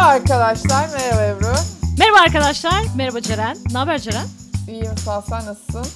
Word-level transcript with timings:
Merhaba 0.00 0.14
arkadaşlar, 0.14 0.88
merhaba 0.88 1.22
Ebru. 1.22 1.54
Merhaba 1.98 2.18
arkadaşlar, 2.20 2.82
merhaba 2.96 3.20
Ceren. 3.20 3.56
Ne 3.72 3.78
haber 3.78 3.98
Ceren? 3.98 4.26
İyiyim 4.68 4.96
sağ 5.04 5.18
ol, 5.18 5.22
sen 5.28 5.46
nasılsın? 5.46 5.86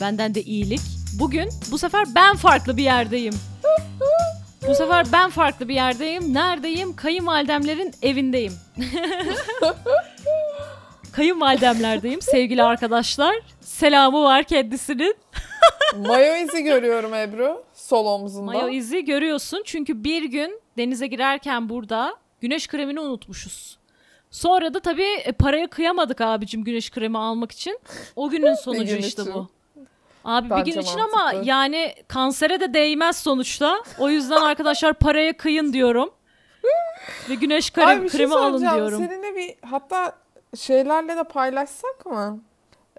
Benden 0.00 0.34
de 0.34 0.42
iyilik. 0.42 0.80
Bugün 1.18 1.48
bu 1.70 1.78
sefer 1.78 2.04
ben 2.14 2.36
farklı 2.36 2.76
bir 2.76 2.82
yerdeyim. 2.82 3.34
bu 4.68 4.74
sefer 4.74 5.06
ben 5.12 5.30
farklı 5.30 5.68
bir 5.68 5.74
yerdeyim. 5.74 6.34
Neredeyim? 6.34 6.96
Kayınvalidemlerin 6.96 7.94
evindeyim. 8.02 8.52
Kayınvalidemlerdeyim 11.12 12.22
sevgili 12.22 12.62
arkadaşlar. 12.62 13.34
Selamı 13.60 14.22
var 14.22 14.44
kendisinin. 14.44 15.16
Mayo 15.96 16.36
izi 16.36 16.62
görüyorum 16.62 17.14
Ebru, 17.14 17.64
sol 17.74 18.06
omzunda. 18.06 18.52
Mayo 18.52 18.68
izi 18.68 19.04
görüyorsun 19.04 19.62
çünkü 19.66 20.04
bir 20.04 20.24
gün 20.24 20.60
denize 20.76 21.06
girerken 21.06 21.68
burada 21.68 22.21
güneş 22.42 22.66
kremini 22.68 23.00
unutmuşuz. 23.00 23.78
Sonra 24.30 24.74
da 24.74 24.80
tabii 24.80 25.02
e, 25.24 25.32
paraya 25.32 25.66
kıyamadık 25.66 26.20
abicim 26.20 26.64
güneş 26.64 26.90
kremi 26.90 27.18
almak 27.18 27.52
için. 27.52 27.78
O 28.16 28.28
günün 28.30 28.54
sonucu 28.64 28.84
gün 28.96 29.02
işte 29.02 29.22
için. 29.22 29.34
bu. 29.34 29.48
Abi 30.24 30.50
Bence 30.50 30.64
bir 30.66 30.72
gün 30.74 30.80
için 30.80 30.98
ama 30.98 31.16
mantıklı. 31.16 31.48
yani 31.48 31.94
kansere 32.08 32.60
de 32.60 32.74
değmez 32.74 33.16
sonuçta. 33.16 33.84
O 33.98 34.08
yüzden 34.10 34.36
arkadaşlar 34.36 34.94
paraya 34.94 35.36
kıyın 35.36 35.72
diyorum. 35.72 36.10
Ve 37.28 37.34
güneş 37.34 37.72
krem, 37.72 37.88
Ay 37.88 37.98
şey 37.98 38.08
kremi 38.08 38.34
alın 38.34 38.60
diyorum. 38.60 38.98
Seninle 39.08 39.36
bir 39.36 39.54
hatta 39.70 40.16
şeylerle 40.56 41.16
de 41.16 41.24
paylaşsak 41.24 42.06
mı? 42.06 42.40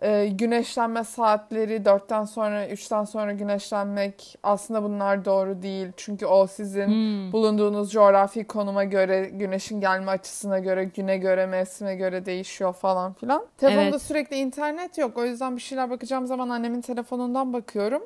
Ee, 0.01 0.27
güneşlenme 0.31 1.03
saatleri, 1.03 1.85
dörtten 1.85 2.23
sonra, 2.25 2.67
üçten 2.67 3.03
sonra 3.03 3.31
güneşlenmek 3.31 4.37
aslında 4.43 4.83
bunlar 4.83 5.25
doğru 5.25 5.61
değil. 5.61 5.87
Çünkü 5.97 6.25
o 6.25 6.47
sizin 6.47 6.87
Hmm. 6.87 7.31
bulunduğunuz 7.31 7.91
coğrafi 7.91 8.43
konuma 8.47 8.83
göre, 8.83 9.29
güneşin 9.33 9.81
gelme 9.81 10.11
açısına 10.11 10.59
göre, 10.59 10.83
güne 10.83 11.17
göre, 11.17 11.45
mevsime 11.45 11.95
göre 11.95 12.25
değişiyor 12.25 12.73
falan 12.73 13.13
filan. 13.13 13.45
Telefonda 13.57 13.89
Evet. 13.89 14.01
sürekli 14.01 14.35
internet 14.35 14.97
yok. 14.97 15.17
O 15.17 15.25
yüzden 15.25 15.55
bir 15.55 15.61
şeyler 15.61 15.89
bakacağım 15.89 16.27
zaman 16.27 16.49
annemin 16.49 16.81
telefonundan 16.81 17.53
bakıyorum. 17.53 18.03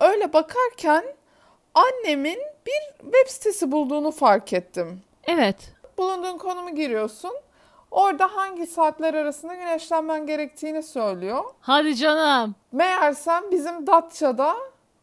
Öyle 0.00 0.32
bakarken 0.32 1.04
annemin 1.74 2.38
bir 2.66 3.02
web 3.04 3.28
sitesi 3.28 3.72
bulduğunu 3.72 4.10
fark 4.10 4.52
ettim. 4.52 5.00
Evet. 5.26 5.56
Bulunduğun 5.98 6.38
konumu 6.38 6.74
giriyorsun. 6.74 7.30
Orada 7.90 8.26
hangi 8.36 8.66
saatler 8.66 9.14
arasında 9.14 9.54
güneşlenmen 9.54 10.26
gerektiğini 10.26 10.82
söylüyor. 10.82 11.44
Hadi 11.60 11.96
canım. 11.96 12.54
Meğersem 12.72 13.50
bizim 13.50 13.86
Datça'da 13.86 14.54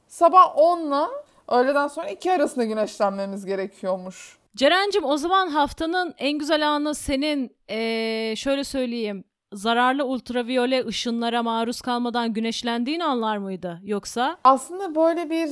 sabah 0.07 0.57
10'la 0.57 1.09
öğleden 1.47 1.87
sonra 1.87 2.09
2 2.09 2.31
arasında 2.31 2.65
güneşlenmemiz 2.65 3.45
gerekiyormuş. 3.45 4.37
Ceren'cim 4.55 5.05
o 5.05 5.17
zaman 5.17 5.47
haftanın 5.47 6.13
en 6.17 6.37
güzel 6.39 6.69
anı 6.69 6.95
senin 6.95 7.55
eee, 7.69 8.33
şöyle 8.37 8.63
söyleyeyim 8.63 9.23
zararlı 9.53 10.05
ultraviyole 10.05 10.85
ışınlara 10.85 11.43
maruz 11.43 11.81
kalmadan 11.81 12.33
güneşlendiğin 12.33 12.99
anlar 12.99 13.37
mıydı 13.37 13.79
yoksa? 13.83 14.37
Aslında 14.43 14.95
böyle 14.95 15.29
bir 15.29 15.49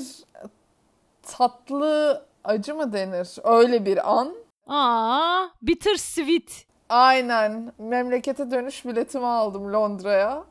tatlı 1.21 2.25
acı 2.43 2.75
mı 2.75 2.93
denir? 2.93 3.27
Öyle 3.43 3.85
bir 3.85 4.11
an. 4.19 4.33
Aa, 4.67 5.45
bitter 5.61 5.95
sweet. 5.95 6.65
Aynen. 6.89 7.71
Memlekete 7.77 8.51
dönüş 8.51 8.85
biletimi 8.85 9.25
aldım 9.25 9.73
Londra'ya. 9.73 10.43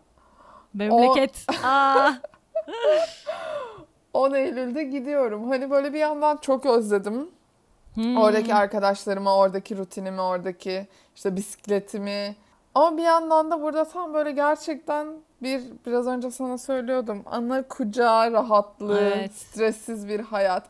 Memleket. 0.75 1.47
Aa, 1.65 2.11
10 4.15 4.35
Eylül'de 4.35 4.85
gidiyorum. 4.85 5.49
Hani 5.51 5.71
böyle 5.71 5.93
bir 5.93 5.99
yandan 5.99 6.37
çok 6.37 6.67
özledim. 6.67 7.29
hmm. 7.95 8.17
Oradaki 8.17 8.55
arkadaşlarımı, 8.55 9.37
oradaki 9.37 9.77
rutinimi, 9.77 10.21
oradaki 10.21 10.87
işte 11.17 11.37
bisikletimi. 11.37 12.37
Ama 12.75 12.97
bir 12.97 13.03
yandan 13.03 13.51
da 13.51 13.63
burada 13.63 13.85
tam 13.85 14.15
böyle 14.15 14.31
gerçekten 14.33 15.07
bir 15.43 15.63
biraz 15.87 16.07
önce 16.07 16.31
sana 16.31 16.59
söylüyordum. 16.59 17.23
Ana 17.27 17.63
kucağı 17.63 18.33
rahatlığı, 18.33 19.01
Evet. 19.01 19.35
stressiz 19.35 20.09
bir 20.09 20.21
hayat. 20.21 20.65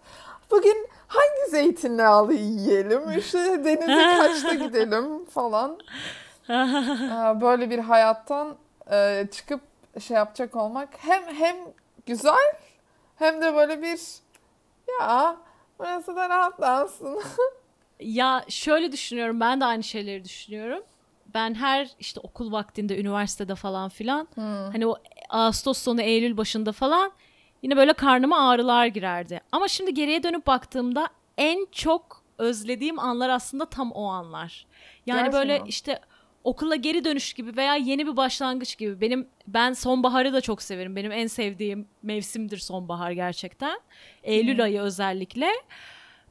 Bugün 0.51 0.89
hangi 1.13 1.51
zeytinyağlı 1.51 2.35
yiyelim? 2.35 3.11
İşte 3.19 3.39
denize 3.65 4.17
kaçta 4.19 4.55
gidelim 4.55 5.25
falan. 5.25 5.79
Böyle 7.41 7.71
bir 7.71 7.79
hayattan 7.79 8.57
e, 8.91 9.27
çıkıp 9.33 9.61
şey 10.01 10.17
yapacak 10.17 10.57
olmak 10.57 10.89
hem 10.99 11.23
hem 11.35 11.57
güzel 12.07 12.53
hem 13.17 13.43
de 13.43 13.55
böyle 13.55 13.83
bir 13.83 14.01
ya 15.01 15.37
burası 15.79 16.17
da 16.17 16.29
rahatlansın. 16.29 17.23
Ya 18.01 18.45
şöyle 18.49 18.93
düşünüyorum 18.93 19.41
ben 19.41 19.61
de 19.61 19.65
aynı 19.65 19.83
şeyleri 19.83 20.25
düşünüyorum. 20.25 20.83
Ben 21.35 21.55
her 21.55 21.91
işte 22.01 22.21
okul 22.21 22.53
vaktinde 22.53 23.01
üniversitede 23.01 23.55
falan 23.55 23.89
filan 23.89 24.29
hani 24.73 24.87
o 24.87 24.97
Ağustos 25.29 25.79
sonu 25.79 26.03
Eylül 26.03 26.37
başında 26.37 26.73
falan 26.73 27.13
yine 27.63 27.77
böyle 27.77 27.93
karnıma 27.93 28.49
ağrılar 28.49 28.87
girerdi. 28.87 29.41
Ama 29.53 29.69
şimdi 29.69 29.95
geriye 29.95 30.23
dönüp 30.23 30.47
baktığımda 30.47 31.09
en 31.39 31.67
çok 31.73 32.23
özlediğim 32.39 32.99
anlar 32.99 33.29
aslında 33.29 33.67
tam 33.67 33.93
o 33.93 34.07
anlar. 34.07 34.67
Yani 35.07 35.33
böyle 35.33 35.49
Gerçekten. 35.49 35.69
işte 35.69 36.01
okula 36.45 36.77
geri 36.77 37.05
dönüş 37.05 37.33
gibi 37.33 37.57
veya 37.57 37.75
yeni 37.75 38.07
bir 38.07 38.17
başlangıç 38.17 38.79
gibi. 38.79 39.01
Benim 39.01 39.29
ben 39.47 39.73
sonbaharı 39.73 40.33
da 40.33 40.41
çok 40.41 40.63
severim. 40.63 40.97
Benim 40.97 41.13
en 41.13 41.27
sevdiğim 41.27 41.89
mevsimdir 42.03 42.59
sonbahar 42.59 43.11
gerçekten. 43.11 43.81
Eylül 44.23 44.63
ayı 44.63 44.81
özellikle. 44.81 45.51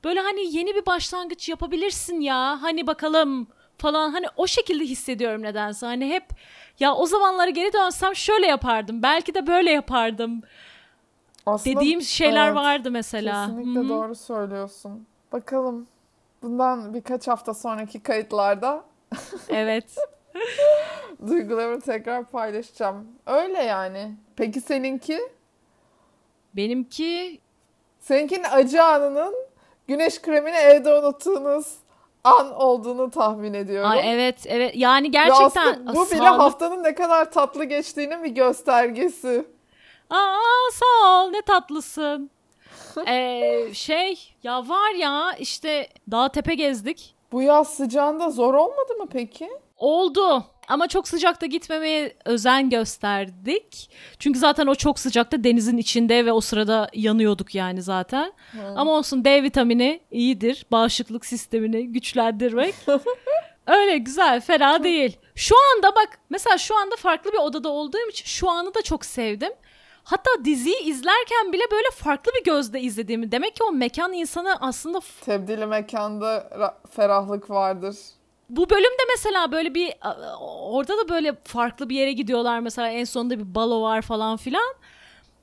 Böyle 0.03 0.19
hani 0.19 0.55
yeni 0.55 0.75
bir 0.75 0.85
başlangıç 0.85 1.49
yapabilirsin 1.49 2.19
ya. 2.21 2.61
Hani 2.61 2.87
bakalım 2.87 3.47
falan 3.77 4.11
hani 4.11 4.25
o 4.37 4.47
şekilde 4.47 4.83
hissediyorum 4.83 5.41
nedense. 5.41 5.85
Hani 5.85 6.09
hep 6.09 6.23
ya 6.79 6.95
o 6.95 7.05
zamanlara 7.05 7.49
geri 7.49 7.73
dönsem 7.73 8.15
şöyle 8.15 8.47
yapardım. 8.47 9.03
Belki 9.03 9.33
de 9.33 9.47
böyle 9.47 9.71
yapardım. 9.71 10.41
Aslında 11.45 11.75
Dediğim 11.75 12.01
şeyler 12.01 12.47
evet, 12.47 12.55
vardı 12.55 12.91
mesela. 12.91 13.45
Kesinlikle 13.45 13.79
Hı 13.79 13.83
hı. 13.83 13.89
doğru 13.89 14.15
söylüyorsun. 14.15 15.07
Bakalım 15.31 15.87
bundan 16.43 16.93
birkaç 16.93 17.27
hafta 17.27 17.53
sonraki 17.53 18.03
kayıtlarda 18.03 18.83
Evet. 19.49 19.95
duygularımı 21.27 21.81
tekrar 21.81 22.23
paylaşacağım. 22.25 23.07
Öyle 23.27 23.63
yani. 23.63 24.15
Peki 24.35 24.61
seninki? 24.61 25.19
Benimki 26.55 27.41
Seninkinin 27.99 28.45
acı 28.51 28.83
anının 28.83 29.35
güneş 29.87 30.21
kremini 30.21 30.55
evde 30.55 30.93
unuttuğunuz 30.93 31.75
an 32.23 32.55
olduğunu 32.55 33.09
tahmin 33.11 33.53
ediyorum. 33.53 33.91
Ay 33.91 34.13
evet 34.13 34.45
evet 34.45 34.75
yani 34.75 35.05
Ve 35.05 35.09
gerçekten 35.09 35.67
aslında 35.67 35.93
bu 35.93 36.05
bile 36.05 36.17
sağlık- 36.17 36.39
haftanın 36.39 36.83
ne 36.83 36.95
kadar 36.95 37.31
tatlı 37.31 37.63
geçtiğinin 37.63 38.23
bir 38.23 38.29
göstergesi. 38.29 39.45
Aa 40.11 40.71
sağ 40.73 41.23
ol 41.23 41.29
ne 41.29 41.41
tatlısın. 41.41 42.31
Ee, 43.07 43.69
şey 43.73 44.33
ya 44.43 44.69
var 44.69 44.91
ya 44.95 45.33
işte 45.39 45.87
dağ 46.11 46.29
tepe 46.29 46.55
gezdik. 46.55 47.15
Bu 47.31 47.41
yaz 47.41 47.73
sıcağında 47.73 48.29
zor 48.29 48.53
olmadı 48.53 48.93
mı 48.99 49.05
peki? 49.11 49.49
Oldu. 49.77 50.43
Ama 50.67 50.87
çok 50.87 51.07
sıcakta 51.07 51.45
gitmemeye 51.45 52.15
özen 52.25 52.69
gösterdik. 52.69 53.89
Çünkü 54.19 54.39
zaten 54.39 54.67
o 54.67 54.75
çok 54.75 54.99
sıcakta 54.99 55.43
denizin 55.43 55.77
içinde 55.77 56.25
ve 56.25 56.31
o 56.31 56.41
sırada 56.41 56.89
yanıyorduk 56.93 57.55
yani 57.55 57.81
zaten. 57.81 58.33
Ama 58.75 58.91
olsun 58.91 59.25
D 59.25 59.43
vitamini 59.43 59.99
iyidir. 60.11 60.65
Bağışıklık 60.71 61.25
sistemini 61.25 61.87
güçlendirmek. 61.87 62.75
Öyle 63.67 63.97
güzel, 63.97 64.41
fena 64.41 64.83
değil. 64.83 65.17
Şu 65.35 65.55
anda 65.75 65.95
bak 65.95 66.19
mesela 66.29 66.57
şu 66.57 66.77
anda 66.77 66.95
farklı 66.95 67.31
bir 67.31 67.37
odada 67.37 67.69
olduğum 67.69 68.09
için 68.09 68.25
şu 68.25 68.49
anı 68.49 68.73
da 68.73 68.81
çok 68.81 69.05
sevdim. 69.05 69.51
Hatta 70.03 70.45
diziyi 70.45 70.79
izlerken 70.83 71.53
bile 71.53 71.63
böyle 71.71 71.87
farklı 71.95 72.31
bir 72.39 72.43
gözle 72.43 72.81
izlediğimi. 72.81 73.31
Demek 73.31 73.55
ki 73.55 73.63
o 73.63 73.71
mekan 73.71 74.13
insanı 74.13 74.57
aslında 74.61 74.99
Tebdili 75.25 75.65
mekanda 75.65 76.37
ra- 76.37 76.73
ferahlık 76.95 77.49
vardır. 77.49 77.95
bu 78.49 78.69
bölümde 78.69 79.03
mesela 79.15 79.51
böyle 79.51 79.75
bir 79.75 79.93
orada 80.71 80.97
da 80.97 81.09
böyle 81.09 81.35
farklı 81.43 81.89
bir 81.89 81.95
yere 81.95 82.11
gidiyorlar 82.13 82.59
mesela 82.59 82.87
en 82.89 83.03
sonunda 83.03 83.39
bir 83.39 83.55
balo 83.55 83.81
var 83.81 84.01
falan 84.01 84.37
filan. 84.37 84.73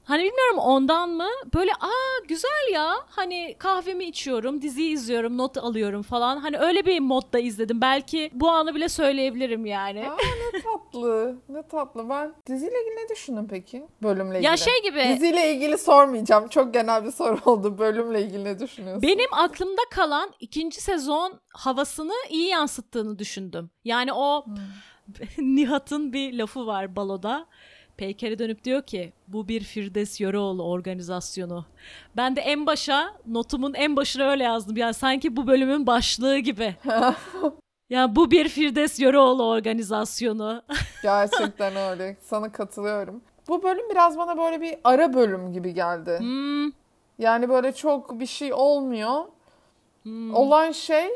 Hani 0.09 0.23
bilmiyorum 0.23 0.59
ondan 0.59 1.11
mı? 1.11 1.29
Böyle 1.55 1.73
aa 1.73 2.25
güzel 2.29 2.73
ya. 2.73 2.95
Hani 3.11 3.57
kahvemi 3.59 4.05
içiyorum, 4.05 4.63
diziyi 4.63 4.93
izliyorum, 4.93 5.39
not 5.39 5.59
alıyorum 5.59 6.03
falan. 6.03 6.37
Hani 6.37 6.59
öyle 6.59 6.87
bir 6.87 7.01
modda 7.01 7.39
izledim. 7.39 7.81
Belki 7.81 8.31
bu 8.33 8.51
anı 8.51 8.75
bile 8.75 8.89
söyleyebilirim 8.89 9.67
yani. 9.67 10.11
Aa 10.11 10.17
ne 10.55 10.61
tatlı. 10.63 11.37
Ne 11.49 11.63
tatlı. 11.63 12.09
Ben 12.09 12.35
diziyle 12.47 12.83
ilgili 12.83 13.05
ne 13.05 13.09
düşündün 13.09 13.47
peki? 13.51 13.87
Bölümle 14.03 14.35
ilgili. 14.39 14.47
ya 14.47 14.57
şey 14.57 14.83
gibi 14.83 15.05
Diziyle 15.09 15.55
ilgili 15.55 15.79
sormayacağım. 15.79 16.49
Çok 16.49 16.75
genel 16.75 17.05
bir 17.05 17.11
soru 17.11 17.39
oldu. 17.45 17.79
Bölümle 17.79 18.23
ilgili 18.23 18.45
ne 18.45 18.59
düşünüyorsun? 18.59 19.03
benim 19.03 19.35
aklımda 19.35 19.83
kalan 19.91 20.33
ikinci 20.41 20.81
sezon 20.81 21.41
havasını 21.55 22.15
iyi 22.31 22.49
yansıttığını 22.49 23.19
düşündüm. 23.19 23.71
Yani 23.85 24.13
o 24.13 24.45
Nihat'ın 25.39 26.13
bir 26.13 26.39
lafı 26.39 26.67
var 26.67 26.97
baloda. 26.97 27.47
Peyker'e 27.99 28.39
dönüp 28.39 28.65
diyor 28.65 28.83
ki 28.83 29.13
bu 29.29 29.49
bir 29.49 29.61
Firdevs 29.65 30.21
Yöreoğlu 30.21 30.63
organizasyonu. 30.63 31.65
Ben 32.17 32.37
de 32.37 32.41
en 32.41 32.67
başa 32.67 33.15
notumun 33.27 33.75
en 33.75 33.97
başına 33.97 34.31
öyle 34.31 34.45
yazdım. 34.45 34.77
Yani 34.77 34.95
sanki 34.95 35.37
bu 35.37 35.47
bölümün 35.47 35.87
başlığı 35.87 36.39
gibi. 36.39 36.77
Ya 37.91 38.17
bu 38.17 38.31
bir 38.31 38.49
Firdevs 38.49 39.01
Yöreoğlu 39.01 39.49
organizasyonu. 39.49 40.63
Gerçekten 41.03 41.77
öyle. 41.77 42.17
Sana 42.23 42.53
katılıyorum. 42.53 43.21
Bu 43.49 43.63
bölüm 43.63 43.91
biraz 43.91 44.19
bana 44.19 44.39
böyle 44.39 44.61
bir 44.61 44.77
ara 44.85 45.15
bölüm 45.15 45.53
gibi 45.53 45.75
geldi. 45.75 46.17
Hmm, 46.19 46.71
Yani 47.19 47.49
böyle 47.49 47.73
çok 47.75 48.21
bir 48.21 48.27
şey 48.27 48.53
olmuyor. 48.55 49.25
hmm. 50.03 50.35
Olan 50.35 50.73
şey 50.73 51.09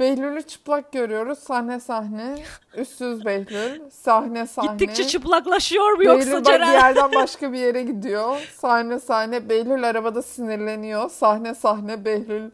Behlül'ü 0.00 0.42
çıplak 0.42 0.92
görüyoruz 0.92 1.38
sahne 1.38 1.80
sahne. 1.80 2.34
Üstsüz 2.76 3.24
Behlül 3.24 3.90
sahne 3.90 4.46
sahne. 4.46 4.70
Gittikçe 4.72 5.04
çıplaklaşıyor 5.06 5.92
mu 5.92 6.04
yoksa 6.04 6.30
Behlül 6.30 6.44
Ceren? 6.44 6.72
yerden 6.72 7.12
başka 7.14 7.52
bir 7.52 7.58
yere 7.58 7.82
gidiyor. 7.82 8.50
Sahne 8.58 9.00
sahne 9.00 9.48
Behlül 9.48 9.88
arabada 9.88 10.22
sinirleniyor. 10.22 11.10
Sahne 11.10 11.54
sahne 11.54 12.04
Behlül. 12.04 12.50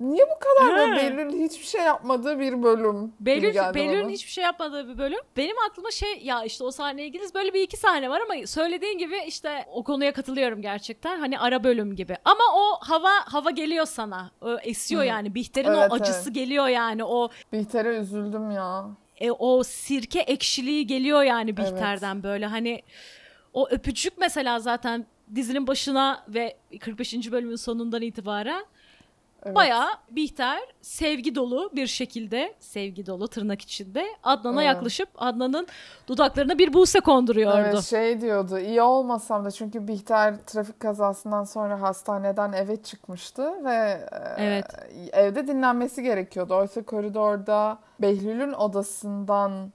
Niye 0.00 0.24
bu 0.24 0.38
kadar 0.38 0.88
He. 0.88 0.96
Behlül 0.96 1.44
hiçbir 1.44 1.66
şey 1.66 1.80
yapmadığı 1.80 2.38
bir 2.38 2.62
bölüm 2.62 3.12
Behlül'ün 3.20 4.02
bana. 4.02 4.10
hiçbir 4.10 4.30
şey 4.30 4.44
yapmadığı 4.44 4.88
bir 4.88 4.98
bölüm. 4.98 5.18
Benim 5.36 5.56
aklıma 5.70 5.90
şey 5.90 6.20
ya 6.22 6.44
işte 6.44 6.64
o 6.64 6.70
sahneye 6.70 7.08
gidiyoruz 7.08 7.34
böyle 7.34 7.54
bir 7.54 7.62
iki 7.62 7.76
sahne 7.76 8.10
var 8.10 8.20
ama 8.20 8.46
söylediğin 8.46 8.98
gibi 8.98 9.16
işte 9.26 9.64
o 9.72 9.84
konuya 9.84 10.12
katılıyorum 10.12 10.62
gerçekten. 10.62 11.18
Hani 11.20 11.38
ara 11.38 11.64
bölüm 11.64 11.96
gibi. 11.96 12.16
Ama 12.24 12.44
o 12.54 12.76
hava 12.80 13.10
hava 13.24 13.50
geliyor 13.50 13.86
sana. 13.86 14.30
Esiyor 14.62 15.02
Hı. 15.02 15.06
yani. 15.06 15.34
Bihter'in 15.34 15.68
Evet, 15.68 15.92
o 15.92 15.94
acısı 15.94 16.22
evet. 16.24 16.34
geliyor 16.34 16.68
yani. 16.68 17.04
O 17.04 17.28
Bihter'e 17.52 17.96
üzüldüm 17.96 18.50
ya. 18.50 18.86
e, 19.20 19.30
o 19.30 19.62
sirke 19.62 20.20
ekşiliği 20.20 20.86
geliyor 20.86 21.22
yani 21.22 21.56
Bihter'den 21.56 22.22
böyle 22.22 22.46
hani 22.46 22.82
o 23.52 23.68
öpücük 23.70 24.18
mesela 24.18 24.58
zaten 24.58 25.06
dizinin 25.34 25.66
başına 25.66 26.24
ve 26.28 26.56
45. 26.80 27.32
bölümün 27.32 27.56
sonundan 27.56 28.02
itibaren 28.02 28.64
Evet. 29.42 29.56
bayağı 29.56 29.88
Bihter 30.10 30.60
sevgi 30.82 31.34
dolu 31.34 31.70
bir 31.74 31.86
şekilde 31.86 32.54
sevgi 32.60 33.06
dolu 33.06 33.28
tırnak 33.28 33.62
içinde 33.62 34.06
Adnan'a 34.22 34.62
Evet. 34.62 34.74
yaklaşıp 34.74 35.08
Adnan'ın 35.18 35.66
dudaklarına 36.08 36.58
bir 36.58 36.72
buse 36.72 37.00
konduruyordu. 37.00 37.56
Evet 37.58 37.84
şey 37.84 38.20
diyordu 38.20 38.58
iyi 38.58 38.82
olmasam 38.82 39.44
da 39.44 39.50
çünkü 39.50 39.88
Bihter 39.88 40.34
trafik 40.46 40.80
kazasından 40.80 41.44
sonra 41.44 41.80
hastaneden 41.82 42.52
eve 42.52 42.82
çıkmıştı 42.82 43.64
ve 43.64 43.74
e, 44.38 44.44
Evet. 44.44 44.66
evde 45.12 45.46
dinlenmesi 45.48 46.02
gerekiyordu. 46.02 46.54
Oysa 46.56 46.82
koridorda 46.82 47.78
Behlül'ün 48.00 48.52
odasından 48.52 49.72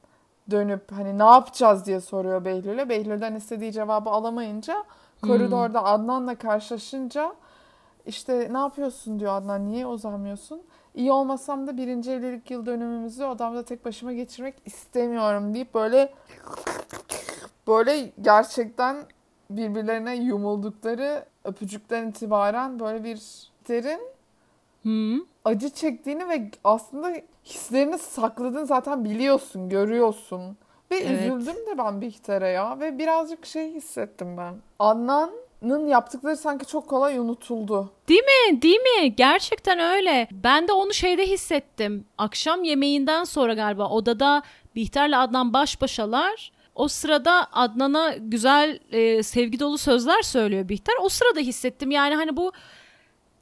dönüp 0.51 0.91
hani 0.91 1.19
ne 1.19 1.23
yapacağız 1.23 1.85
diye 1.85 2.01
soruyor 2.01 2.45
Behlül'e. 2.45 2.89
Behlül'den 2.89 3.35
istediği 3.35 3.71
cevabı 3.71 4.09
alamayınca 4.09 4.83
koridorda 5.21 5.83
Adnan'la 5.83 6.35
karşılaşınca 6.35 7.33
işte 8.05 8.49
ne 8.51 8.57
yapıyorsun 8.57 9.19
diyor 9.19 9.33
Adnan 9.33 9.69
niye 9.69 9.87
uzanmıyorsun? 9.87 10.61
İyi 10.95 11.11
olmasam 11.11 11.67
da 11.67 11.77
birinci 11.77 12.11
evlilik 12.11 12.51
yıl 12.51 12.65
dönümümüzü 12.65 13.23
odamda 13.23 13.63
tek 13.63 13.85
başıma 13.85 14.13
geçirmek 14.13 14.55
istemiyorum 14.65 15.53
deyip 15.53 15.73
böyle 15.73 16.13
böyle 17.67 18.11
gerçekten 18.21 18.97
birbirlerine 19.49 20.15
yumuldukları 20.15 21.25
öpücükten 21.43 22.09
itibaren 22.09 22.79
böyle 22.79 23.03
bir 23.03 23.49
derin 23.67 24.01
Hı. 24.83 25.23
acı 25.45 25.69
çektiğini 25.69 26.29
ve 26.29 26.49
aslında 26.63 27.13
hislerini 27.45 27.97
sakladığını 27.97 28.65
zaten 28.65 29.05
biliyorsun, 29.05 29.69
görüyorsun. 29.69 30.57
Ve 30.91 30.97
Evet. 30.97 31.31
üzüldüm 31.31 31.55
de 31.55 31.77
ben 31.77 32.01
Bihter'e 32.01 32.49
ya 32.49 32.79
ve 32.79 32.97
birazcık 32.97 33.45
şey 33.45 33.73
hissettim 33.73 34.37
ben. 34.37 34.55
Adnan'ın 35.63 35.87
yaptıkları 35.87 36.37
sanki 36.37 36.65
çok 36.65 36.87
kolay 36.87 37.17
unutuldu. 37.17 37.91
Değil 38.09 38.23
mi? 38.23 38.61
Değil 38.61 38.79
mi? 38.79 39.15
Gerçekten 39.15 39.79
öyle. 39.79 40.27
Ben 40.31 40.67
de 40.67 40.71
onu 40.71 40.93
şeyde 40.93 41.27
hissettim. 41.27 42.05
Akşam 42.17 42.63
yemeğinden 42.63 43.23
sonra 43.23 43.53
galiba 43.53 43.89
odada 43.89 44.43
Bihter'le 44.75 45.13
Adnan 45.17 45.53
baş 45.53 45.81
başalar. 45.81 46.51
O 46.75 46.87
sırada 46.87 47.47
Adnan'a 47.51 48.15
güzel 48.19 48.79
e, 48.91 49.23
sevgi 49.23 49.59
dolu 49.59 49.77
sözler 49.77 50.21
söylüyor 50.21 50.69
Bihter. 50.69 50.95
O 51.01 51.09
sırada 51.09 51.39
hissettim 51.39 51.91
yani 51.91 52.15
hani 52.15 52.37
bu 52.37 52.51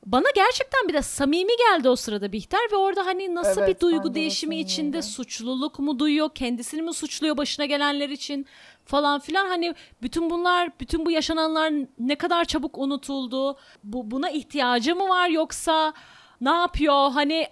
bana 0.06 0.28
gerçekten 0.36 0.88
bir 0.88 0.94
de 0.94 1.02
samimi 1.02 1.52
geldi 1.58 1.90
o 1.90 1.96
sırada 1.96 2.32
Bihter 2.32 2.60
ve 2.72 2.76
orada 2.76 3.06
hani 3.06 3.36
nasıl 3.36 3.62
Evet, 3.62 3.76
bir 3.76 3.80
duygu 3.80 4.10
de 4.10 4.14
değişimi 4.16 4.60
içinde 4.60 5.02
suçluluk 5.02 5.80
mu 5.80 6.00
duyuyor, 6.00 6.30
kendisini 6.36 6.82
mi 6.82 6.94
suçluyor 6.94 7.38
başına 7.38 7.66
gelenler 7.66 8.10
için 8.10 8.46
falan 8.86 9.20
filan 9.20 9.48
hani 9.48 9.76
bütün 10.02 10.30
bunlar, 10.30 10.70
bütün 10.80 11.06
bu 11.06 11.12
yaşananlar 11.12 11.74
ne 12.00 12.16
kadar 12.16 12.46
çabuk 12.46 12.78
unutuldu. 12.78 13.58
Bu 13.84 14.12
buna 14.12 14.30
ihtiyacı 14.30 14.96
mı 14.96 15.10
var 15.10 15.30
yoksa 15.30 15.94
ne 16.42 16.50
yapıyor? 16.52 17.12
Hani 17.12 17.48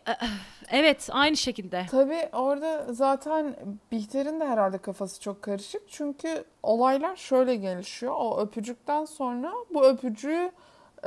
evet 0.71 1.09
aynı 1.11 1.37
şekilde. 1.37 1.85
Tabii 1.91 2.29
orada 2.33 2.85
zaten 2.93 3.55
Bihter'in 3.91 4.39
de 4.39 4.47
herhalde 4.47 4.77
kafası 4.77 5.21
çok 5.21 5.41
karışık. 5.41 5.81
Çünkü 5.89 6.43
olaylar 6.63 7.15
şöyle 7.15 7.55
gelişiyor. 7.55 8.15
O 8.17 8.41
öpücükten 8.41 9.05
sonra 9.05 9.53
bu 9.73 9.85
öpücüğü 9.85 10.51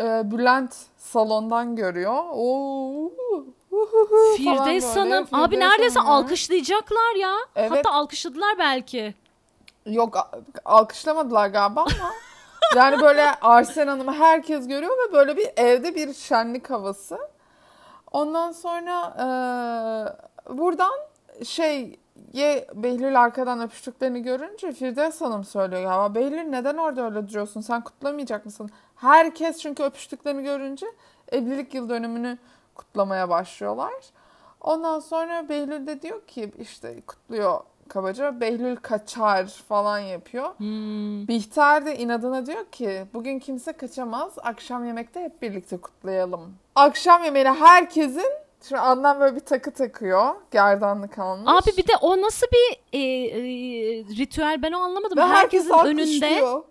e, 0.00 0.30
Bülent 0.30 0.76
salondan 0.96 1.76
görüyor. 1.76 2.24
Oo, 2.32 3.10
Firdevs. 4.36 4.96
Hanım 4.96 5.26
abi 5.32 5.60
neredeyse 5.60 5.98
Hanım 6.00 6.12
ya. 6.12 6.16
alkışlayacaklar 6.18 7.14
ya. 7.16 7.34
Evet. 7.56 7.70
Hatta 7.72 7.90
alkışladılar 7.92 8.58
belki. 8.58 9.14
Yok 9.86 10.30
alkışlamadılar 10.64 11.48
galiba 11.48 11.80
ama 11.80 12.10
yani 12.76 13.00
böyle 13.00 13.34
Arsen 13.40 13.86
Hanım'ı 13.86 14.12
herkes 14.12 14.68
görüyor 14.68 14.92
ve 14.92 15.12
böyle 15.12 15.36
bir 15.36 15.48
evde 15.56 15.94
bir 15.94 16.14
şenlik 16.14 16.70
havası. 16.70 17.18
Ondan 18.12 18.52
sonra 18.52 19.14
eee, 19.18 20.56
buradan 20.56 20.92
şey 21.44 22.00
ye 22.32 22.66
Behlül 22.74 23.20
arkadan 23.20 23.60
öpüştüklerini 23.62 24.22
görünce 24.22 24.72
Firdevs 24.72 25.20
Hanım 25.20 25.44
söylüyor 25.44 25.82
galiba. 25.82 26.14
Behlül 26.14 26.42
neden 26.42 26.76
orada 26.76 27.04
öyle 27.04 27.28
duruyorsun? 27.28 27.60
Sen 27.60 27.80
kutlamayacak 27.84 28.44
mısın? 28.46 28.70
Herkes 29.02 29.58
çünkü 29.58 29.82
öpüştüklerini 29.82 30.43
görünce 30.43 30.87
evlilik 31.32 31.75
yıl 31.75 31.88
dönümünü 31.88 32.38
kutlamaya 32.75 33.28
başlıyorlar. 33.28 33.93
Ondan 34.60 35.00
sonra 35.00 35.49
Behlül 35.49 35.87
de 35.87 36.02
diyor 36.02 36.26
ki 36.26 36.52
işte 36.58 37.00
kutluyor 37.06 37.60
kabaca. 37.88 38.40
Behlül 38.40 38.76
kaçar 38.76 39.46
falan 39.69 39.99
yapıyor. 39.99 40.58
Hmm. 40.58 41.28
Bihter 41.28 41.87
de 41.87 41.99
inadına 41.99 42.46
diyor 42.46 42.64
ki 42.64 43.04
bugün 43.14 43.38
kimse 43.38 43.72
kaçamaz. 43.72 44.32
Akşam 44.43 44.87
yemekte 44.87 45.20
hep 45.20 45.43
birlikte 45.43 45.76
kutlayalım. 45.76 46.55
Akşam 46.74 47.24
yemeğine 47.24 47.53
herkesin 47.53 48.32
Şimdi 48.69 48.81
Adnan 48.81 49.20
böyle 49.20 49.36
bir 49.36 49.41
takı 49.41 49.70
takıyor. 49.70 50.34
Gerdanlı 50.50 51.08
kalmış. 51.08 51.44
Abi 51.46 51.76
bir 51.76 51.88
de 51.88 51.93
o 52.00 52.20
nasıl 52.20 52.46
bir 52.46 52.98
e, 52.98 53.00
e, 53.00 53.41
ritüel 54.05 54.62
ben 54.62 54.72
o 54.72 54.79
anlamadım. 54.79 55.19
Ve 55.19 55.22
herkes 55.22 55.70
Herkesin 55.70 55.88
önünde. 55.88 56.26
alkışlıyor. 56.26 56.62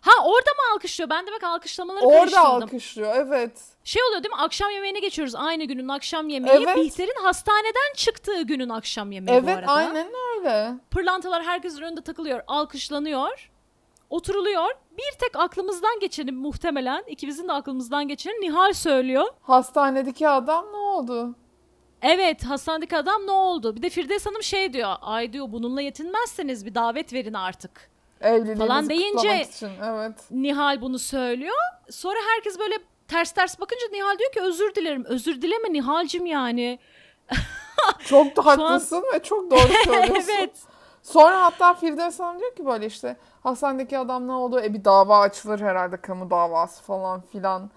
Ha 0.00 0.10
orada 0.24 0.50
mı 0.50 0.74
alkışlıyor? 0.74 1.10
Ben 1.10 1.26
de 1.26 1.30
bak 1.32 1.44
alkışlamaları 1.44 2.04
Orada 2.04 2.18
karıştırdım. 2.20 2.46
alkışlıyor 2.62 3.14
evet. 3.16 3.52
Şey 3.84 4.02
oluyor 4.02 4.22
değil 4.22 4.34
mi? 4.34 4.40
Akşam 4.40 4.70
yemeğine 4.70 5.00
geçiyoruz. 5.00 5.34
Aynı 5.34 5.64
günün 5.64 5.88
akşam 5.88 6.28
yemeği. 6.28 6.56
Evet. 6.64 6.76
Bihter'in 6.76 7.22
hastaneden 7.24 7.94
çıktığı 7.96 8.42
günün 8.42 8.68
akşam 8.68 9.12
yemeği 9.12 9.42
bu 9.42 9.44
Evet 9.50 9.58
arada. 9.58 9.72
aynen 9.72 10.08
öyle. 10.36 10.72
Pırlantalar 10.90 11.42
herkesin 11.42 11.82
önünde 11.82 12.00
takılıyor. 12.02 12.42
Alkışlanıyor. 12.46 13.50
Oturuluyor. 14.10 14.70
Bir 14.98 15.18
tek 15.20 15.36
aklımızdan 15.36 16.00
geçeni 16.00 16.32
muhtemelen 16.32 17.04
ikimizin 17.06 17.48
de 17.48 17.52
aklımızdan 17.52 18.08
geçeni 18.08 18.40
Nihal 18.40 18.72
söylüyor. 18.72 19.24
Hastanedeki 19.42 20.28
adam 20.28 20.66
ne 20.72 20.76
oldu? 20.76 21.34
Evet 22.02 22.44
hastanedeki 22.44 22.96
adam 22.96 23.26
ne 23.26 23.30
oldu? 23.30 23.76
Bir 23.76 23.82
de 23.82 23.90
Firdevs 23.90 24.26
Hanım 24.26 24.42
şey 24.42 24.72
diyor. 24.72 24.94
Ay 25.00 25.32
diyor 25.32 25.46
bununla 25.52 25.80
yetinmezseniz 25.82 26.66
bir 26.66 26.74
davet 26.74 27.12
verin 27.12 27.34
artık. 27.34 27.89
Evliliğimizi 28.20 28.66
Falan 28.68 28.88
deyince- 28.88 29.42
için. 29.48 29.70
Evet. 29.84 30.14
Nihal 30.30 30.80
bunu 30.80 30.98
söylüyor. 30.98 31.56
Sonra 31.90 32.18
herkes 32.34 32.58
böyle 32.58 32.74
ters 33.08 33.32
ters 33.32 33.60
bakınca 33.60 33.86
Nihal 33.92 34.18
diyor 34.18 34.32
ki 34.32 34.40
özür 34.40 34.74
dilerim. 34.74 35.04
Özür 35.04 35.42
dileme 35.42 35.72
Nihal'cim 35.72 36.26
yani. 36.26 36.78
Çok 38.04 38.36
da 38.36 38.42
Şu 38.42 38.50
an- 38.50 38.56
haklısın 38.58 39.04
ve 39.14 39.22
çok 39.22 39.50
doğru 39.50 39.60
söylüyorsun. 39.84 40.32
evet. 40.38 40.52
Sonra 41.02 41.42
hatta 41.44 41.74
Firdevs 41.74 42.20
Hanım 42.20 42.40
diyor 42.40 42.54
ki 42.56 42.66
böyle 42.66 42.86
işte 42.86 43.16
hastanedeki 43.42 43.98
adam 43.98 44.28
ne 44.28 44.32
oldu? 44.32 44.60
E 44.60 44.74
bir 44.74 44.84
dava 44.84 45.18
açılır 45.20 45.60
herhalde 45.60 45.96
kamu 45.96 46.30
davası 46.30 46.82
falan 46.82 47.20
filan. 47.20 47.70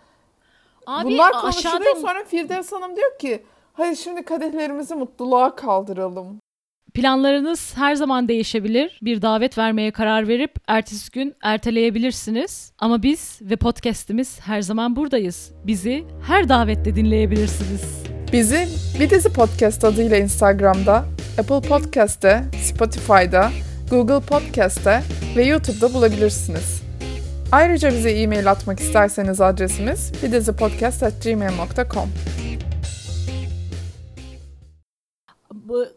Abi 0.88 1.06
Bunlar 1.06 1.32
konuşuluyor 1.42 1.76
aşağıda 1.82 2.00
sonra 2.00 2.24
Firdevs 2.24 2.72
Hanım 2.72 2.96
diyor 2.96 3.18
ki 3.20 3.46
hadi 3.74 3.98
şimdi 3.98 4.26
kadehlerimizi 4.26 4.96
mutluluğa 4.96 5.56
kaldıralım. 5.56 6.40
Planlarınız 6.94 7.78
her 7.78 7.96
zaman 7.96 8.28
değişebilir. 8.28 9.00
Bir 9.02 9.22
davet 9.22 9.58
vermeye 9.58 9.92
karar 9.92 10.28
verip 10.28 10.56
ertesi 10.68 11.12
gün 11.12 11.36
erteleyebilirsiniz. 11.42 12.72
Ama 12.80 13.04
biz 13.04 13.40
ve 13.42 13.56
podcast'imiz 13.56 14.40
her 14.40 14.62
zaman 14.62 14.96
buradayız. 14.96 15.52
Bizi 15.64 16.04
her 16.28 16.50
davette 16.50 16.96
dinleyebilirsiniz. 16.96 18.04
Bizi 18.34 18.68
Bir 19.00 19.10
Dizi 19.10 19.34
Podcast 19.34 19.84
adıyla 19.84 20.18
Instagram'da, 20.18 21.06
Apple 21.40 21.70
Podcast'te, 21.70 22.44
Spotify'da, 22.64 23.52
Google 23.90 24.26
Podcast'te 24.26 25.02
ve 25.36 25.46
YouTube'da 25.46 25.94
bulabilirsiniz. 25.94 26.84
Ayrıca 27.52 27.90
bize 27.90 28.12
e-mail 28.12 28.52
atmak 28.52 28.80
isterseniz 28.80 29.42
adresimiz 29.42 30.12
bidizipodcast.gmail.com 30.24 32.10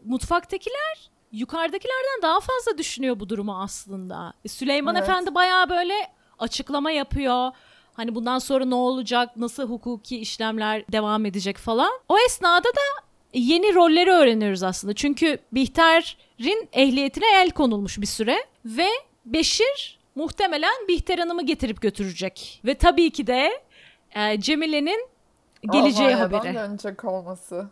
mutfaktakiler 0.05 1.09
yukarıdakilerden 1.31 2.21
daha 2.21 2.39
fazla 2.39 2.77
düşünüyor 2.77 3.19
bu 3.19 3.29
durumu 3.29 3.61
aslında. 3.61 4.33
E, 4.45 4.47
Süleyman 4.47 4.95
Evet. 4.95 5.09
Efendi 5.09 5.35
bayağı 5.35 5.69
böyle 5.69 5.93
açıklama 6.39 6.91
yapıyor. 6.91 7.51
Hani 7.93 8.15
bundan 8.15 8.39
sonra 8.39 8.65
ne 8.65 8.75
olacak, 8.75 9.37
nasıl 9.37 9.69
hukuki 9.69 10.17
işlemler 10.19 10.83
devam 10.91 11.25
edecek 11.25 11.57
falan. 11.57 11.91
O 12.09 12.17
esnada 12.17 12.67
da 12.67 13.05
yeni 13.33 13.75
rolleri 13.75 14.11
öğreniyoruz 14.11 14.63
aslında. 14.63 14.93
Çünkü 14.93 15.37
Bihter'in 15.51 16.69
ehliyetine 16.73 17.25
el 17.35 17.51
konulmuş 17.51 18.01
bir 18.01 18.05
süre 18.05 18.37
ve 18.65 18.87
Beşir 19.25 19.99
muhtemelen 20.15 20.87
Bihter 20.87 21.17
Hanım'ı 21.17 21.45
getirip 21.45 21.81
götürecek. 21.81 22.61
Ve 22.65 22.75
tabii 22.75 23.09
ki 23.09 23.27
de 23.27 23.61
e, 24.15 24.41
Cemile'nin 24.41 25.07
geleceği 25.71 26.07
Almanya'dan 26.15 26.37
haberi. 26.37 26.55
dönecek 26.55 27.05
olması. 27.05 27.67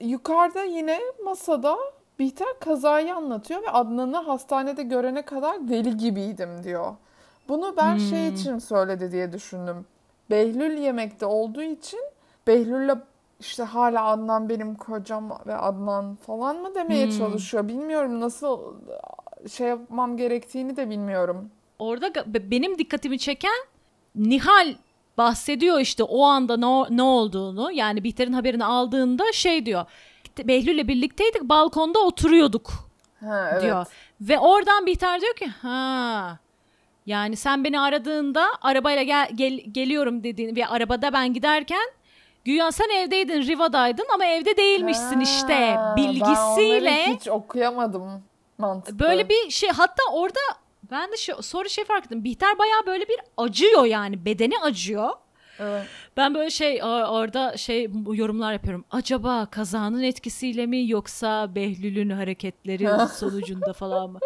Yukarıda 0.00 0.62
yine 0.64 1.00
masada 1.24 1.76
Bihter 2.18 2.48
kazayı 2.60 3.14
anlatıyor 3.14 3.62
ve 3.62 3.70
Adnan'ı 3.70 4.16
hastanede 4.16 4.82
görene 4.82 5.22
kadar 5.22 5.68
deli 5.68 5.96
gibiydim 5.96 6.64
diyor. 6.64 6.94
Bunu 7.48 7.74
ben 7.76 7.92
Hmm. 7.92 8.00
şey 8.00 8.28
için 8.28 8.58
söyledi 8.58 9.12
diye 9.12 9.32
düşündüm. 9.32 9.86
Behlül 10.30 10.76
yemekte 10.78 11.26
olduğu 11.26 11.62
için 11.62 12.00
Behlül'le 12.46 12.94
işte 13.40 13.62
hala 13.62 14.04
Adnan 14.04 14.48
benim 14.48 14.74
kocam 14.74 15.38
ve 15.46 15.56
Adnan 15.56 16.14
falan 16.14 16.56
mı 16.56 16.74
demeye 16.74 17.04
Hmm. 17.06 17.10
çalışıyor. 17.18 17.68
Bilmiyorum 17.68 18.20
nasıl 18.20 18.74
şey 19.50 19.68
yapmam 19.68 20.16
gerektiğini 20.16 20.76
de 20.76 20.90
bilmiyorum. 20.90 21.50
Orada 21.78 22.12
benim 22.50 22.78
dikkatimi 22.78 23.18
çeken 23.18 23.58
Nihal 24.16 24.74
bahsediyor 25.18 25.80
işte 25.80 26.02
o 26.02 26.24
anda 26.24 26.56
ne, 26.56 26.96
ne 26.96 27.02
olduğunu. 27.02 27.72
Yani 27.72 28.04
Bihter'in 28.04 28.32
haberini 28.32 28.64
aldığında 28.64 29.32
şey 29.32 29.66
diyor. 29.66 29.84
Behlül'le 30.44 30.88
birlikteydik 30.88 31.42
balkonda 31.42 31.98
oturuyorduk 31.98 32.70
Ha, 33.20 33.48
evet. 33.52 33.62
diyor. 33.62 33.86
Ve 34.20 34.38
oradan 34.38 34.86
Bihter 34.86 35.20
diyor 35.20 35.34
ki 35.34 35.46
ha 35.46 36.38
yani 37.06 37.36
sen 37.36 37.64
beni 37.64 37.80
aradığında 37.80 38.46
arabayla 38.62 39.02
gel, 39.02 39.28
gel- 39.34 39.60
geliyorum 39.72 40.24
dediğin 40.24 40.56
ve 40.56 40.66
arabada 40.66 41.12
ben 41.12 41.34
giderken 41.34 41.88
güya 42.44 42.72
sen 42.72 42.88
evdeydin 42.88 43.42
Riva'daydın 43.42 44.06
ama 44.14 44.24
evde 44.24 44.56
değilmişsin 44.56 45.20
işte 45.20 45.74
Ha, 45.76 45.94
bilgisiyle 45.96 47.04
Ben 47.08 47.14
hiç 47.14 47.28
okuyamadım 47.28 48.22
mantıklı. 48.58 48.98
Böyle 48.98 49.28
bir 49.28 49.50
şey 49.50 49.70
hatta 49.70 50.02
orada 50.12 50.40
ben 50.90 51.12
de 51.12 51.16
şey, 51.16 51.34
sonra 51.40 51.68
şey 51.68 51.84
fark 51.84 52.04
ettim. 52.06 52.24
Bihter 52.24 52.58
bayağı 52.58 52.86
böyle 52.86 53.08
bir 53.08 53.16
acıyor 53.36 53.84
yani 53.84 54.24
bedeni 54.24 54.58
acıyor. 54.62 55.10
Evet. 55.60 55.86
Ben 56.16 56.34
böyle 56.34 56.50
şey 56.50 56.82
orada 56.84 57.56
şey 57.56 57.90
yorumlar 58.12 58.52
yapıyorum. 58.52 58.84
Acaba 58.90 59.46
kazanın 59.46 60.02
etkisiyle 60.02 60.66
mi 60.66 60.88
yoksa 60.88 61.54
Behlül'ün 61.54 62.10
hareketleri 62.10 62.88
sonucunda 63.14 63.72
falan 63.72 64.10
mı? 64.10 64.18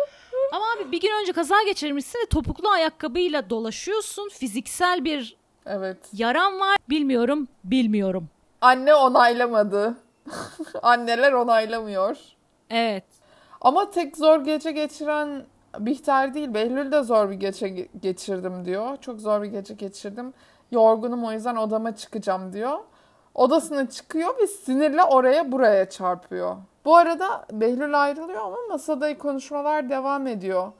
Ama 0.52 0.64
abi 0.76 0.92
bir 0.92 1.00
gün 1.00 1.20
önce 1.20 1.32
kaza 1.32 1.62
geçirmişsin 1.66 2.18
ve 2.18 2.26
topuklu 2.26 2.68
ayakkabıyla 2.68 3.50
dolaşıyorsun. 3.50 4.28
Fiziksel 4.28 5.04
bir 5.04 5.36
Evet. 5.66 5.98
yaran 6.12 6.60
var. 6.60 6.76
Bilmiyorum, 6.88 7.48
bilmiyorum. 7.64 8.28
Anne 8.60 8.94
onaylamadı. 8.94 9.94
Anneler 10.82 11.32
onaylamıyor. 11.32 12.16
Evet. 12.70 13.04
Ama 13.60 13.90
tek 13.90 14.16
zor 14.16 14.44
gece 14.44 14.72
geçiren 14.72 15.44
Bihter 15.78 16.34
değil. 16.34 16.54
Behlül 16.54 16.92
de 16.92 17.02
zor 17.02 17.30
bir 17.30 17.34
gece 17.34 17.68
ge- 17.68 17.88
geçirdim 18.02 18.64
diyor. 18.64 18.96
Çok 18.96 19.20
zor 19.20 19.42
bir 19.42 19.46
gece 19.48 19.74
geçirdim. 19.74 20.32
Yorgunum 20.70 21.24
o 21.24 21.32
yüzden 21.32 21.56
odama 21.56 21.96
çıkacağım 21.96 22.52
diyor. 22.52 22.78
Odasına 23.34 23.90
çıkıyor 23.90 24.38
ve 24.42 24.46
sinirle 24.46 25.04
oraya 25.04 25.52
buraya 25.52 25.90
çarpıyor. 25.90 26.56
Bu 26.84 26.96
arada 26.96 27.46
Behlül 27.52 28.02
ayrılıyor 28.02 28.40
ama 28.40 28.56
masada 28.70 29.18
konuşmalar 29.18 29.90
devam 29.90 30.26
ediyor. 30.26 30.72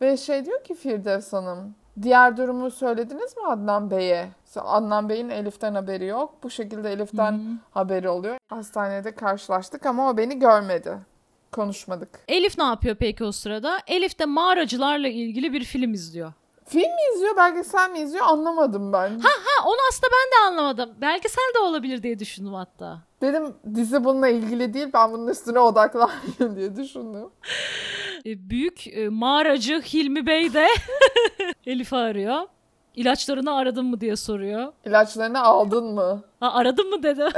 Ve 0.00 0.16
şey 0.16 0.44
diyor 0.44 0.64
ki 0.64 0.74
Firdevs 0.74 1.32
Hanım, 1.32 1.74
diğer 2.02 2.36
durumu 2.36 2.70
söylediniz 2.70 3.36
mi 3.36 3.42
Adnan 3.46 3.90
Bey'e? 3.90 4.28
Adnan 4.56 5.08
Bey'in 5.08 5.28
Elif'ten 5.28 5.74
haberi 5.74 6.06
yok. 6.06 6.34
Bu 6.42 6.50
şekilde 6.50 6.92
Elif'ten 6.92 7.58
haberi 7.70 8.08
oluyor. 8.08 8.36
Hastanede 8.50 9.14
karşılaştık 9.14 9.86
ama 9.86 10.10
o 10.10 10.16
beni 10.16 10.38
görmedi. 10.38 10.98
Konuşmadık. 11.52 12.08
Elif 12.28 12.58
ne 12.58 12.64
yapıyor 12.64 12.96
peki 12.96 13.24
o 13.24 13.32
sırada? 13.32 13.78
Elif 13.86 14.18
de 14.18 14.24
mağaracılarla 14.24 15.08
ilgili 15.08 15.52
bir 15.52 15.64
film 15.64 15.94
izliyor. 15.94 16.32
Film 16.66 16.82
mi 16.82 17.14
izliyor, 17.14 17.36
belgesel 17.36 17.90
mi 17.90 17.98
izliyor 17.98 18.26
anlamadım 18.26 18.92
ben. 18.92 19.20
Ha 19.20 19.28
onu 19.66 19.76
aslında 19.90 20.12
ben 20.12 20.30
de 20.32 20.46
anlamadım. 20.46 20.90
Belgesel 21.00 21.52
de 21.54 21.58
olabilir 21.58 22.02
diye 22.02 22.18
düşündüm 22.18 22.52
hatta. 22.54 22.98
Dedim 23.22 23.54
dizi 23.74 24.04
bununla 24.04 24.28
ilgili 24.28 24.74
değil 24.74 24.88
ben 24.94 25.12
bunun 25.12 25.28
üstüne 25.28 25.58
odaklanayım 25.58 26.56
diye 26.56 26.76
düşündüm. 26.76 27.28
E, 28.26 28.50
büyük 28.50 28.86
e, 28.86 29.08
mağaracı 29.08 29.80
Hilmi 29.80 30.26
Bey 30.26 30.52
de 30.54 30.66
Elif'i 31.66 31.96
arıyor. 31.96 32.40
İlaçlarını 32.94 33.54
aradın 33.56 33.86
mı 33.86 34.00
diye 34.00 34.16
soruyor. 34.16 34.72
İlaçlarını 34.86 35.42
aldın 35.42 35.84
mı? 35.94 36.22
Ha, 36.40 36.52
aradın 36.52 36.90
mı 36.90 37.02
dedi. 37.02 37.24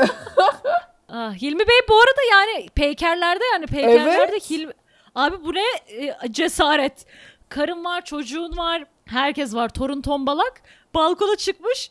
ah, 1.13 1.35
Hilmi 1.35 1.61
Bey 1.69 1.81
bu 1.89 1.95
arada 1.95 2.21
yani 2.31 2.69
peykerlerde 2.75 3.45
yani 3.53 3.67
peykerlerde 3.67 4.33
Evet. 4.33 4.51
Hilmi... 4.51 4.73
Abi 5.15 5.45
bu 5.45 5.55
ne 5.55 5.65
e, 5.89 6.33
cesaret. 6.33 7.07
Karın 7.49 7.85
var, 7.85 8.05
çocuğun 8.05 8.57
var, 8.57 8.85
herkes 9.05 9.55
var. 9.55 9.69
Torun 9.69 10.03
tombalak. 10.03 10.63
Balkona 10.95 11.37
çıkmış. 11.37 11.91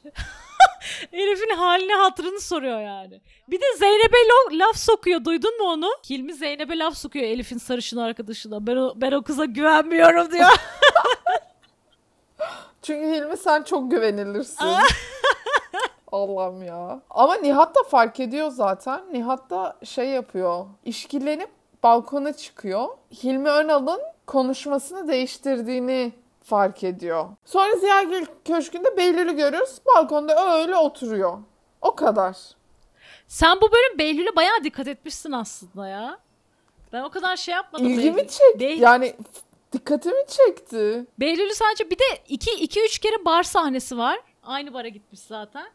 Elif'in 1.14 1.56
halini 1.56 1.94
hatırını 1.94 2.42
soruyor 2.42 2.82
yani. 2.82 3.22
Bir 3.48 3.62
de 3.62 3.66
Zeynep'e 3.78 4.18
laf 4.58 4.78
sokuyor. 4.78 5.26
Duydun 5.26 5.58
mu 5.60 5.66
onu? 5.66 5.90
Hilmi 6.10 6.34
Zeynep'e 6.34 6.78
laf 6.80 6.98
sokuyor 6.98 7.26
Elif'in 7.26 7.58
sarışın 7.58 7.98
arkadaşına. 7.98 8.68
Ben 8.68 8.76
o, 8.76 8.94
ben 8.96 9.12
o 9.12 9.24
kıza 9.24 9.46
güvenmiyorum 9.46 10.32
diyor. 10.32 10.50
Çünkü 12.82 13.08
Hilmi 13.08 13.38
sen 13.38 13.64
çok 13.64 13.92
güvenilirsin. 13.92 14.66
Allah'ım 16.12 16.64
ya. 16.64 17.02
Ama 17.10 17.36
Nihat 17.36 17.76
da 17.76 17.84
fark 17.84 18.20
ediyor 18.20 18.50
zaten. 18.50 19.02
Nihat 19.14 19.50
da 19.50 19.78
şey 19.84 20.10
yapıyor. 20.10 20.66
İşkillenip 20.86 21.50
balkona 21.84 22.34
çıkıyor. 22.34 22.88
Hilmi 23.24 23.50
Önal'ın 23.50 24.02
konuşmasını 24.28 25.08
değiştirdiğini 25.08 26.12
fark 26.44 26.84
ediyor. 26.84 27.26
Sonra 27.46 27.76
Ziyagil 27.76 28.26
Köşkü'nde 28.46 28.98
Behlül'ü 28.98 29.36
görüyoruz. 29.36 29.78
Balkonda 29.96 30.58
öyle 30.58 30.76
oturuyor. 30.76 31.38
O 31.82 31.96
kadar. 31.96 32.38
Sen 33.28 33.58
bu 33.62 33.72
bölüm 33.72 33.98
Behlül'e 34.00 34.36
bayağı 34.36 34.64
dikkat 34.64 34.88
etmişsin 34.88 35.32
aslında 35.32 35.88
ya. 35.88 36.18
Ben 36.94 37.04
o 37.04 37.10
kadar 37.10 37.36
şey 37.38 37.54
yapmadım. 37.56 37.86
İlgimi 37.88 38.18
Behlül. 38.18 38.28
çekti. 38.28 38.66
Behl- 38.66 38.80
Yani 38.82 39.16
dikkatimi 39.74 40.26
çekti. 40.28 41.06
Behlül'ü 41.20 41.56
sadece 41.56 41.90
bir 41.90 42.00
de 42.00 42.04
2-3 42.30 43.00
kere 43.02 43.26
bar 43.26 43.44
sahnesi 43.44 43.98
var. 43.98 44.20
Aynı 44.44 44.74
bara 44.74 44.88
gitmiş 44.88 45.20
zaten. 45.20 45.66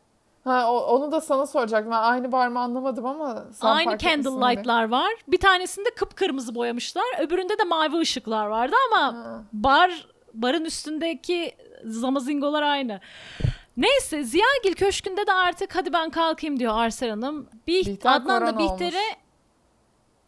Ha 0.47 0.73
o- 0.73 0.81
onu 0.87 1.13
da 1.13 1.21
sana 1.21 1.47
soracaktım. 1.47 1.93
Ben 1.93 2.03
aynı 2.03 2.33
bar 2.33 2.49
mı 2.49 2.61
anlamadım 2.61 3.07
ama 3.07 3.45
sen 3.53 3.69
Aynı 3.69 3.99
candlelight'lar 3.99 4.89
var. 4.89 5.13
Bir 5.29 5.41
tanesinde 5.41 5.91
kıpkırmızı 5.91 6.55
boyamışlar. 6.55 7.05
Öbüründe 7.21 7.59
de 7.59 7.65
mavi 7.65 7.99
ışıklar 7.99 8.47
vardı 8.47 8.75
ama 8.93 9.03
Ha. 9.17 9.43
bar 9.53 10.07
barın 10.35 10.65
üstündeki 10.65 11.57
zamazingolar 11.85 12.63
aynı. 12.63 13.01
Neyse 13.77 14.25
Ziyagil 14.25 14.75
Köşkü'nde 14.77 15.27
de 15.27 15.33
artık 15.33 15.77
hadi 15.77 15.93
ben 15.93 16.11
kalkayım 16.11 16.59
diyor 16.59 16.73
Arsel 16.77 17.11
Hanım. 17.11 17.49
Bir 17.67 17.87
Bihter 17.87 18.13
Adnan 18.13 18.47
da 18.47 18.59
Bihter'e 18.59 19.17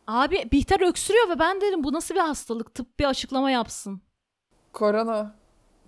Abi 0.06 0.48
Bihter 0.52 0.88
öksürüyor 0.88 1.28
ve 1.28 1.38
ben 1.38 1.60
dedim 1.60 1.84
bu 1.84 1.92
nasıl 1.92 2.14
bir 2.14 2.20
hastalık? 2.20 2.74
Tıp 2.74 2.98
bir 2.98 3.04
açıklama 3.04 3.50
yapsın. 3.50 4.02
Korona. 4.72 5.34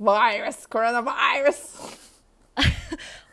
Virus. 0.00 0.66
Korona 0.66 1.04
virus. 1.04 1.74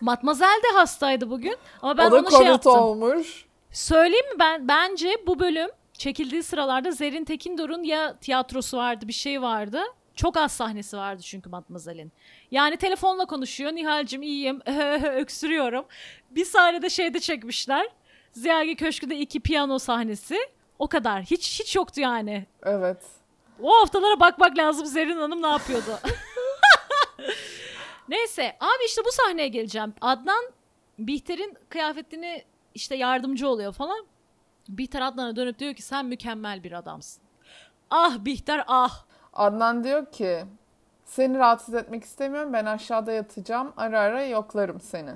Matmazel 0.02 0.62
de 0.64 0.78
hastaydı 0.78 1.30
bugün. 1.30 1.56
Ama 1.82 1.98
ben 1.98 2.08
o 2.08 2.12
da 2.12 2.20
ona 2.20 2.30
şey 2.38 2.48
yaptım. 2.48 2.74
olmuş. 2.74 3.46
Söyleyeyim 3.72 4.34
mi 4.34 4.40
ben 4.40 4.68
bence 4.68 5.18
bu 5.28 5.40
bölüm 5.40 5.70
çekildiği 5.94 6.44
sıralarda 6.44 6.92
Zerrin 6.92 7.26
Tekindor'un 7.26 7.84
ya 7.84 8.18
tiyatrosu 8.18 8.78
vardı 8.78 9.08
bir 9.08 9.14
şey 9.14 9.42
vardı. 9.42 9.82
Çok 10.16 10.38
az 10.38 10.52
sahnesi 10.52 10.98
vardı 10.98 11.22
çünkü 11.22 11.50
Matmazel'in. 11.50 12.12
Yani 12.52 12.78
telefonla 12.78 13.26
konuşuyor. 13.26 13.72
Nihal'cim 13.72 14.22
iyiyim. 14.22 14.62
Öksürüyorum. 15.16 15.86
Bir 16.32 16.46
sahnede 16.46 16.90
şeyde 16.90 17.20
çekmişler. 17.20 17.88
Ziyagi 18.32 18.76
Köşkü'de 18.76 19.18
iki 19.18 19.40
piyano 19.40 19.80
sahnesi. 19.80 20.38
O 20.80 20.88
kadar. 20.88 21.24
Hiç 21.24 21.60
hiç 21.60 21.76
yoktu 21.76 22.02
yani. 22.02 22.46
Evet. 22.64 22.98
O 23.64 23.82
haftalara 23.82 24.20
bakmak 24.20 24.58
lazım 24.58 24.86
Zerrin 24.86 25.18
Hanım 25.18 25.42
ne 25.42 25.48
yapıyordu. 25.48 26.00
Neyse 28.38 28.56
abi 28.60 28.86
işte 28.86 29.02
bu 29.06 29.12
sahneye 29.12 29.48
geleceğim. 29.48 29.94
Adnan 30.02 30.44
Bihter'in 31.00 31.58
kıyafetini 31.70 32.44
işte 32.76 32.96
yardımcı 32.96 33.48
oluyor 33.48 33.74
falan. 33.74 34.06
Bihter 34.70 35.02
Adnan'a 35.02 35.36
dönüp 35.36 35.60
diyor 35.60 35.74
ki 35.74 35.82
sen 35.82 36.06
mükemmel 36.06 36.64
bir 36.64 36.72
adamsın. 36.72 37.24
Ah 37.90 38.26
Bihter 38.26 38.64
ah. 38.68 39.06
Adnan 39.34 39.84
diyor 39.84 40.12
ki 40.12 40.46
seni 41.06 41.38
rahatsız 41.38 41.74
etmek 41.74 42.04
istemiyorum. 42.04 42.54
Ben 42.54 42.66
aşağıda 42.66 43.12
yatacağım. 43.12 43.74
Ara 43.78 44.00
ara 44.00 44.26
yoklarım 44.26 44.82
seni. 44.82 45.12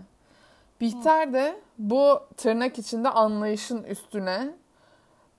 Bihter 0.81 1.33
de 1.33 1.61
bu 1.77 2.19
tırnak 2.37 2.79
içinde 2.79 3.09
anlayışın 3.09 3.83
üstüne 3.83 4.55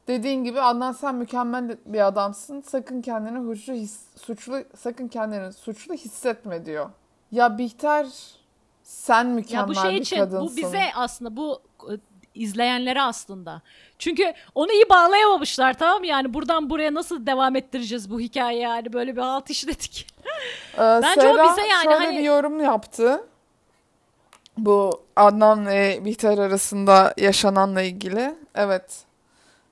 dediğin 0.08 0.44
gibi 0.44 0.60
Adnan 0.60 0.92
sen 0.92 1.14
mükemmel 1.14 1.76
bir 1.86 2.06
adamsın. 2.06 2.60
Sakın 2.60 3.02
kendini 3.02 3.54
suçlu, 3.54 3.72
his, 3.72 4.00
suçlu 4.16 4.64
sakın 4.76 5.08
kendini 5.08 5.52
suçlu 5.52 5.94
hissetme 5.94 6.66
diyor. 6.66 6.90
Ya 7.32 7.58
Bihter 7.58 8.06
sen 8.82 9.26
mükemmel 9.26 9.62
ya 9.62 9.68
bu 9.68 9.88
şey 9.88 9.96
bir 9.96 10.00
için 10.00 10.16
kadınsın. 10.16 10.46
bu 10.46 10.56
bize 10.56 10.84
aslında 10.94 11.36
bu 11.36 11.62
e, 11.82 11.92
izleyenlere 12.34 13.02
aslında. 13.02 13.62
Çünkü 13.98 14.34
onu 14.54 14.72
iyi 14.72 14.88
bağlayamamışlar 14.88 15.78
tamam 15.78 16.00
mı? 16.00 16.06
Yani 16.06 16.34
buradan 16.34 16.70
buraya 16.70 16.94
nasıl 16.94 17.26
devam 17.26 17.56
ettireceğiz 17.56 18.10
bu 18.10 18.20
hikaye 18.20 18.58
yani 18.58 18.92
böyle 18.92 19.16
bir 19.16 19.20
halt 19.20 19.50
işledik. 19.50 20.06
Ee, 20.74 20.78
Bence 20.78 21.20
o 21.28 21.32
Sera 21.34 21.50
bize 21.50 21.66
yani 21.66 21.84
şöyle 21.84 21.96
hani- 21.96 22.18
bir 22.18 22.22
yorum 22.22 22.60
yaptı. 22.60 23.24
Bu 24.58 25.02
Adnan 25.16 25.66
ve 25.66 26.00
Bihter 26.04 26.38
arasında 26.38 27.14
yaşananla 27.16 27.82
ilgili. 27.82 28.34
Evet. 28.54 29.04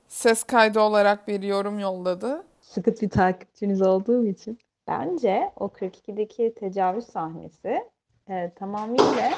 Ses 0.07 0.43
kaydı 0.43 0.79
olarak 0.79 1.27
bir 1.27 1.41
yorum 1.41 1.79
yolladı. 1.79 2.43
sıkı 2.61 2.91
bir 3.01 3.09
takipçiniz 3.09 3.81
olduğum 3.81 4.25
için. 4.25 4.59
Bence 4.91 5.51
o 5.55 5.65
42'deki 5.65 6.53
tecavüz 6.53 7.05
sahnesi 7.05 7.89
e, 8.29 8.51
tamamıyla 8.55 9.31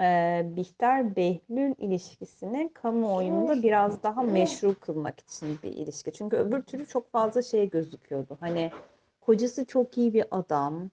e, 0.00 0.42
Bihter 0.56 1.16
Behlül 1.16 1.74
ilişkisini 1.78 2.70
kamuoyunda 2.74 3.62
biraz 3.62 4.02
daha 4.02 4.22
meşru 4.22 4.74
kılmak 4.80 5.20
için 5.20 5.58
bir 5.62 5.72
ilişki. 5.72 6.12
Çünkü 6.12 6.36
öbür 6.36 6.62
türlü 6.62 6.86
çok 6.86 7.12
fazla 7.12 7.42
şey 7.42 7.70
gözüküyordu. 7.70 8.36
Hani 8.40 8.70
kocası 9.20 9.64
çok 9.64 9.98
iyi 9.98 10.14
bir 10.14 10.24
adam. 10.30 10.90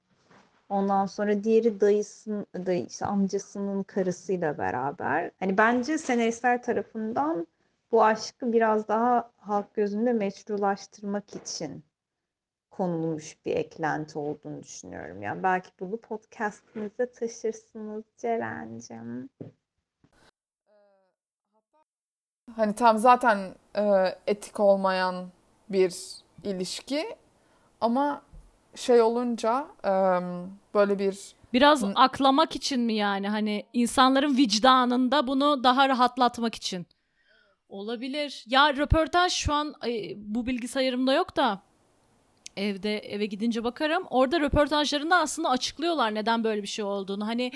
Ondan 0.69 1.05
sonra 1.05 1.43
diğeri 1.43 1.81
dayısının, 1.81 2.45
dayı, 2.65 2.85
işte 2.85 3.05
amcasının 3.05 3.83
karısıyla 3.83 4.57
beraber. 4.57 5.31
Hani 5.39 5.57
bence 5.57 5.97
senaristler 5.97 6.63
tarafından 6.63 7.47
bu 7.91 8.03
aşkı 8.03 8.53
biraz 8.53 8.87
daha 8.87 9.31
halk 9.37 9.73
gözünde 9.73 10.13
meşrulaştırmak 10.13 11.35
için 11.35 11.83
konulmuş 12.77 13.37
bir 13.45 13.55
eklenti 13.55 14.19
olduğunu 14.19 14.63
düşünüyorum. 14.63 15.21
Yani 15.21 15.43
belki 15.43 15.69
bunu 15.79 15.97
podcast'inize 15.97 17.11
taşırsınız 17.11 18.03
Ceren'cim. 18.17 19.29
Hani 22.55 22.75
tam 22.75 22.97
zaten 22.97 23.55
e, 23.75 24.15
etik 24.27 24.59
olmayan 24.59 25.29
bir 25.69 25.95
ilişki 26.43 27.15
ama 27.81 28.21
şey 28.75 29.01
olunca 29.01 29.67
e, 29.83 29.91
böyle 30.73 30.99
bir 30.99 31.37
Biraz 31.53 31.83
Hı. 31.83 31.91
aklamak 31.95 32.55
için 32.55 32.81
mi 32.81 32.93
yani? 32.93 33.29
Hani 33.29 33.65
insanların 33.73 34.37
vicdanında 34.37 35.27
bunu 35.27 35.63
daha 35.63 35.89
rahatlatmak 35.89 36.55
için. 36.55 36.85
Olabilir. 37.69 38.43
Ya 38.47 38.73
röportaj 38.73 39.33
şu 39.33 39.53
an 39.53 39.73
ay, 39.81 40.13
bu 40.17 40.45
bilgisayarımda 40.45 41.13
yok 41.13 41.35
da 41.35 41.61
evde 42.57 42.99
eve 42.99 43.25
gidince 43.25 43.63
bakarım. 43.63 44.03
Orada 44.09 44.39
röportajlarında 44.39 45.17
aslında 45.17 45.49
açıklıyorlar 45.49 46.15
neden 46.15 46.43
böyle 46.43 46.61
bir 46.61 46.67
şey 46.67 46.85
olduğunu. 46.85 47.27
Hani 47.27 47.51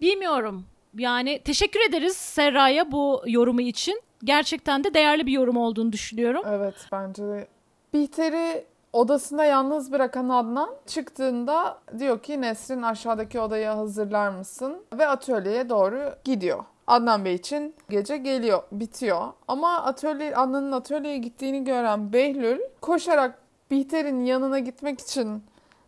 bilmiyorum. 0.00 0.64
Yani 0.98 1.40
teşekkür 1.44 1.80
ederiz 1.88 2.16
Serra'ya 2.16 2.92
bu 2.92 3.22
yorumu 3.26 3.60
için. 3.60 4.02
Gerçekten 4.24 4.84
de 4.84 4.94
değerli 4.94 5.26
bir 5.26 5.32
yorum 5.32 5.56
olduğunu 5.56 5.92
düşünüyorum. 5.92 6.42
evet 6.48 6.74
bence 6.92 7.22
de 7.22 7.46
Bihter'i 7.94 8.64
odasında 8.92 9.44
yalnız 9.44 9.92
bırakan 9.92 10.28
Adnan 10.28 10.70
çıktığında 10.86 11.78
diyor 11.98 12.22
ki 12.22 12.40
Nesrin 12.40 12.82
aşağıdaki 12.82 13.40
odayı 13.40 13.66
hazırlar 13.66 14.28
mısın? 14.28 14.76
Ve 14.98 15.06
atölyeye 15.06 15.68
doğru 15.68 16.14
gidiyor. 16.24 16.64
Adnan 16.86 17.24
Bey 17.24 17.34
için 17.34 17.74
gece 17.90 18.16
geliyor, 18.16 18.62
bitiyor. 18.72 19.22
Ama 19.48 19.82
atölye, 19.82 20.36
Adnan'ın 20.36 20.72
atölyeye 20.72 21.18
gittiğini 21.18 21.64
gören 21.64 22.12
Behlül 22.12 22.60
koşarak 22.80 23.38
Bihter'in 23.70 24.24
yanına 24.24 24.58
gitmek 24.58 25.00
için 25.00 25.42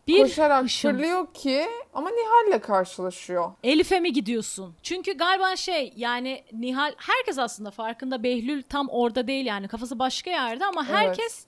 Bir 0.09 0.23
koşarak 0.23 0.65
hışım. 0.65 0.91
fırlıyor 0.91 1.35
ki 1.35 1.67
ama 1.95 2.11
Nihal'le 2.11 2.61
karşılaşıyor. 2.61 3.53
Elif'e 3.65 4.01
mi 4.01 4.12
gidiyorsun? 4.12 4.75
Çünkü 4.83 5.12
galiba 5.12 5.57
şey 5.57 5.93
yani 5.97 6.45
Nihal 6.53 6.93
herkes 6.97 7.39
aslında 7.39 7.71
farkında 7.71 8.23
Behlül 8.23 8.62
tam 8.62 8.89
orada 8.89 9.27
değil 9.27 9.47
yani 9.47 9.69
kafası 9.69 9.99
başka 9.99 10.31
yerde 10.31 10.67
ama 10.67 10.87
Evet. 10.91 11.47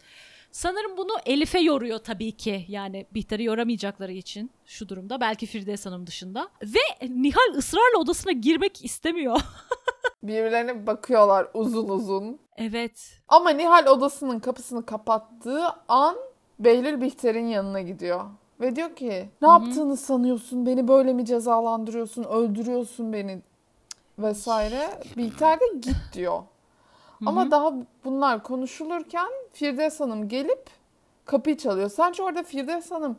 Sanırım 0.52 0.96
bunu 0.96 1.12
Elif'e 1.26 1.58
yoruyor 1.58 1.98
tabii 1.98 2.32
ki. 2.32 2.64
Yani 2.68 3.06
Bihter'i 3.14 3.44
yoramayacakları 3.44 4.12
için 4.12 4.50
şu 4.66 4.88
durumda 4.88 5.20
belki 5.20 5.46
Firdevs 5.46 5.86
Hanım 5.86 6.06
dışında. 6.06 6.48
Ve 6.62 7.08
Nihal 7.08 7.54
ısrarla 7.56 7.98
odasına 7.98 8.32
girmek 8.32 8.84
istemiyor. 8.84 9.40
Birbirlerine 10.22 10.86
bakıyorlar 10.86 11.48
uzun 11.54 11.88
uzun. 11.88 12.38
evet. 12.56 13.20
Ama 13.28 13.50
Nihal 13.50 13.86
odasının 13.86 14.40
kapısını 14.40 14.86
kapattığı 14.86 15.64
an 15.88 16.16
Behlül 16.58 17.00
Bihter'in 17.00 17.46
yanına 17.46 17.80
gidiyor. 17.80 18.24
Ve 18.60 18.76
diyor 18.76 18.96
ki 18.96 19.28
ne 19.42 19.48
yaptığını 19.48 19.96
sanıyorsun? 19.96 20.66
Beni 20.66 20.88
böyle 20.88 21.12
mi 21.12 21.24
cezalandırıyorsun? 21.24 22.24
Öldürüyorsun 22.24 23.12
beni 23.12 23.42
vesaire. 24.18 24.90
Bihter 25.16 25.60
de 25.60 25.64
git 25.80 25.96
diyor. 26.12 26.42
Ama 27.26 27.50
daha 27.50 27.72
bunlar 28.04 28.42
konuşulurken 28.42 29.28
Firdevs 29.52 30.00
Hanım 30.00 30.28
gelip 30.28 30.64
kapıyı 31.24 31.56
çalıyor. 31.56 31.90
Sence 31.90 32.22
orada 32.22 32.42
Firdevs 32.42 32.90
Hanım 32.90 33.18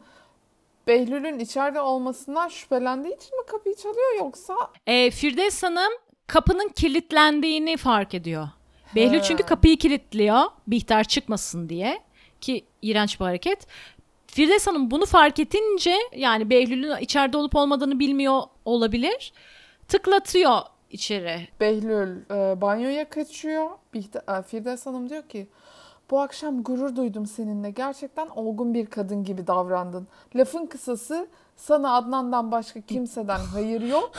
Behlül'ün 0.87 1.39
içeride 1.39 1.81
olmasından 1.81 2.47
şüphelendiği 2.47 3.15
için 3.15 3.37
mi 3.39 3.45
kapıyı 3.51 3.75
çalıyor 3.75 4.15
yoksa 4.17 4.55
Ee, 4.87 5.11
Firdevs 5.11 5.63
Hanım 5.63 5.91
kapının 6.27 6.69
kilitlendiğini 6.69 7.77
fark 7.77 8.13
ediyor. 8.13 8.47
Behlül 8.95 9.19
He. 9.19 9.23
çünkü 9.23 9.43
kapıyı 9.43 9.77
kilitliyor 9.77 10.41
Bihter 10.67 11.03
çıkmasın 11.03 11.69
diye 11.69 12.01
ki 12.41 12.65
iğrenç 12.81 13.19
bir 13.19 13.25
hareket. 13.25 13.67
Firdevs 14.27 14.67
Hanım 14.67 14.91
bunu 14.91 15.05
fark 15.05 15.39
edince 15.39 15.95
yani 16.15 16.49
Behlül'ün 16.49 16.97
içeride 16.97 17.37
olup 17.37 17.55
olmadığını 17.55 17.99
bilmiyor 17.99 18.41
olabilir. 18.65 19.33
Tıklatıyor 19.87 20.59
içeri. 20.89 21.47
Behlül 21.59 22.21
e, 22.31 22.61
banyoya 22.61 23.09
kaçıyor. 23.09 23.69
Bihter, 23.93 24.21
e, 24.39 24.41
Firdevs 24.41 24.85
Hanım 24.85 25.09
diyor 25.09 25.23
ki 25.23 25.47
bu 26.11 26.19
akşam 26.21 26.63
gurur 26.63 26.95
duydum 26.95 27.25
seninle. 27.25 27.71
Gerçekten 27.71 28.27
olgun 28.35 28.73
bir 28.73 28.85
kadın 28.85 29.23
gibi 29.23 29.47
davrandın. 29.47 30.07
Lafın 30.35 30.65
kısası 30.65 31.27
sana 31.55 31.93
Adnan'dan 31.93 32.51
başka 32.51 32.81
kimseden 32.81 33.39
hayır 33.53 33.81
yok. 33.81 34.11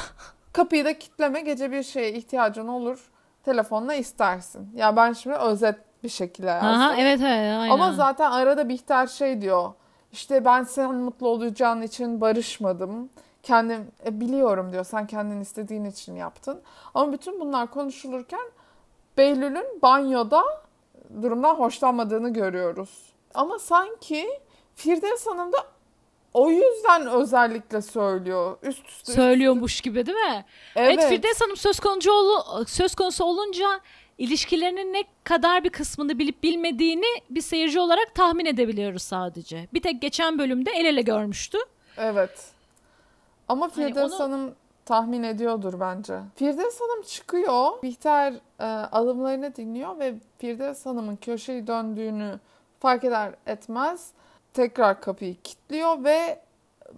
Kapıyı 0.53 0.85
da 0.85 0.99
kitleme 0.99 1.41
gece 1.41 1.73
bir 1.73 1.83
şeye 1.83 2.13
ihtiyacın 2.13 2.69
olur. 2.69 3.11
Telefonla 3.45 3.95
istersin. 3.95 4.73
Ya 4.75 4.97
ben 4.97 5.13
şimdi 5.13 5.37
özet 5.37 5.77
bir 6.03 6.09
şekilde 6.09 6.47
yazdım. 6.47 6.69
Aha 6.69 6.95
evet 6.95 7.21
evet 7.21 7.59
aynen. 7.59 7.71
Ama 7.71 7.93
zaten 7.93 8.31
arada 8.31 8.69
Bihter 8.69 9.07
şey 9.07 9.41
diyor. 9.41 9.73
İşte 10.13 10.45
ben 10.45 10.63
senin 10.63 10.95
mutlu 10.95 11.29
olacağın 11.29 11.83
için 11.83 12.21
barışmadım. 12.21 13.11
Kendim 13.43 13.87
e, 14.07 14.21
biliyorum 14.21 14.73
diyor. 14.73 14.85
Sen 14.85 15.07
kendin 15.07 15.41
istediğin 15.41 15.85
için 15.85 16.15
yaptın. 16.17 16.61
Ama 16.95 17.13
bütün 17.13 17.41
bunlar 17.41 17.71
konuşulurken 17.71 18.51
Behlül'ün 19.19 19.83
banyoda 19.83 20.43
durumdan 21.23 21.55
hoşlanmadığını 21.55 22.33
görüyoruz. 22.33 22.91
Ama 23.35 23.59
sanki 23.59 24.29
Firdevs 24.75 25.27
Hanım 25.27 25.53
da 25.53 25.67
o 26.35 26.51
yüzden 26.51 27.07
özellikle 27.07 27.83
söylüyor. 27.83 28.57
Üst 28.63 28.89
üste 28.89 29.13
üst 29.13 29.21
söylüyormuş 29.21 29.81
gibi 29.81 30.07
değil 30.07 30.19
mi? 30.19 30.45
üste. 30.69 30.81
Evet, 30.81 31.09
Firdevs 31.09 31.41
Hanım 31.41 31.57
söz 31.57 31.81
konusu, 31.81 32.13
olu- 32.13 32.65
söz 32.67 32.95
konusu 32.95 33.25
olunca 33.25 33.81
ilişkilerinin 34.19 34.93
ne 34.93 35.05
kadar 35.25 35.65
bir 35.65 35.71
kısmını 35.71 36.19
bilip 36.19 36.43
bilmediğini 36.43 37.07
bir 37.31 37.41
seyirci 37.41 37.81
olarak 37.81 38.15
tahmin 38.15 38.47
edebiliyoruz 38.47 39.03
sadece. 39.03 39.69
Bir 39.75 39.83
tek 39.83 40.03
geçen 40.03 40.39
bölümde 40.39 40.71
el 40.71 40.85
ele 40.85 41.03
görmüştü. 41.03 41.59
Evet. 41.97 42.51
Ama 43.51 43.69
Firdevs 43.69 44.13
onu- 44.13 44.21
Hanım 44.21 44.55
tahmin 44.85 45.23
ediyordur 45.23 45.81
bence. 45.81 46.19
Firdevs 46.37 46.81
Hanım 46.81 47.03
çıkıyor. 47.03 47.83
Bihter 47.83 48.33
e, 48.61 48.65
adımlarını 48.67 49.57
dinliyor 49.57 49.99
ve 49.99 50.15
Firdevs 50.39 50.87
Hanım'ın 50.87 51.17
köşeyi 51.17 51.67
döndüğünü 51.67 52.39
fark 52.79 53.05
eder 53.05 53.35
etmez 53.47 54.11
tekrar 54.55 55.01
kapıyı 55.01 55.37
kilitliyor 55.43 56.05
ve 56.05 56.41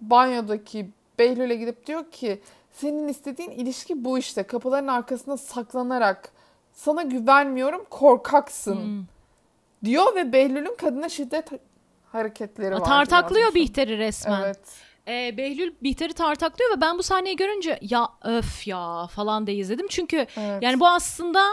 banyodaki 0.01 0.89
Behlül'e 1.19 1.55
gidip 1.55 1.87
diyor 1.87 2.11
ki 2.11 2.41
senin 2.71 3.07
istediğin 3.07 3.51
ilişki 3.51 4.05
bu 4.05 4.17
işte. 4.17 4.43
Kapıların 4.43 4.87
arkasında 4.87 5.37
saklanarak 5.37 6.31
sana 6.73 7.01
güvenmiyorum 7.03 7.85
korkaksın 7.89 8.75
Hmm. 8.75 9.05
diyor 9.83 10.15
ve 10.15 10.33
Behlül'ün 10.33 10.75
kadına 10.77 11.09
şiddet 11.09 11.49
hareketleri 12.11 12.75
var. 12.75 12.83
Tartaklıyor 12.83 13.53
Bihter'i 13.53 13.97
resmen. 13.97 14.41
Evet. 14.41 14.59
Ee, 15.07 15.37
Behlül 15.37 15.73
Bihter'i 15.83 16.13
tartaklıyor 16.13 16.77
ve 16.77 16.81
ben 16.81 16.97
bu 16.97 17.03
sahneyi 17.03 17.35
görünce 17.35 17.79
ya 17.81 18.09
öf 18.23 18.67
ya 18.67 19.07
falan 19.07 19.47
diye 19.47 19.57
izledim. 19.57 19.87
Çünkü 19.89 20.17
Evet. 20.37 20.63
yani 20.63 20.79
bu 20.79 20.87
aslında 20.87 21.43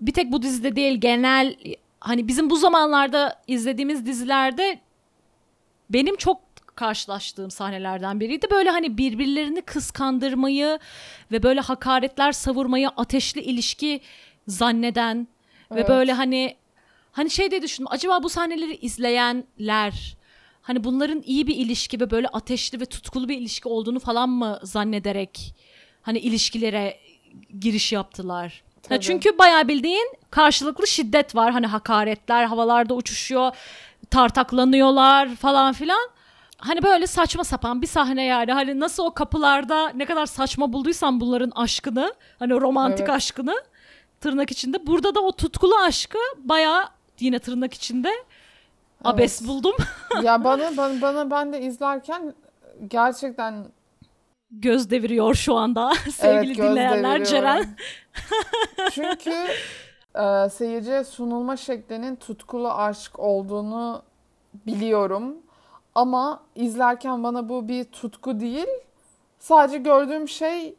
bir 0.00 0.12
tek 0.12 0.32
bu 0.32 0.42
dizide 0.42 0.76
değil 0.76 1.00
genel 1.00 1.56
hani 2.00 2.28
bizim 2.28 2.50
bu 2.50 2.56
zamanlarda 2.56 3.42
izlediğimiz 3.46 4.06
dizilerde 4.06 4.80
benim 5.90 6.16
çok 6.16 6.40
karşılaştığım 6.74 7.50
sahnelerden 7.50 8.20
biriydi. 8.20 8.46
Böyle 8.50 8.70
hani 8.70 8.98
birbirlerini 8.98 9.62
kıskandırmayı 9.62 10.78
ve 11.32 11.42
böyle 11.42 11.60
hakaretler 11.60 12.32
savurmayı 12.32 12.88
ateşli 12.88 13.40
ilişki 13.40 14.00
zanneden 14.48 15.28
ve 15.70 15.80
Evet. 15.80 15.88
böyle 15.88 16.12
hani 16.12 16.56
Hani 17.12 17.30
şey 17.30 17.50
diye 17.50 17.62
düşündüm. 17.62 17.88
Acaba 17.92 18.22
bu 18.22 18.28
sahneleri 18.28 18.76
izleyenler 18.76 20.15
hani 20.66 20.84
bunların 20.84 21.22
iyi 21.26 21.46
bir 21.46 21.56
ilişki 21.56 22.00
ve 22.00 22.10
böyle 22.10 22.28
ateşli 22.28 22.80
ve 22.80 22.86
tutkulu 22.86 23.28
bir 23.28 23.38
ilişki 23.38 23.68
olduğunu 23.68 23.98
falan 24.00 24.28
mı 24.28 24.58
zannederek 24.62 25.54
hani 26.02 26.18
ilişkilere 26.18 26.98
giriş 27.60 27.92
yaptılar? 27.92 28.62
Tabii. 28.82 29.00
çünkü 29.00 29.38
bayağı 29.38 29.68
bildiğin 29.68 30.08
karşılıklı 30.30 30.86
şiddet 30.86 31.34
var. 31.34 31.52
Hani 31.52 31.66
hakaretler 31.66 32.44
havalarda 32.44 32.94
uçuşuyor, 32.94 33.56
tartaklanıyorlar 34.10 35.36
falan 35.36 35.72
filan. 35.72 36.08
Hani 36.58 36.82
böyle 36.82 37.06
saçma 37.06 37.44
sapan 37.44 37.82
bir 37.82 37.86
sahne 37.86 38.24
yani. 38.24 38.52
Hani 38.52 38.80
nasıl 38.80 39.04
o 39.04 39.14
kapılarda 39.14 39.88
ne 39.88 40.04
kadar 40.04 40.26
saçma 40.26 40.72
bulduysan 40.72 41.20
bunların 41.20 41.52
aşkını, 41.54 42.14
hani 42.38 42.52
romantik 42.52 43.00
Evet. 43.00 43.10
aşkını 43.10 43.54
tırnak 44.20 44.50
içinde. 44.50 44.86
Burada 44.86 45.14
da 45.14 45.20
o 45.20 45.32
tutkulu 45.32 45.76
aşkı 45.76 46.18
bayağı 46.38 46.88
yine 47.20 47.38
tırnak 47.38 47.74
içinde 47.74 48.12
abes 49.04 49.48
buldum. 49.48 49.74
ya 50.22 50.44
bana, 50.44 50.76
bana 50.76 51.00
bana 51.00 51.30
ben 51.30 51.52
de 51.52 51.60
izlerken 51.60 52.34
gerçekten 52.88 53.64
Göz 54.50 54.90
deviriyor 54.90 55.34
şu 55.34 55.54
anda 55.54 55.92
sevgili 56.12 56.54
göz 56.54 56.70
dinleyenler. 56.70 57.24
Ceren. 57.24 57.76
Çünkü 58.92 59.34
e, 60.14 60.48
seyirciye 60.50 61.04
sunulma 61.04 61.56
şeklinin 61.56 62.16
tutkulu 62.16 62.72
aşk 62.72 63.18
olduğunu 63.18 64.02
biliyorum. 64.66 65.36
Ama 65.94 66.42
izlerken 66.54 67.24
bana 67.24 67.48
bu 67.48 67.68
bir 67.68 67.84
tutku 67.84 68.40
değil. 68.40 68.66
Sadece 69.38 69.78
gördüğüm 69.78 70.28
şey 70.28 70.74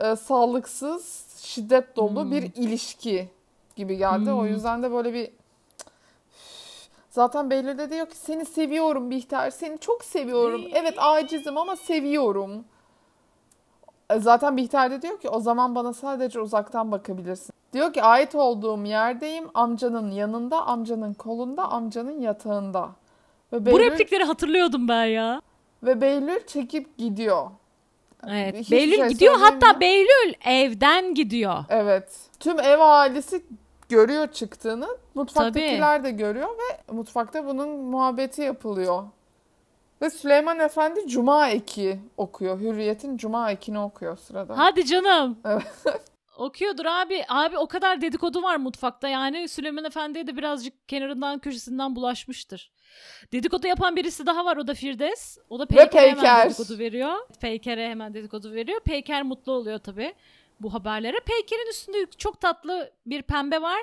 e, 0.00 0.16
sağlıksız, 0.16 1.26
şiddet 1.42 1.96
dolu 1.96 2.22
Hmm. 2.24 2.30
bir 2.30 2.42
ilişki 2.42 3.28
gibi 3.76 3.96
geldi. 3.96 4.32
O 4.32 4.46
yüzden 4.46 4.82
de 4.82 4.92
böyle 4.92 5.14
bir 5.14 5.30
Zaten 7.14 7.50
Behlül 7.50 7.78
de 7.78 7.90
diyor 7.90 8.06
ki 8.06 8.16
seni 8.16 8.44
seviyorum 8.44 9.10
Bihter, 9.10 9.50
seni 9.50 9.78
çok 9.78 10.04
seviyorum. 10.04 10.62
Evet 10.72 10.94
acizim 10.98 11.58
ama 11.58 11.76
seviyorum. 11.76 12.64
E, 14.10 14.18
Zaten 14.18 14.56
Bihter 14.56 14.90
de 14.90 15.02
diyor 15.02 15.20
ki 15.20 15.28
o 15.28 15.40
zaman 15.40 15.74
bana 15.74 15.92
sadece 15.92 16.40
uzaktan 16.40 16.92
bakabilirsin. 16.92 17.54
Diyor 17.72 17.92
ki 17.92 18.02
ait 18.02 18.34
olduğum 18.34 18.84
yerdeyim 18.84 19.44
amcanın 19.54 20.10
yanında, 20.10 20.66
amcanın 20.66 21.14
kolunda, 21.14 21.70
amcanın 21.70 22.20
yatağında. 22.20 22.90
Ve 23.52 23.60
Bu 23.62 23.66
Behlül, 23.66 23.78
replikleri 23.80 24.24
hatırlıyordum 24.24 24.88
ben 24.88 25.04
ya. 25.04 25.42
ve 25.82 26.00
Behlül 26.00 26.46
çekip 26.46 26.98
gidiyor. 26.98 27.46
Evet. 28.28 28.56
Hiçbir 28.56 28.76
Behlül 28.76 28.96
şey 28.96 29.08
gidiyor 29.08 29.34
hatta. 29.40 29.80
Behlül 29.80 30.34
evden 30.44 31.14
gidiyor. 31.14 31.64
Evet. 31.68 32.18
Tüm 32.40 32.60
ev 32.60 32.78
ailesi 32.80 33.44
görüyor 33.88 34.28
çıktığını. 34.32 34.88
Mutfaktakiler 35.14 36.04
de 36.04 36.10
görüyor 36.10 36.48
ve 36.48 36.92
mutfakta 36.92 37.46
bunun 37.46 37.68
muhabbeti 37.68 38.42
yapılıyor. 38.42 39.04
Ve 40.02 40.10
Süleyman 40.10 40.60
Efendi 40.60 41.08
Cuma 41.08 41.48
eki 41.48 42.00
okuyor. 42.16 42.60
Hürriyet'in 42.60 43.16
Cuma 43.16 43.50
ekini 43.50 43.78
okuyor 43.78 44.16
sırada. 44.16 44.58
Hadi 44.58 44.86
canım. 44.86 45.38
Evet. 45.44 45.84
Okuyordur 46.36 46.84
abi. 46.84 47.24
Abi 47.28 47.58
o 47.58 47.68
kadar 47.68 48.00
dedikodu 48.00 48.42
var 48.42 48.56
mutfakta 48.56 49.08
yani 49.08 49.48
Süleyman 49.48 49.84
Efendi'ye 49.84 50.26
de 50.26 50.36
birazcık 50.36 50.88
kenarından 50.88 51.38
köşesinden 51.38 51.96
bulaşmıştır. 51.96 52.72
Dedikodu 53.32 53.66
yapan 53.66 53.96
birisi 53.96 54.26
daha 54.26 54.44
var 54.44 54.56
o 54.56 54.66
da 54.66 54.74
Firdevs. 54.74 55.38
O 55.48 55.58
da 55.58 55.66
Peyker'e 55.66 56.02
hemen 56.02 56.14
Peyker. 56.14 56.50
dedikodu 56.50 56.78
veriyor. 56.78 57.12
Peyker'e 57.40 57.88
hemen 57.88 58.14
dedikodu 58.14 58.52
veriyor. 58.52 58.80
Peyker 58.80 59.22
mutlu 59.22 59.52
oluyor 59.52 59.78
tabii 59.78 60.14
bu 60.64 60.74
haberlere. 60.74 61.16
Peyker'in 61.26 61.70
üstünde 61.70 62.06
çok 62.18 62.40
tatlı 62.40 62.90
bir 63.06 63.22
pembe 63.22 63.62
var. 63.62 63.80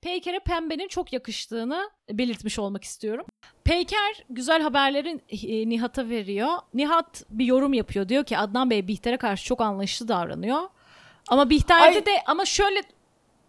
Peyker'e 0.00 0.38
pembenin 0.38 0.88
çok 0.88 1.12
yakıştığını 1.12 1.90
belirtmiş 2.10 2.58
olmak 2.58 2.84
istiyorum. 2.84 3.26
Peyker 3.64 4.24
güzel 4.30 4.62
haberleri 4.62 5.20
e, 5.30 5.68
Nihat'a 5.68 6.08
veriyor. 6.08 6.58
Nihat 6.74 7.24
bir 7.30 7.44
yorum 7.44 7.74
yapıyor. 7.74 8.08
Diyor 8.08 8.24
ki 8.24 8.38
Adnan 8.38 8.70
Bey 8.70 8.88
Bihter'e 8.88 9.16
karşı 9.16 9.44
çok 9.44 9.60
anlayışlı 9.60 10.08
davranıyor. 10.08 10.62
Ama 11.28 11.50
Bihter'de 11.50 11.96
Ay. 11.96 12.06
de 12.06 12.22
ama 12.26 12.44
şöyle 12.44 12.82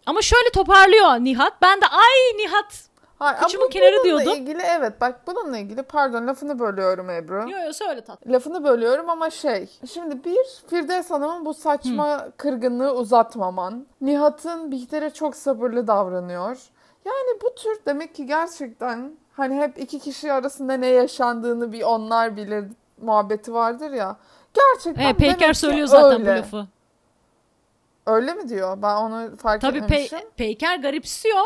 ama 0.06 0.22
şöyle 0.22 0.50
toparlıyor 0.54 1.18
Nihat. 1.18 1.62
Ben 1.62 1.80
de 1.80 1.86
ay 1.86 2.38
Nihat. 2.38 2.88
Hayır, 3.18 3.38
kıçımın 3.38 3.68
kenarı 3.68 4.04
diyordum. 4.04 4.34
ilgili 4.34 4.62
evet 4.62 5.00
bak 5.00 5.20
bununla 5.26 5.58
ilgili 5.58 5.82
pardon 5.82 6.26
lafını 6.26 6.58
bölüyorum 6.58 7.10
Ebru. 7.10 7.50
Yo 7.50 7.58
yo 7.66 7.72
söyle 7.72 8.00
tatlım. 8.00 8.32
Lafını 8.32 8.64
bölüyorum 8.64 9.10
ama 9.10 9.30
şey. 9.30 9.68
Şimdi 9.92 10.24
bir 10.24 10.46
Firdevs 10.70 11.10
Hanım'ın 11.10 11.44
bu 11.44 11.54
saçma 11.54 12.28
kırgınlığı 12.36 12.94
uzatmaman. 12.94 13.86
Nihat'ın 14.00 14.70
Bihter'e 14.70 15.10
çok 15.10 15.36
sabırlı 15.36 15.86
davranıyor. 15.86 16.58
Yani 17.04 17.40
bu 17.42 17.54
tür 17.54 17.78
demek 17.86 18.14
ki 18.14 18.26
gerçekten 18.26 19.12
hani 19.32 19.56
hep 19.56 19.78
iki 19.78 19.98
kişi 19.98 20.32
arasında 20.32 20.72
ne 20.72 20.86
yaşandığını 20.86 21.72
bir 21.72 21.82
onlar 21.82 22.36
bilir 22.36 22.64
muhabbeti 23.02 23.54
vardır 23.54 23.90
ya. 23.90 24.16
Gerçekten 24.54 25.04
demek 25.04 25.18
Peyker 25.18 25.52
söylüyor 25.52 25.86
zaten 25.86 26.20
öyle. 26.20 26.32
bu 26.32 26.38
lafı. 26.38 26.66
Öyle 28.06 28.34
mi 28.34 28.48
diyor? 28.48 28.82
Ben 28.82 28.96
onu 28.96 29.36
fark 29.36 29.60
Tabii 29.60 29.78
etmemişim. 29.78 30.18
Peyker 30.36 30.78
garipsiyor 30.78 31.44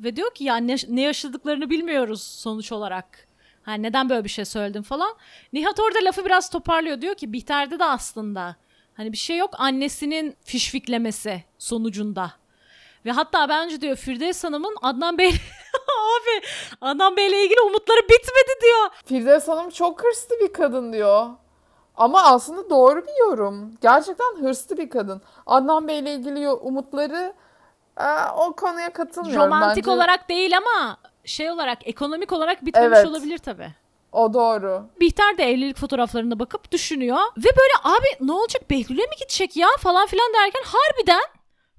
ve 0.00 0.16
diyor 0.16 0.34
ki 0.34 0.44
ya 0.44 0.56
ne, 0.56 0.76
ne 0.88 1.00
yaşadıklarını 1.00 1.70
bilmiyoruz 1.70 2.22
sonuç 2.22 2.72
olarak. 2.72 3.26
Hani 3.62 3.82
neden 3.82 4.08
böyle 4.08 4.24
bir 4.24 4.28
şey 4.28 4.44
söyledin 4.44 4.82
falan. 4.82 5.14
Nihat 5.52 5.80
orada 5.80 5.98
lafı 6.04 6.24
biraz 6.24 6.50
toparlıyor. 6.50 7.00
Diyor 7.00 7.14
ki 7.14 7.32
Bihter'de 7.32 7.78
de 7.78 7.84
aslında 7.84 8.56
hani 8.94 9.12
bir 9.12 9.16
şey 9.16 9.36
yok 9.36 9.50
annesinin 9.58 10.36
sonucunda. 11.58 12.32
Ve 13.04 13.10
hatta 13.10 13.48
bence 13.48 13.80
diyor 13.80 13.96
Firdevs 13.96 14.44
Hanım'ın 14.44 14.76
Adnan 14.82 15.18
Bey 15.18 15.28
abi 15.74 16.46
Adnan 16.80 17.16
Bey'le 17.16 17.44
ilgili 17.44 17.60
umutları 17.60 18.00
bitmedi 18.02 18.60
diyor. 18.62 18.90
Firdevs 19.04 19.48
Hanım 19.48 19.70
çok 19.70 20.04
hırslı 20.04 20.40
bir 20.40 20.52
kadın 20.52 20.92
diyor. 20.92 21.26
Ama 21.96 22.22
aslında 22.22 22.70
doğru 22.70 23.06
bir 23.06 23.20
yorum. 23.20 23.74
Gerçekten 23.80 24.36
hırslı 24.40 24.78
bir 24.78 24.90
kadın. 24.90 25.22
Adnan 25.46 25.88
Bey'le 25.88 26.14
ilgili 26.14 26.48
umutları 26.48 27.34
e, 28.00 28.04
o 28.36 28.52
konuya 28.56 28.92
katılmıyorum. 28.92 29.46
Romantik 29.46 29.84
Bence 29.84 29.90
olarak 29.90 30.28
değil 30.28 30.56
ama 30.56 30.96
şey 31.24 31.50
olarak 31.50 31.88
ekonomik 31.88 32.32
olarak 32.32 32.64
bitmemiş 32.66 32.98
Evet. 32.98 33.06
olabilir 33.06 33.38
tabii. 33.38 33.74
O 34.12 34.34
doğru. 34.34 34.86
Bihter 35.00 35.38
de 35.38 35.44
evlilik 35.50 35.76
fotoğraflarına 35.76 36.38
bakıp 36.38 36.72
düşünüyor. 36.72 37.18
Ve 37.36 37.48
böyle 37.56 37.96
abi 37.96 38.06
ne 38.20 38.32
olacak 38.32 38.70
Behlül'e 38.70 39.02
mi 39.02 39.16
gidecek 39.20 39.56
ya 39.56 39.68
falan 39.78 40.06
filan 40.06 40.32
derken 40.34 40.62
harbiden 40.66 41.22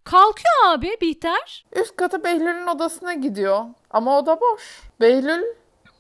kalkıyor 0.04 0.54
abi 0.68 0.98
Bihter. 1.02 1.66
Üst 1.76 1.96
kata 1.96 2.24
Behlül'ün 2.24 2.68
odasına 2.68 3.14
gidiyor. 3.14 3.66
Ama 3.90 4.18
oda 4.20 4.42
boş. 4.42 4.82
Behlül 5.00 5.44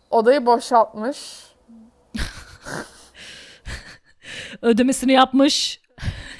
odayı 0.09 0.45
boşaltmış. 0.45 1.17
Ödemesini 4.61 5.11
yapmış. 5.13 5.80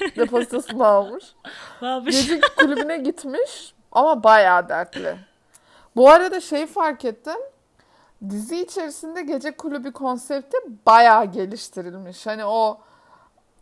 Depozitosunu 0.17 0.85
almış. 0.85 1.35
Ne 1.81 1.87
yapmış? 1.87 2.27
Gece 2.27 2.41
kulübüne 2.57 2.97
gitmiş 2.97 3.73
ama 3.91 4.23
bayağı 4.23 4.69
dertli. 4.69 5.17
Bu 5.95 6.09
arada 6.09 6.39
şeyi 6.41 6.67
fark 6.67 7.05
ettim. 7.05 7.37
Dizi 8.29 8.61
içerisinde 8.61 9.21
gece 9.21 9.51
kulübü 9.57 9.91
konsepti 9.91 10.57
bayağı 10.85 11.25
geliştirilmiş. 11.25 12.27
Hani 12.27 12.45
o 12.45 12.81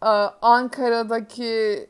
e, 0.04 0.10
Ankara'daki 0.42 1.90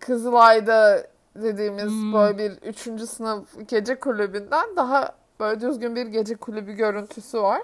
Kızılay'da 0.00 1.06
dediğimiz 1.36 1.84
Hmm. 1.84 2.12
böyle 2.12 2.38
bir 2.38 2.50
üçüncü 2.50 3.06
sınıf 3.06 3.68
gece 3.68 4.00
kulübünden 4.00 4.76
daha 4.76 5.12
böyle 5.40 5.60
düzgün 5.60 5.96
bir 5.96 6.06
gece 6.06 6.36
kulübü 6.36 6.72
görüntüsü 6.72 7.42
var. 7.42 7.62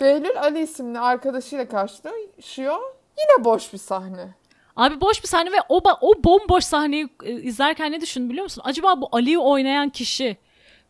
Behlül 0.00 0.40
Ali 0.40 0.60
isimli 0.60 0.98
arkadaşıyla 0.98 1.68
karşılaşıyor. 1.68 2.78
Yine 3.18 3.44
boş 3.44 3.72
bir 3.72 3.78
sahne. 3.78 4.34
Abi 4.76 5.00
boş 5.00 5.22
bir 5.22 5.28
sahne 5.28 5.52
ve 5.52 5.56
o, 5.68 5.80
o 6.00 6.24
bomboş 6.24 6.64
sahneyi 6.64 7.08
e, 7.24 7.32
izlerken 7.32 7.92
ne 7.92 8.00
düşündüm 8.00 8.30
biliyor 8.30 8.42
musun? 8.44 8.62
Acaba 8.64 9.00
bu 9.00 9.08
Ali'yi 9.12 9.38
oynayan 9.38 9.88
kişi 9.88 10.36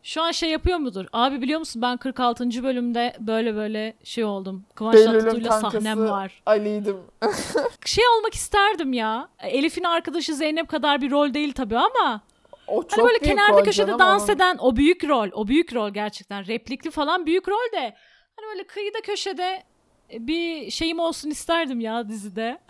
şu 0.03 0.21
an 0.21 0.31
şey 0.31 0.49
yapıyor 0.49 0.77
mudur? 0.77 1.05
Abi 1.13 1.41
biliyor 1.41 1.59
musun 1.59 1.81
ben 1.81 1.97
46. 1.97 2.63
bölümde 2.63 3.15
böyle 3.19 3.55
böyle 3.55 3.93
şey 4.03 4.23
oldum. 4.23 4.65
Kıvanç 4.75 4.95
Behlül'ün 4.95 5.19
Tatlıtuğ'yla 5.19 5.51
sahnem 5.59 6.09
var. 6.09 6.41
Ali'ydim. 6.45 6.97
Şey 7.85 8.03
olmak 8.17 8.33
isterdim 8.33 8.93
ya. 8.93 9.29
Elif'in 9.39 9.83
arkadaşı 9.83 10.35
Zeynep 10.35 10.67
kadar 10.67 11.01
bir 11.01 11.11
rol 11.11 11.33
değil 11.33 11.53
tabii 11.53 11.77
ama 11.77 12.21
O 12.67 12.83
çok 12.83 12.91
Hani 12.99 13.05
böyle 13.07 13.19
kenarda 13.19 13.63
köşede 13.63 13.99
dans 13.99 14.23
onun. 14.23 14.35
eden 14.35 14.57
o 14.59 14.75
büyük 14.75 15.03
rol. 15.03 15.27
O 15.33 15.47
büyük 15.47 15.73
rol 15.73 15.89
gerçekten. 15.89 16.47
Replikli 16.47 16.91
falan 16.91 17.25
büyük 17.25 17.49
rol 17.49 17.71
de. 17.73 17.95
Hani 18.35 18.47
böyle 18.51 18.63
kıyıda 18.63 19.01
köşede 19.01 19.63
bir 20.11 20.71
şeyim 20.71 20.99
olsun 20.99 21.29
isterdim 21.29 21.79
ya 21.79 22.09
dizide. 22.09 22.57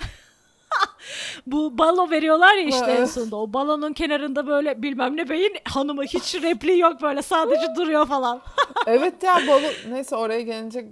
Bu 1.47 1.77
balo 1.77 2.09
veriyorlar 2.09 2.55
ya 2.55 2.63
işte 2.63 2.91
en 2.91 3.05
sonunda. 3.05 3.35
O 3.35 3.53
balonun 3.53 3.93
kenarında 3.93 4.47
böyle 4.47 4.81
bilmem 4.81 5.17
ne 5.17 5.29
beyin 5.29 5.53
hanımı 5.65 6.03
hiç 6.03 6.35
repliği 6.35 6.79
yok 6.79 7.01
böyle 7.01 7.21
sadece 7.21 7.75
duruyor 7.75 8.07
falan. 8.07 8.41
Evet 8.87 9.23
ya 9.23 9.41
balı 9.47 9.67
neyse 9.89 10.15
oraya 10.15 10.41
gelince 10.41 10.85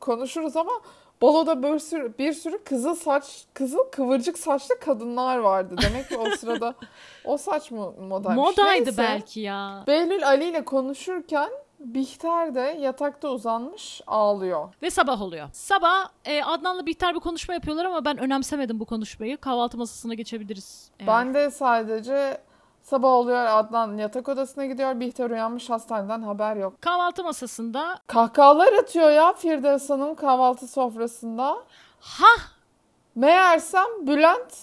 konuşuruz 0.00 0.56
ama 0.56 0.72
Baloda 1.22 1.62
bir 1.62 1.78
sürü, 1.78 2.18
bir 2.18 2.32
sürü 2.32 2.64
kızıl 2.64 2.94
saç, 2.94 3.44
kızıl 3.54 3.84
kıvırcık 3.92 4.38
saçlı 4.38 4.80
kadınlar 4.80 5.38
vardı. 5.38 5.74
Demek 5.82 6.08
ki 6.08 6.18
o 6.18 6.30
sırada 6.36 6.74
o 7.24 7.36
saç 7.36 7.70
mı 7.70 7.92
modaymış? 7.92 8.44
Modaydı 8.44 8.84
Neyse. 8.84 9.02
belki 9.02 9.40
ya. 9.40 9.84
Behlül 9.86 10.26
Ali 10.26 10.44
ile 10.44 10.64
konuşurken 10.64 11.50
Bihter 11.80 12.54
de 12.54 12.60
yatakta 12.80 13.28
uzanmış 13.28 14.00
ağlıyor. 14.06 14.68
Ve 14.82 14.90
sabah 14.90 15.22
oluyor. 15.22 15.48
Sabah 15.52 16.08
e, 16.24 16.42
Adnan'la 16.44 16.86
Bihter 16.86 17.14
bir 17.14 17.20
konuşma 17.20 17.54
yapıyorlar 17.54 17.84
ama 17.84 18.04
ben 18.04 18.18
önemsemedim 18.18 18.80
bu 18.80 18.84
konuşmayı. 18.84 19.36
Kahvaltı 19.36 19.78
masasına 19.78 20.14
geçebiliriz. 20.14 20.90
eğer. 20.98 21.08
Ben 21.08 21.34
de 21.34 21.50
sadece 21.50 22.40
sabah 22.82 23.08
oluyor 23.08 23.44
Adnan 23.46 23.96
yatak 23.98 24.28
odasına 24.28 24.66
gidiyor. 24.66 25.00
Bihter 25.00 25.30
uyanmış 25.30 25.70
hastaneden 25.70 26.22
haber 26.22 26.56
yok. 26.56 26.82
Kahvaltı 26.82 27.24
masasında 27.24 27.98
Kahkahalar 28.06 28.72
atıyor 28.72 29.10
ya 29.10 29.32
Firdevs 29.32 29.90
Hanım 29.90 30.14
kahvaltı 30.14 30.68
sofrasında. 30.68 31.56
ha 32.00 32.28
Meğersem 33.14 34.06
Bülent 34.06 34.54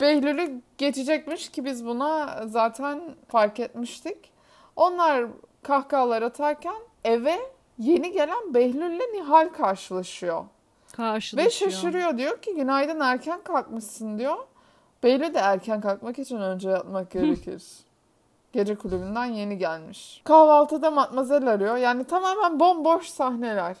Behlül'ü 0.00 0.60
geçecekmiş 0.78 1.48
ki 1.48 1.64
biz 1.64 1.86
buna 1.86 2.40
zaten 2.46 3.00
fark 3.28 3.60
etmiştik. 3.60 4.32
Onlar 4.76 5.26
kahkahalar 5.62 6.22
atarken 6.22 6.76
eve 7.04 7.38
yeni 7.78 8.12
gelen 8.12 8.54
Behlül'le 8.54 9.12
Nihal 9.12 9.48
karşılaşıyor. 9.48 10.44
karşılaşıyor. 10.96 11.46
Ve 11.46 11.50
şaşırıyor 11.50 12.18
diyor 12.18 12.42
ki 12.42 12.54
günaydın 12.54 13.00
erken 13.00 13.40
kalkmışsın 13.44 14.18
diyor. 14.18 14.36
Behlül 15.02 15.34
de 15.34 15.38
erken 15.38 15.80
kalkmak 15.80 16.18
için 16.18 16.36
önce 16.36 16.70
yatmak 16.70 17.10
gerekir. 17.10 17.62
Gece 18.52 18.74
kulübünden 18.74 19.24
yeni 19.24 19.58
gelmiş. 19.58 20.22
Kahvaltıda 20.24 20.90
Matmazel 20.90 21.46
arıyor. 21.46 21.76
Yani 21.76 22.04
tamamen 22.04 22.60
bomboş 22.60 23.08
sahneler. 23.08 23.76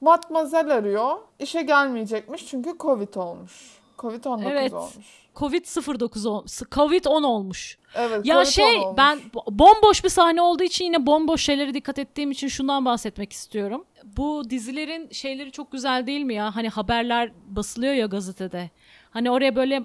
Matmazel 0.00 0.74
arıyor. 0.74 1.16
İşe 1.38 1.62
gelmeyecekmiş 1.62 2.46
çünkü 2.46 2.78
Covid 2.78 3.14
olmuş. 3.14 3.80
Covid-19 3.98 4.50
Evet. 4.50 4.72
olmuş. 4.72 4.94
Covid-09 5.36 6.26
ol- 6.28 6.46
Covid-10 6.46 7.24
olmuş. 7.26 7.78
Evet, 7.94 8.26
Ya 8.26 8.34
Covid-10 8.42 8.46
şey 8.52 8.76
olmuş. 8.78 8.98
ben 8.98 9.18
bo- 9.34 9.58
bomboş 9.58 10.04
bir 10.04 10.08
sahne 10.08 10.42
olduğu 10.42 10.62
için 10.62 10.84
yine 10.84 11.06
bomboş 11.06 11.42
şeylere 11.44 11.74
dikkat 11.74 11.98
ettiğim 11.98 12.30
için 12.30 12.48
şundan 12.48 12.84
bahsetmek 12.84 13.32
istiyorum. 13.32 13.84
Bu 14.16 14.50
dizilerin 14.50 15.08
şeyleri 15.12 15.52
çok 15.52 15.72
güzel 15.72 16.06
değil 16.06 16.20
mi 16.22 16.34
ya? 16.34 16.56
Hani 16.56 16.68
haberler 16.68 17.32
basılıyor 17.48 17.94
ya 17.94 18.06
gazetede. 18.06 18.70
Hani 19.10 19.30
oraya 19.30 19.56
böyle 19.56 19.82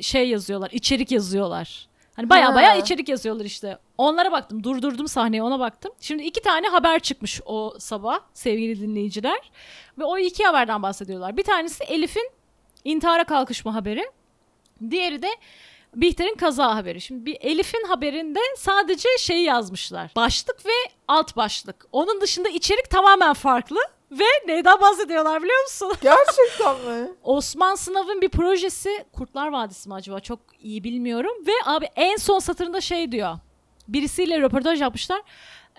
şey 0.00 0.28
yazıyorlar, 0.28 0.70
içerik 0.72 1.10
yazıyorlar. 1.12 1.88
Hani 2.16 2.30
baya 2.30 2.54
baya 2.54 2.74
içerik 2.76 3.08
yazıyorlar 3.08 3.44
işte. 3.44 3.78
Onlara 3.98 4.32
baktım, 4.32 4.64
durdurdum 4.64 5.08
sahneyi 5.08 5.42
ona 5.42 5.60
baktım. 5.60 5.92
Şimdi 6.00 6.22
iki 6.22 6.42
tane 6.42 6.68
haber 6.68 6.98
çıkmış 6.98 7.40
o 7.46 7.74
sabah 7.78 8.18
sevgili 8.34 8.80
dinleyiciler. 8.80 9.50
Ve 9.98 10.04
o 10.04 10.18
iki 10.18 10.44
haberden 10.44 10.82
bahsediyorlar. 10.82 11.36
Bir 11.36 11.42
tanesi 11.42 11.84
Elif'in 11.84 12.30
intihara 12.84 13.24
kalkışma 13.24 13.74
haberi. 13.74 14.10
Diğeri 14.90 15.22
de 15.22 15.28
Bihter'in 15.94 16.34
kaza 16.36 16.76
haberi. 16.76 17.00
Şimdi 17.00 17.26
bir 17.26 17.36
Elif'in 17.40 17.84
haberinde 17.88 18.40
sadece 18.56 19.08
şeyi 19.18 19.44
yazmışlar. 19.44 20.10
Başlık 20.16 20.66
ve 20.66 20.92
alt 21.08 21.36
başlık. 21.36 21.86
Onun 21.92 22.20
dışında 22.20 22.48
içerik 22.48 22.90
tamamen 22.90 23.32
farklı. 23.32 23.78
Ve 24.10 24.24
neyden 24.46 24.80
bahsediyorlar 24.80 25.42
biliyor 25.42 25.62
musun? 25.62 25.92
Gerçekten 26.02 26.80
mi? 26.80 27.08
Osman 27.22 27.74
Sınav'ın 27.74 28.20
bir 28.20 28.28
projesi 28.28 29.04
Kurtlar 29.12 29.48
Vadisi 29.48 29.88
mi 29.88 29.94
acaba 29.94 30.20
çok 30.20 30.40
iyi 30.60 30.84
bilmiyorum. 30.84 31.32
Ve 31.46 31.52
abi 31.64 31.88
en 31.96 32.16
son 32.16 32.38
satırında 32.38 32.80
şey 32.80 33.12
diyor. 33.12 33.38
Birisiyle 33.88 34.40
röportaj 34.40 34.80
yapmışlar. 34.80 35.22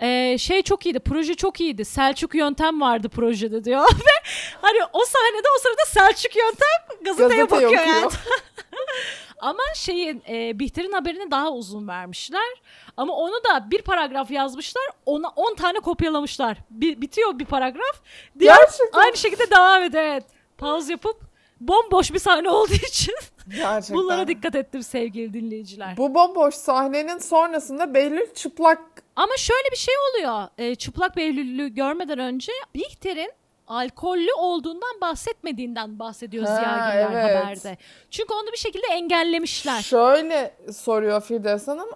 Ee, 0.02 0.36
şey 0.38 0.62
çok 0.62 0.86
iyiydi, 0.86 1.00
proje 1.00 1.34
çok 1.34 1.60
iyiydi. 1.60 1.84
Selçuk 1.84 2.34
Yöntem 2.34 2.80
vardı 2.80 3.08
projede 3.08 3.64
diyor. 3.64 3.80
Ve 3.94 4.30
hani 4.60 4.78
o 4.92 5.04
sahnede 5.04 5.46
o 5.56 5.60
sırada 5.60 5.84
Selçuk 5.86 6.36
Yöntem 6.36 7.04
gazeteye 7.04 7.28
Gazete 7.28 7.50
bakıyor 7.50 7.86
yani. 7.86 8.10
Ama 9.40 9.62
şeyin 9.74 10.22
e, 10.28 10.58
Bihter'in 10.58 10.92
haberini 10.92 11.30
daha 11.30 11.52
uzun 11.52 11.88
vermişler. 11.88 12.48
Ama 12.96 13.14
onu 13.14 13.34
da 13.34 13.70
bir 13.70 13.82
paragraf 13.82 14.30
yazmışlar. 14.30 14.84
Ona 15.06 15.28
10 15.28 15.54
tane 15.54 15.80
kopyalamışlar. 15.80 16.58
Bi- 16.70 17.00
bitiyor 17.02 17.38
bir 17.38 17.44
paragraf. 17.44 18.00
Diğer 18.38 18.56
Gerçekten. 18.56 19.00
aynı 19.00 19.16
şekilde 19.16 19.50
devam 19.50 19.82
ediyor. 19.82 20.02
Evet. 20.02 20.24
Pause 20.58 20.92
yapıp 20.92 21.20
bomboş 21.60 22.12
bir 22.12 22.18
sahne 22.18 22.50
olduğu 22.50 22.74
için 22.74 23.14
Gerçekten. 23.56 23.96
bunlara 23.96 24.28
dikkat 24.28 24.54
ettim 24.54 24.82
sevgili 24.82 25.32
dinleyiciler. 25.32 25.96
Bu 25.96 26.14
bomboş 26.14 26.54
sahnenin 26.54 27.18
sonrasında 27.18 27.94
Behlül 27.94 28.34
çıplak 28.34 28.78
Ama 29.16 29.36
şöyle 29.36 29.70
bir 29.72 29.76
şey 29.76 29.94
oluyor. 30.10 30.48
E, 30.58 30.74
çıplak 30.74 31.16
Behlül'ü 31.16 31.68
görmeden 31.68 32.18
önce 32.18 32.52
Bihter'in 32.74 33.32
alkollü 33.68 34.32
olduğundan 34.38 35.00
bahsetmediğinden 35.00 35.98
bahsediyor 35.98 36.46
Ha, 36.46 36.54
Ziya 36.56 36.90
Güler 36.92 37.24
evet. 37.24 37.44
haberde. 37.44 37.78
Çünkü 38.10 38.34
onu 38.34 38.52
bir 38.52 38.56
şekilde 38.56 38.86
engellemişler. 38.86 39.82
Şöyle 39.82 40.54
soruyor 40.72 41.20
Firdevs 41.20 41.68
Hanım. 41.68 41.88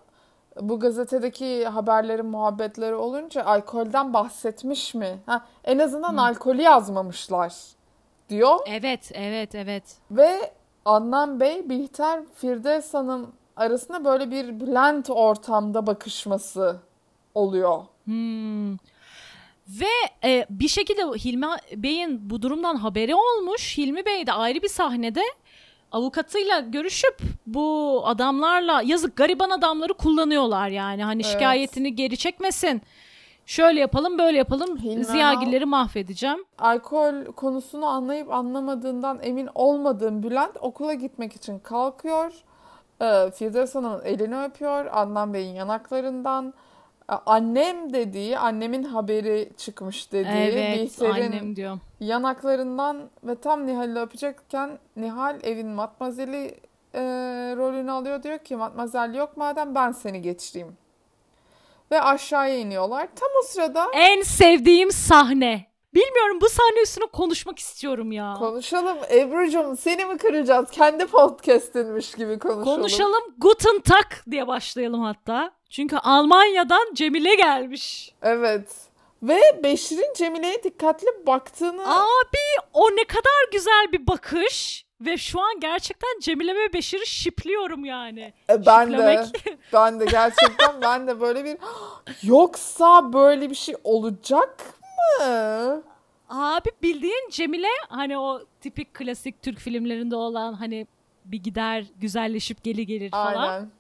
Bu 0.60 0.80
gazetedeki 0.80 1.66
haberlerin 1.66 2.26
muhabbetleri 2.26 2.94
olunca 2.94 3.44
alkolden 3.44 4.12
bahsetmiş 4.12 4.94
mi? 4.94 5.18
Ha, 5.26 5.46
en 5.64 5.78
azından 5.78 6.16
alkolü 6.16 6.62
yazmamışlar 6.62 7.54
diyor. 8.28 8.58
Evet, 8.66 9.10
evet, 9.14 9.54
evet. 9.54 9.84
Ve 10.10 10.52
Adnan 10.84 11.40
Bey, 11.40 11.68
Bihter, 11.68 12.20
Firdevs 12.34 12.94
Hanım 12.94 13.32
arasında 13.56 14.04
böyle 14.04 14.30
bir 14.30 14.60
blend 14.60 15.04
ortamda 15.08 15.86
bakışması 15.86 16.76
oluyor. 17.34 17.82
Hmm. 18.04 18.72
Ve 19.68 19.90
e, 20.24 20.46
bir 20.50 20.68
şekilde 20.68 21.02
Hilmi 21.02 21.46
Bey'in 21.76 22.30
bu 22.30 22.42
durumdan 22.42 22.76
haberi 22.76 23.14
olmuş. 23.14 23.78
Hilmi 23.78 24.06
Bey 24.06 24.26
de 24.26 24.32
ayrı 24.32 24.62
bir 24.62 24.68
sahnede 24.68 25.22
avukatıyla 25.92 26.60
görüşüp 26.60 27.18
bu 27.46 28.02
adamlarla 28.04 28.82
yazık 28.82 29.16
gariban 29.16 29.50
adamları 29.50 29.94
kullanıyorlar 29.94 30.68
yani. 30.68 31.04
Hani 31.04 31.22
Evet. 31.22 31.32
şikayetini 31.32 31.94
geri 31.94 32.16
çekmesin. 32.16 32.82
Şöyle 33.46 33.80
yapalım 33.80 34.18
böyle 34.18 34.38
yapalım. 34.38 34.76
Hilmi 34.78 35.04
Ziyagilleri 35.04 35.64
mahvedeceğim. 35.64 36.44
Alkol 36.58 37.24
konusunu 37.24 37.86
anlayıp 37.86 38.32
anlamadığından 38.32 39.18
emin 39.22 39.48
olmadığım 39.54 40.22
Bülent 40.22 40.56
okula 40.60 40.94
gitmek 40.94 41.36
için 41.36 41.58
kalkıyor. 41.58 42.32
Ee, 43.02 43.30
Firdevs 43.30 43.74
Hanım'ın 43.74 44.04
elini 44.04 44.42
öpüyor. 44.42 44.86
Adnan 44.92 45.34
Bey'in 45.34 45.54
yanaklarından. 45.54 46.54
Ee, 47.10 47.14
Annem 47.26 47.92
dediği, 47.92 48.38
annemin 48.38 48.82
haberi 48.82 49.50
çıkmış 49.56 50.12
dediği 50.12 50.30
Evet 50.32 50.82
Bihter'in 50.82 51.32
annem 51.32 51.56
diyor. 51.56 51.78
yanaklarından 52.00 52.96
ve 53.24 53.34
tam 53.34 53.66
Nihal'i 53.66 53.98
öpecekken 53.98 54.78
Nihal 54.96 55.36
evin 55.42 55.68
matmazeli 55.68 56.54
e, 56.94 57.00
rolünü 57.56 57.90
alıyor. 57.90 58.22
Diyor 58.22 58.38
ki 58.38 58.56
matmazel 58.56 59.14
yok 59.14 59.36
madem 59.36 59.74
ben 59.74 59.92
seni 59.92 60.22
geçireyim. 60.22 60.76
Ve 61.94 62.00
aşağıya 62.00 62.56
iniyorlar. 62.56 63.08
Tam 63.16 63.28
o 63.38 63.42
sırada 63.42 63.86
En 63.92 64.22
sevdiğim 64.22 64.90
sahne. 64.90 65.66
Bilmiyorum 65.94 66.40
bu 66.40 66.48
sahne 66.48 66.82
üstüne 66.82 67.06
konuşmak 67.06 67.58
istiyorum 67.58 68.12
ya. 68.12 68.34
Konuşalım 68.38 68.98
Ebru'cum 69.10 69.76
seni 69.76 70.04
mi 70.04 70.18
kıracağız? 70.18 70.70
Kendi 70.70 71.06
podcast'inmiş 71.06 72.14
gibi 72.14 72.38
konuşalım. 72.38 72.64
Konuşalım 72.64 73.22
Guten 73.38 73.80
Tag 73.80 74.30
diye 74.30 74.46
başlayalım 74.46 75.00
hatta. 75.00 75.50
Çünkü 75.70 75.96
Almanya'dan 75.96 76.94
Cemile 76.94 77.34
gelmiş. 77.34 78.14
Evet. 78.22 78.68
Ve 79.22 79.40
Beşir'in 79.62 80.14
Cemile'ye 80.16 80.62
dikkatli 80.62 81.26
baktığını 81.26 81.82
Abi 81.82 82.66
o 82.72 82.90
ne 82.90 83.04
kadar 83.04 83.50
güzel 83.52 83.92
bir 83.92 84.06
bakış. 84.06 84.83
Ve 85.06 85.16
şu 85.16 85.40
an 85.40 85.60
gerçekten 85.60 86.20
Cemile 86.20 86.54
ve 86.54 86.72
Beşir'i 86.72 87.06
şipliyorum 87.06 87.84
yani. 87.84 88.32
E, 88.50 88.66
ben 88.66 88.92
de 88.92 88.96
Şiplemek. 89.26 89.58
ben 89.72 90.00
de 90.00 90.04
gerçekten 90.04 90.80
ben 90.82 91.06
de 91.06 91.20
böyle 91.20 91.44
bir 91.44 91.56
yoksa 92.22 93.12
böyle 93.12 93.50
bir 93.50 93.54
şey 93.54 93.74
olacak 93.84 94.64
mı? 95.20 95.82
Abi 96.28 96.68
bildiğin 96.82 97.30
Cemile 97.30 97.68
hani 97.88 98.18
o 98.18 98.42
tipik 98.60 98.94
klasik 98.94 99.42
Türk 99.42 99.58
filmlerinde 99.58 100.16
olan 100.16 100.52
hani 100.52 100.86
bir 101.24 101.42
gider 101.42 101.84
güzelleşip 101.96 102.64
geri 102.64 102.86
gelir 102.86 103.10
falan. 103.10 103.48
Aynen. 103.48 103.70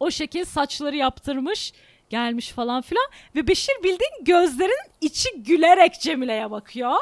O 0.00 0.10
şekil 0.10 0.44
saçları 0.44 0.96
yaptırmış 0.96 1.72
gelmiş 2.10 2.50
falan 2.50 2.82
filan. 2.82 3.06
Ve 3.34 3.46
Beşir 3.48 3.74
bildiğin 3.82 4.24
gözlerin 4.24 4.90
içi 5.00 5.42
gülerek 5.42 6.00
Cemile'ye 6.00 6.50
bakıyor. 6.50 6.96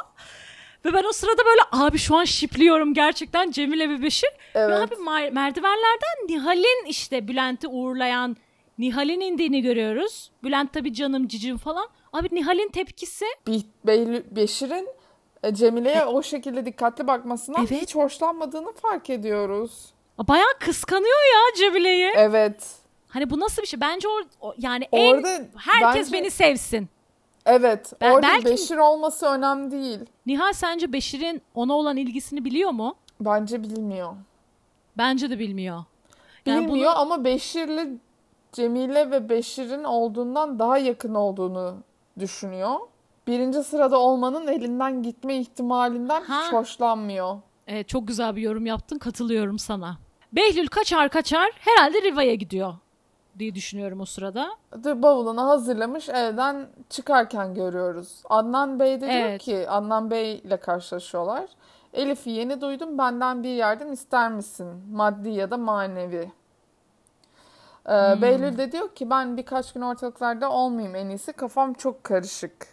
Ve 0.84 0.92
ben 0.94 1.04
o 1.04 1.12
sırada 1.12 1.42
böyle 1.44 1.60
abi 1.84 1.98
şu 1.98 2.16
an 2.16 2.24
şipliyorum 2.24 2.94
gerçekten 2.94 3.50
Cemile 3.50 3.88
ve 3.90 4.02
Beşir. 4.02 4.28
Ve 4.54 4.58
Evet. 4.60 4.78
abi 4.80 4.94
mer- 4.94 5.30
merdivenlerden 5.30 6.26
Nihal'in 6.28 6.86
işte 6.86 7.28
Bülent'i 7.28 7.68
uğurlayan 7.68 8.36
Nihal'in 8.78 9.20
indiğini 9.20 9.62
görüyoruz. 9.62 10.30
Bülent 10.44 10.72
tabii 10.72 10.94
canım 10.94 11.28
cicim 11.28 11.58
falan. 11.58 11.88
Abi 12.12 12.28
Nihal'in 12.32 12.68
tepkisi 12.68 13.24
Be- 13.86 14.36
Beşir'in 14.36 14.88
e, 15.42 15.54
Cemile'ye 15.54 16.04
o 16.04 16.22
şekilde 16.22 16.66
dikkatli 16.66 17.06
bakmasından 17.06 17.66
Evet. 17.68 17.82
hiç 17.82 17.94
hoşlanmadığını 17.94 18.72
fark 18.72 19.10
ediyoruz. 19.10 19.94
bayağı 20.18 20.58
kıskanıyor 20.60 21.18
ya 21.34 21.56
Cemile'yi. 21.58 22.12
Evet. 22.16 22.66
Hani 23.08 23.30
bu 23.30 23.40
nasıl 23.40 23.62
bir 23.62 23.66
şey? 23.66 23.80
Bence 23.80 24.08
o, 24.08 24.20
o- 24.40 24.54
yani 24.58 24.88
en 24.92 25.14
Orada 25.14 25.28
herkes 25.56 26.06
bence- 26.06 26.12
beni 26.12 26.30
sevsin. 26.30 26.88
Evet. 27.46 27.92
Ben- 28.00 28.12
orada 28.12 28.26
belki- 28.26 28.44
Beşir 28.44 28.76
olması 28.76 29.26
önemli 29.26 29.70
değil. 29.70 29.98
Nihal 30.26 30.52
sence 30.52 30.92
Beşir'in 30.92 31.42
ona 31.54 31.72
olan 31.74 31.96
ilgisini 31.96 32.44
biliyor 32.44 32.70
mu? 32.70 32.94
Bence 33.20 33.62
bilmiyor. 33.62 34.12
Bence 34.98 35.30
de 35.30 35.38
bilmiyor. 35.38 35.84
Yani 36.46 36.66
Bilmiyor 36.66 36.92
bunu- 36.92 36.98
ama 37.00 37.24
Beşir'le 37.24 37.88
Cemile 38.52 39.10
ve 39.10 39.28
Beşir'in 39.28 39.84
olduğundan 39.84 40.58
daha 40.58 40.78
yakın 40.78 41.14
olduğunu 41.14 41.76
düşünüyor. 42.18 42.74
Birinci 43.26 43.62
sırada 43.62 43.98
olmanın 43.98 44.46
elinden 44.46 45.02
gitme 45.02 45.36
ihtimalinden 45.36 46.20
hiç 46.22 46.28
Ha. 46.30 46.52
hoşlanmıyor. 46.52 47.36
Evet, 47.66 47.88
çok 47.88 48.08
güzel 48.08 48.36
bir 48.36 48.42
yorum 48.42 48.66
yaptın. 48.66 48.98
Katılıyorum 48.98 49.58
sana. 49.58 49.96
Behlül 50.32 50.66
kaçar 50.66 51.08
kaçar 51.08 51.50
herhalde 51.60 52.02
Riva'ya 52.02 52.34
gidiyor 52.34 52.74
diye 53.38 53.54
düşünüyorum 53.54 54.00
o 54.00 54.04
sırada. 54.04 54.50
Dur 54.84 55.02
bavulunu 55.02 55.42
hazırlamış 55.48 56.08
evden 56.08 56.66
çıkarken 56.90 57.54
görüyoruz. 57.54 58.22
Adnan 58.28 58.80
Bey 58.80 58.96
de 59.00 59.00
diyor 59.00 59.12
Evet. 59.12 59.42
ki 59.42 59.66
Adnan 59.70 60.10
Bey 60.10 60.34
ile 60.38 60.56
karşılaşıyorlar. 60.56 61.44
Elif'i 61.92 62.30
yeni 62.30 62.60
duydum 62.60 62.98
benden 62.98 63.42
bir 63.42 63.54
yardım 63.54 63.92
ister 63.92 64.30
misin? 64.32 64.66
Maddi 64.92 65.28
ya 65.30 65.50
da 65.50 65.56
manevi. 65.56 66.32
Ee, 67.86 67.92
Hmm. 68.14 68.22
Behlül 68.22 68.58
de 68.58 68.72
diyor 68.72 68.88
ki 68.94 69.10
ben 69.10 69.36
birkaç 69.36 69.72
gün 69.72 69.80
ortalıklarda 69.80 70.50
olmayayım 70.50 70.94
en 70.94 71.08
iyisi 71.08 71.32
kafam 71.32 71.72
çok 71.74 72.04
karışık. 72.04 72.66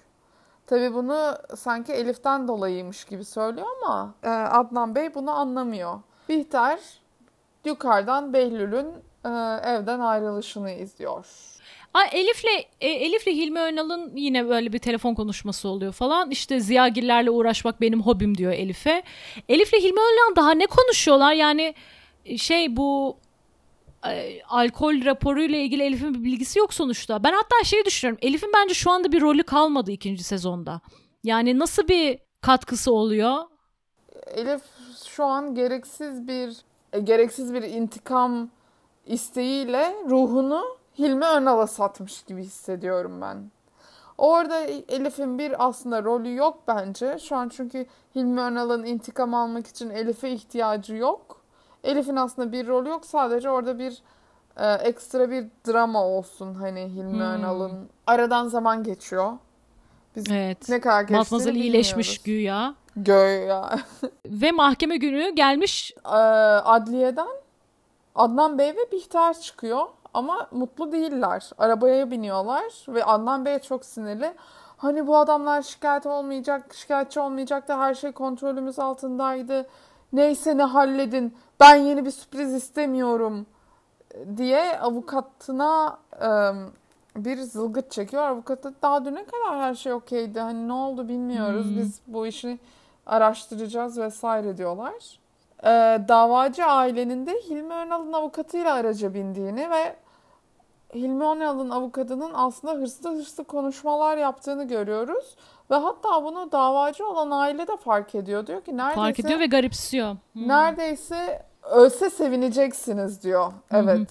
Tabii 0.68 0.94
bunu 0.94 1.36
sanki 1.56 1.94
Elif'ten 1.94 2.48
dolayıymış 2.48 3.06
gibi 3.06 3.26
söylüyor 3.26 3.68
ama 3.84 4.14
e, 4.24 4.30
Adnan 4.30 4.96
Bey 4.96 5.14
bunu 5.16 5.32
anlamıyor. 5.32 6.00
Bihter 6.30 6.80
yukarıdan 7.66 8.34
Behlül'ün 8.34 8.88
e, 9.26 9.30
evden 9.70 10.00
ayrılışını 10.00 10.72
izliyor. 10.72 11.26
Aa, 11.94 12.04
Elif'le 12.12 12.66
e, 12.82 12.90
Elif'le 12.90 13.28
Hilmi 13.28 13.60
Önal'ın 13.60 14.16
yine 14.16 14.50
böyle 14.50 14.74
bir 14.74 14.80
telefon 14.80 15.16
konuşması 15.16 15.68
oluyor 15.70 15.94
falan. 15.94 16.32
İşte 16.32 16.60
Ziyagillerle 16.60 17.30
uğraşmak 17.30 17.82
benim 17.82 18.02
hobim 18.02 18.38
diyor 18.38 18.52
Elif'e. 18.52 19.04
Elif'le 19.50 19.74
Hilmi 19.74 20.00
Önal 20.00 20.36
daha 20.36 20.52
ne 20.52 20.66
konuşuyorlar? 20.66 21.34
Yani 21.34 21.76
e, 22.26 22.38
şey 22.38 22.78
bu 22.78 23.18
e, 24.08 24.42
alkol 24.44 25.06
raporuyla 25.06 25.58
ilgili 25.58 25.84
Elif'in 25.84 26.14
bir 26.14 26.24
bilgisi 26.24 26.60
yok 26.60 26.74
sonuçta. 26.74 27.24
Ben 27.24 27.34
hatta 27.34 27.64
şeyi 27.64 27.86
düşünüyorum. 27.86 28.20
Elif'in 28.22 28.52
bence 28.54 28.74
şu 28.74 28.92
anda 28.92 29.12
bir 29.12 29.22
rolü 29.22 29.44
kalmadı 29.44 29.92
ikinci 29.92 30.24
sezonda. 30.24 30.82
Yani 31.24 31.60
nasıl 31.60 31.88
bir 31.88 32.20
katkısı 32.42 32.94
oluyor? 32.94 33.38
Elif 34.28 34.62
şu 35.08 35.24
an 35.24 35.56
gereksiz 35.56 36.28
bir 36.28 36.58
e, 36.94 37.00
gereksiz 37.00 37.54
bir 37.54 37.64
intikam 37.64 38.50
isteğiyle 39.06 39.96
ruhunu 40.10 40.78
Hilmi 41.00 41.26
Önal'a 41.26 41.68
satmış 41.68 42.24
gibi 42.24 42.44
hissediyorum 42.44 43.22
ben. 43.22 43.52
Orada 44.18 44.60
Elif'in 44.90 45.40
bir 45.40 45.68
aslında 45.68 46.04
rolü 46.04 46.36
yok 46.36 46.58
bence. 46.68 47.20
Şu 47.20 47.36
an 47.36 47.50
çünkü 47.50 47.86
Hilmi 48.16 48.42
Önal'ın 48.42 48.84
intikam 48.86 49.34
almak 49.34 49.68
için 49.68 49.90
Elif'e 49.90 50.30
ihtiyacı 50.30 50.96
yok. 50.96 51.42
Elif'in 51.84 52.16
aslında 52.16 52.52
bir 52.52 52.68
rolü 52.68 52.90
yok. 52.90 53.06
Sadece 53.06 53.50
orada 53.50 53.80
bir 53.80 54.02
e, 54.58 54.74
ekstra 54.74 55.32
bir 55.32 55.46
drama 55.68 56.04
olsun 56.06 56.54
hani 56.54 56.82
Hilmi 56.82 57.12
Hmm. 57.14 57.22
Önal'ın. 57.22 57.90
Aradan 58.08 58.48
zaman 58.48 58.84
geçiyor. 58.84 59.32
Biz 60.16 60.32
Evet. 60.32 60.70
ne 60.70 60.80
kadar 60.82 61.02
geçtiğini 61.02 61.18
Matmazel 61.18 61.56
iyileşmiş 61.56 62.18
güya. 62.18 62.76
Göya. 62.96 63.80
Ve 64.26 64.52
mahkeme 64.52 64.98
günü 64.98 65.30
gelmiş. 65.36 65.94
Ee, 66.06 66.10
adliyeden 66.10 67.28
Adnan 68.16 68.58
Bey 68.58 68.70
ve 68.70 68.92
Bihter 68.92 69.40
çıkıyor 69.40 69.86
ama 70.14 70.48
mutlu 70.52 70.92
değiller. 70.92 71.50
Arabaya 71.58 72.12
biniyorlar 72.12 72.86
ve 72.88 73.06
Adnan 73.06 73.46
Bey 73.46 73.60
çok 73.60 73.86
sinirli. 73.86 74.34
Hani 74.78 75.08
bu 75.08 75.18
adamlar 75.18 75.62
şikayet 75.62 76.06
olmayacak, 76.06 76.74
şikayetçi 76.74 77.20
olmayacak 77.20 77.68
da 77.68 77.80
her 77.80 77.94
şey 77.94 78.12
kontrolümüz 78.12 78.80
altındaydı. 78.80 79.68
Neyse 80.14 80.58
ne 80.58 80.64
halledin. 80.64 81.38
Ben 81.60 81.76
yeni 81.76 82.06
bir 82.06 82.12
sürpriz 82.12 82.54
istemiyorum 82.54 83.46
diye 84.38 84.80
avukatına 84.80 86.00
e, 86.22 86.30
bir 87.16 87.38
zılgıt 87.38 87.92
çekiyor. 87.92 88.24
Avukat 88.24 88.64
da 88.64 88.74
daha 88.82 89.06
düne 89.06 89.26
kadar 89.26 89.60
her 89.60 89.76
şey 89.76 89.94
okeydi. 89.94 90.40
Hani 90.40 90.68
ne 90.68 90.74
oldu 90.74 91.08
bilmiyoruz. 91.08 91.66
Hmm. 91.66 91.78
Biz 91.78 92.02
bu 92.08 92.28
işi 92.28 92.60
araştıracağız 93.06 93.98
vesaire 94.00 94.58
diyorlar. 94.58 95.21
Ee, 95.64 96.02
davacı 96.08 96.66
ailenin 96.66 97.26
de 97.26 97.32
Hilmi 97.32 97.74
Önal'ın 97.74 98.14
avukatıyla 98.14 98.74
araca 98.74 99.14
bindiğini 99.14 99.70
ve 99.70 99.96
Hilmi 100.96 101.24
Önal'ın 101.24 101.70
avukatının 101.70 102.32
aslında 102.34 102.74
hırslı 102.74 103.18
hırslı 103.18 103.44
konuşmalar 103.44 104.18
yaptığını 104.18 104.68
görüyoruz. 104.68 105.36
Ve 105.72 105.76
hatta 105.76 106.24
bunu 106.24 106.52
davacı 106.52 107.08
olan 107.08 107.32
aile 107.32 107.68
de 107.68 107.78
fark 107.78 108.16
ediyor. 108.16 108.48
Diyor 108.48 108.62
ki 108.62 108.78
neredeyse, 108.78 108.96
Fark 108.96 109.20
ediyor 109.20 109.40
ve 109.40 109.46
garipsiyor. 109.46 110.16
Hmm. 110.34 110.48
neredeyse 110.48 111.46
ölse 111.72 112.10
sevineceksiniz 112.10 113.24
diyor. 113.24 113.54
Evet. 113.72 114.10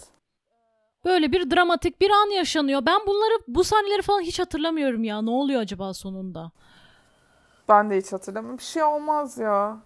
Böyle 1.04 1.32
bir 1.32 1.50
dramatik 1.50 2.00
bir 2.00 2.10
an 2.10 2.30
yaşanıyor. 2.30 2.86
Ben 2.86 3.00
bunları 3.06 3.42
bu 3.48 3.64
sahneleri 3.64 4.02
falan 4.02 4.20
hiç 4.20 4.38
hatırlamıyorum 4.38 5.04
ya. 5.04 5.22
Ne 5.22 5.30
oluyor 5.30 5.60
acaba 5.60 5.94
sonunda? 5.94 6.50
Ben 7.68 7.90
de 7.90 7.96
hiç 7.98 8.12
hatırlamıyorum. 8.12 8.58
Bir 8.58 8.64
şey 8.64 8.82
olmaz 8.82 9.38
ya. 9.38 9.76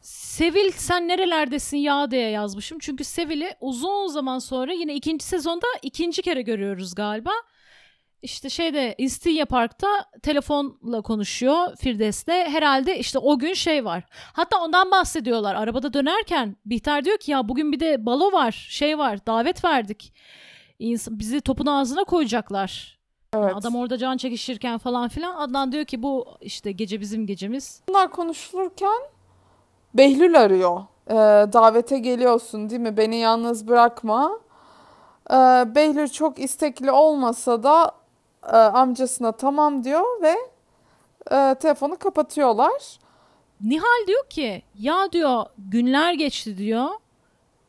Sevil 0.00 0.70
sen 0.70 1.08
nerelerdesin 1.08 1.76
ya 1.76 2.10
diye 2.10 2.30
yazmışım. 2.30 2.78
Çünkü 2.78 3.04
Sevil'i 3.04 3.54
uzun 3.60 4.06
zaman 4.06 4.38
sonra 4.38 4.72
yine 4.72 4.94
ikinci 4.94 5.24
sezonda 5.24 5.66
ikinci 5.82 6.22
kere 6.22 6.42
görüyoruz 6.42 6.94
galiba. 6.94 7.30
İşte 8.22 8.50
şeyde 8.50 8.94
İstinye 8.98 9.44
Park'ta 9.44 9.88
telefonla 10.22 11.02
konuşuyor 11.02 11.76
Firdevs'le. 11.76 12.28
Herhalde 12.28 12.98
işte 12.98 13.18
o 13.18 13.38
gün 13.38 13.54
şey 13.54 13.84
var. 13.84 14.04
Hatta 14.10 14.60
ondan 14.60 14.90
bahsediyorlar. 14.90 15.54
Arabada 15.54 15.92
dönerken 15.92 16.56
Bihter 16.64 17.04
diyor 17.04 17.18
ki 17.18 17.30
ya 17.30 17.48
bugün 17.48 17.72
bir 17.72 17.80
de 17.80 18.06
balo 18.06 18.32
var, 18.32 18.66
şey 18.70 18.98
var, 18.98 19.26
davet 19.26 19.64
verdik. 19.64 20.14
İns- 20.80 21.18
bizi 21.18 21.40
topun 21.40 21.66
ağzına 21.66 22.04
koyacaklar. 22.04 22.99
Evet. 23.36 23.54
Adam 23.56 23.76
orada 23.76 23.98
can 23.98 24.16
çekişirken 24.16 24.78
falan 24.78 25.08
filan. 25.08 25.34
Adnan 25.34 25.72
diyor 25.72 25.84
ki 25.84 26.02
bu 26.02 26.26
işte 26.40 26.72
gece 26.72 27.00
bizim 27.00 27.26
gecemiz. 27.26 27.82
Bunlar 27.88 28.10
konuşulurken 28.10 29.00
Behlül 29.94 30.40
arıyor. 30.40 30.80
Ee, 31.10 31.14
davete 31.52 31.98
geliyorsun 31.98 32.70
değil 32.70 32.80
mi? 32.80 32.96
Beni 32.96 33.16
yalnız 33.16 33.68
bırakma. 33.68 34.40
Ee, 35.30 35.34
Behlül 35.74 36.08
çok 36.08 36.38
istekli 36.38 36.90
olmasa 36.90 37.62
da 37.62 37.92
e, 38.52 38.56
amcasına 38.56 39.32
tamam 39.32 39.84
diyor 39.84 40.22
ve 40.22 40.34
e, 41.36 41.54
telefonu 41.54 41.98
kapatıyorlar. 41.98 42.98
Nihal 43.60 44.06
diyor 44.06 44.28
ki 44.28 44.62
ya 44.78 45.12
diyor 45.12 45.44
günler 45.58 46.14
geçti 46.14 46.56
diyor. 46.58 46.88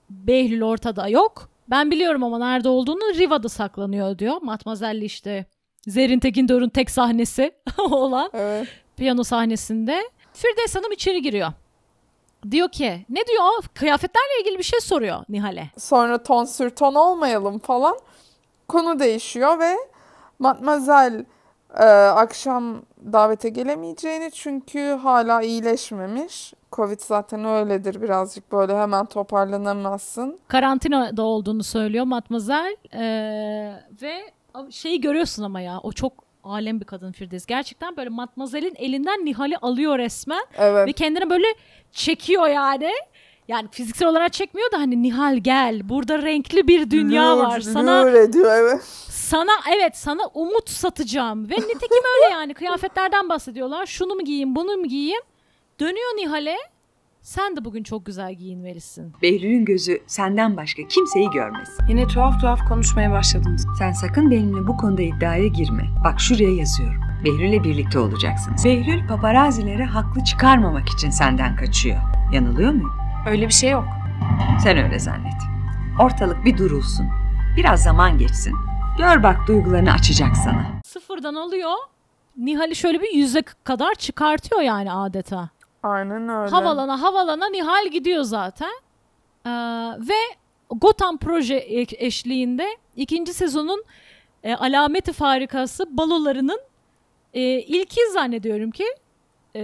Behlül 0.10 0.63
ortada 0.63 1.08
yok. 1.08 1.50
Ben 1.67 1.91
biliyorum 1.91 2.24
ama 2.24 2.38
nerede 2.38 2.69
olduğunu 2.69 3.02
Riva'da 3.19 3.50
saklanıyor 3.50 4.17
diyor. 4.17 4.41
Matmazel'li 4.41 5.06
işte 5.06 5.45
Zerrin 5.87 6.19
Tekindor'un 6.19 6.69
tek 6.69 6.91
sahnesi 6.91 7.51
olan 7.77 8.29
Evet. 8.33 8.67
piyano 8.97 9.23
sahnesinde. 9.23 10.01
Firdevs 10.33 10.75
Hanım 10.75 10.91
içeri 10.91 11.21
giriyor. 11.21 11.51
Diyor 12.51 12.69
ki 12.69 13.05
ne 13.09 13.27
diyor 13.27 13.63
kıyafetlerle 13.73 14.41
ilgili 14.41 14.57
bir 14.57 14.63
şey 14.63 14.79
soruyor 14.79 15.23
Nihal'e. 15.29 15.69
Sonra 15.77 16.23
ton 16.23 16.45
sür 16.45 16.69
ton 16.69 16.95
olmayalım 16.95 17.59
falan. 17.59 17.97
Konu 18.67 18.99
değişiyor 18.99 19.59
ve 19.59 19.75
Matmazel 20.39 21.25
e, 21.79 21.83
akşam 22.05 22.81
davete 23.13 23.49
gelemeyeceğini 23.49 24.31
çünkü 24.31 24.79
hala 25.03 25.41
iyileşmemiş. 25.41 26.53
Covid 26.71 26.99
zaten 26.99 27.45
öyledir 27.45 28.01
birazcık 28.01 28.51
böyle 28.51 28.77
hemen 28.77 29.05
toparlanamazsın. 29.05 30.39
Karantinada 30.47 31.21
olduğunu 31.23 31.63
söylüyor 31.63 32.05
Matmazel. 32.05 32.75
Ee, 32.93 33.73
ve 34.01 34.31
şeyi 34.71 35.01
görüyorsun 35.01 35.43
ama 35.43 35.61
ya 35.61 35.79
o 35.83 35.91
çok 35.91 36.13
alem 36.43 36.80
bir 36.80 36.86
kadın 36.86 37.11
Firdevs. 37.11 37.45
Gerçekten 37.45 37.97
böyle 37.97 38.09
Matmazel'in 38.09 38.76
elinden 38.76 39.26
Nihal'i 39.26 39.57
alıyor 39.57 39.97
resmen. 39.97 40.45
Evet. 40.57 40.88
Ve 40.88 40.91
kendine 40.91 41.30
böyle 41.30 41.47
çekiyor 41.91 42.47
yani. 42.47 42.91
Yani 43.47 43.67
fiziksel 43.71 44.07
olarak 44.07 44.34
çekmiyor 44.34 44.71
da 44.71 44.78
hani 44.78 45.01
Nihal 45.01 45.38
gel 45.38 45.89
burada 45.89 46.21
renkli 46.21 46.67
bir 46.67 46.91
dünya 46.91 47.38
Lür, 47.38 47.43
var. 47.43 47.59
Sana 47.59 48.05
lür 48.05 48.13
ediyor 48.13 48.51
evet. 48.55 48.84
sana 49.09 49.51
evet 49.76 49.97
sana 49.97 50.21
umut 50.34 50.69
satacağım. 50.69 51.49
Ve 51.49 51.55
nitekim 51.55 52.03
öyle 52.15 52.34
yani 52.34 52.53
kıyafetlerden 52.53 53.30
bahsediyorlar. 53.30 53.86
Şunu 53.86 54.15
mu 54.15 54.26
giyeyim 54.26 54.55
bunu 54.55 54.78
mu 54.78 54.88
giyeyim? 54.88 55.21
Dönüyor 55.80 56.17
Nihal'e. 56.17 56.57
Sen 57.22 57.55
de 57.55 57.65
bugün 57.65 57.84
çok 57.84 58.05
güzel 58.05 58.34
giyinmelisin. 58.34 59.13
Behlül'ün 59.22 59.65
gözü 59.65 59.99
senden 60.07 60.57
başka 60.57 60.88
kimseyi 60.88 61.30
görmez. 61.30 61.78
Yine 61.89 62.07
tuhaf 62.07 62.41
tuhaf 62.41 62.59
konuşmaya 62.67 63.11
başladınız. 63.11 63.65
Sen 63.80 63.91
sakın 63.91 64.32
benimle 64.32 64.67
bu 64.67 64.78
konuda 64.78 65.01
iddiaya 65.01 65.47
girme. 65.47 65.84
Bak 66.03 66.19
şuraya 66.19 66.55
yazıyorum. 66.55 67.01
Behlül'le 67.26 67.63
birlikte 67.63 67.99
olacaksınız. 67.99 68.65
Behlül 68.65 69.07
paparazilere 69.07 69.86
haklı 69.86 70.24
çıkarmamak 70.24 70.89
için 70.89 71.09
senden 71.09 71.55
kaçıyor. 71.55 71.97
Yanılıyor 72.34 72.72
muyum? 72.72 72.91
Öyle 73.28 73.47
bir 73.47 73.53
şey 73.53 73.69
yok. 73.69 73.86
Sen 74.63 74.78
öyle 74.78 74.99
zannet. 74.99 75.41
Ortalık 75.99 76.45
bir 76.45 76.57
durulsun. 76.57 77.05
Biraz 77.57 77.84
zaman 77.84 78.17
geçsin. 78.17 78.55
Gör 78.97 79.24
bak 79.24 79.47
duygularını 79.47 79.91
açacak 79.91 80.38
sana. 80.38 80.65
Sıfırdan 80.86 81.36
alıyor. 81.36 81.72
Nihal'i 82.38 82.76
şöyle 82.76 83.01
bir 83.01 83.13
yüze 83.13 83.41
kadar 83.63 83.95
çıkartıyor 83.95 84.61
yani 84.61 84.91
adeta. 84.91 85.49
Aynen 85.84 86.29
öyle. 86.29 86.49
Havalana 86.51 87.01
havalana 87.01 87.49
Nihal 87.49 87.88
gidiyor 87.88 88.23
zaten. 88.23 88.71
Ee, 89.45 89.49
ve 89.99 90.19
Gotham 90.71 91.17
proje 91.17 91.55
e- 91.55 92.05
eşliğinde 92.05 92.67
ikinci 92.95 93.34
sezonun 93.34 93.84
e, 94.43 94.55
alameti 94.55 95.13
farikası 95.13 95.97
balolarının 95.97 96.59
e, 97.34 97.41
ilki 97.41 98.01
zannediyorum 98.13 98.71
ki 98.71 98.86
e, 99.55 99.61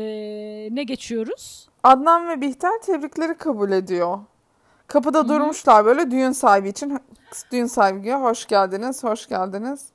ne 0.71 0.83
geçiyoruz? 0.83 1.67
Adnan 1.83 2.29
ve 2.29 2.41
Bihter 2.41 2.81
tebrikleri 2.81 3.37
kabul 3.37 3.71
ediyor. 3.71 4.19
Kapıda 4.87 5.29
durmuşlar 5.29 5.85
böyle 5.85 6.11
düğün 6.11 6.31
sahibi 6.31 6.69
için. 6.69 6.99
Düğün 7.51 7.65
sahibi 7.65 8.03
diyor 8.03 8.21
hoş 8.21 8.45
geldiniz, 8.45 9.03
hoş 9.03 9.27
geldiniz. 9.27 9.85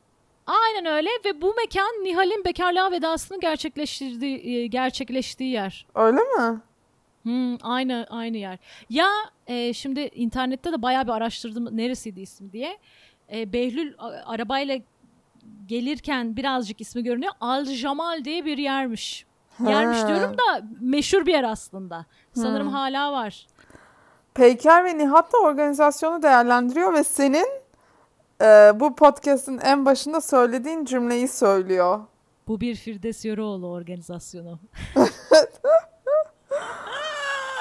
Aynen 0.47 0.87
öyle 0.87 1.09
ve 1.25 1.43
bu 1.43 1.55
mekan 1.55 1.87
Nihal'in 2.05 2.45
bekarlığa 2.45 2.91
vedasını 2.91 3.41
gerçekleştirdiği 3.41 4.57
e, 4.57 4.67
gerçekleştiği 4.67 5.53
yer. 5.53 5.87
Öyle 5.95 6.17
mi? 6.21 6.61
Hmm, 7.23 7.57
aynı 7.63 8.07
aynı 8.11 8.37
yer. 8.37 8.59
Ya 8.91 9.09
e, 9.47 9.73
şimdi 9.73 10.01
internette 10.01 10.73
de 10.73 10.83
bayağı 10.83 11.05
bir 11.07 11.13
araştırdım 11.13 11.77
neresiydi 11.77 12.21
ismi 12.21 12.53
diye. 12.53 12.79
E, 13.33 13.53
Behlül 13.53 13.95
a- 13.99 14.11
arabayla 14.27 14.79
gelirken 15.67 16.37
birazcık 16.37 16.81
ismi 16.81 17.03
görünüyor. 17.05 17.33
Al 17.41 17.65
Jamal 17.65 18.25
diye 18.25 18.45
bir 18.45 18.59
yermiş. 18.59 19.27
Yermiş 19.67 19.99
Ha. 19.99 20.09
diyorum 20.09 20.37
da 20.39 20.63
meşhur 20.81 21.27
bir 21.27 21.33
yer 21.33 21.45
aslında. 21.45 22.07
Sanırım 22.35 22.67
Hmm. 22.67 22.75
hala 22.75 23.13
var. 23.13 23.47
Peyker 24.35 24.85
ve 24.85 24.99
Nihat 24.99 25.33
da 25.33 25.39
organizasyonu 25.39 26.23
değerlendiriyor 26.23 26.93
ve 26.95 27.05
senin 27.05 27.47
e, 28.43 28.73
bu 28.81 28.97
podcast'ın 28.97 29.59
en 29.59 29.87
başında 29.87 30.21
söylediğin 30.21 30.85
cümleyi 30.85 31.29
söylüyor. 31.29 32.01
Bu 32.49 32.61
bir 32.61 32.75
Firdevs 32.75 33.25
Yöreoğlu 33.25 33.69
organizasyonu. 33.73 34.59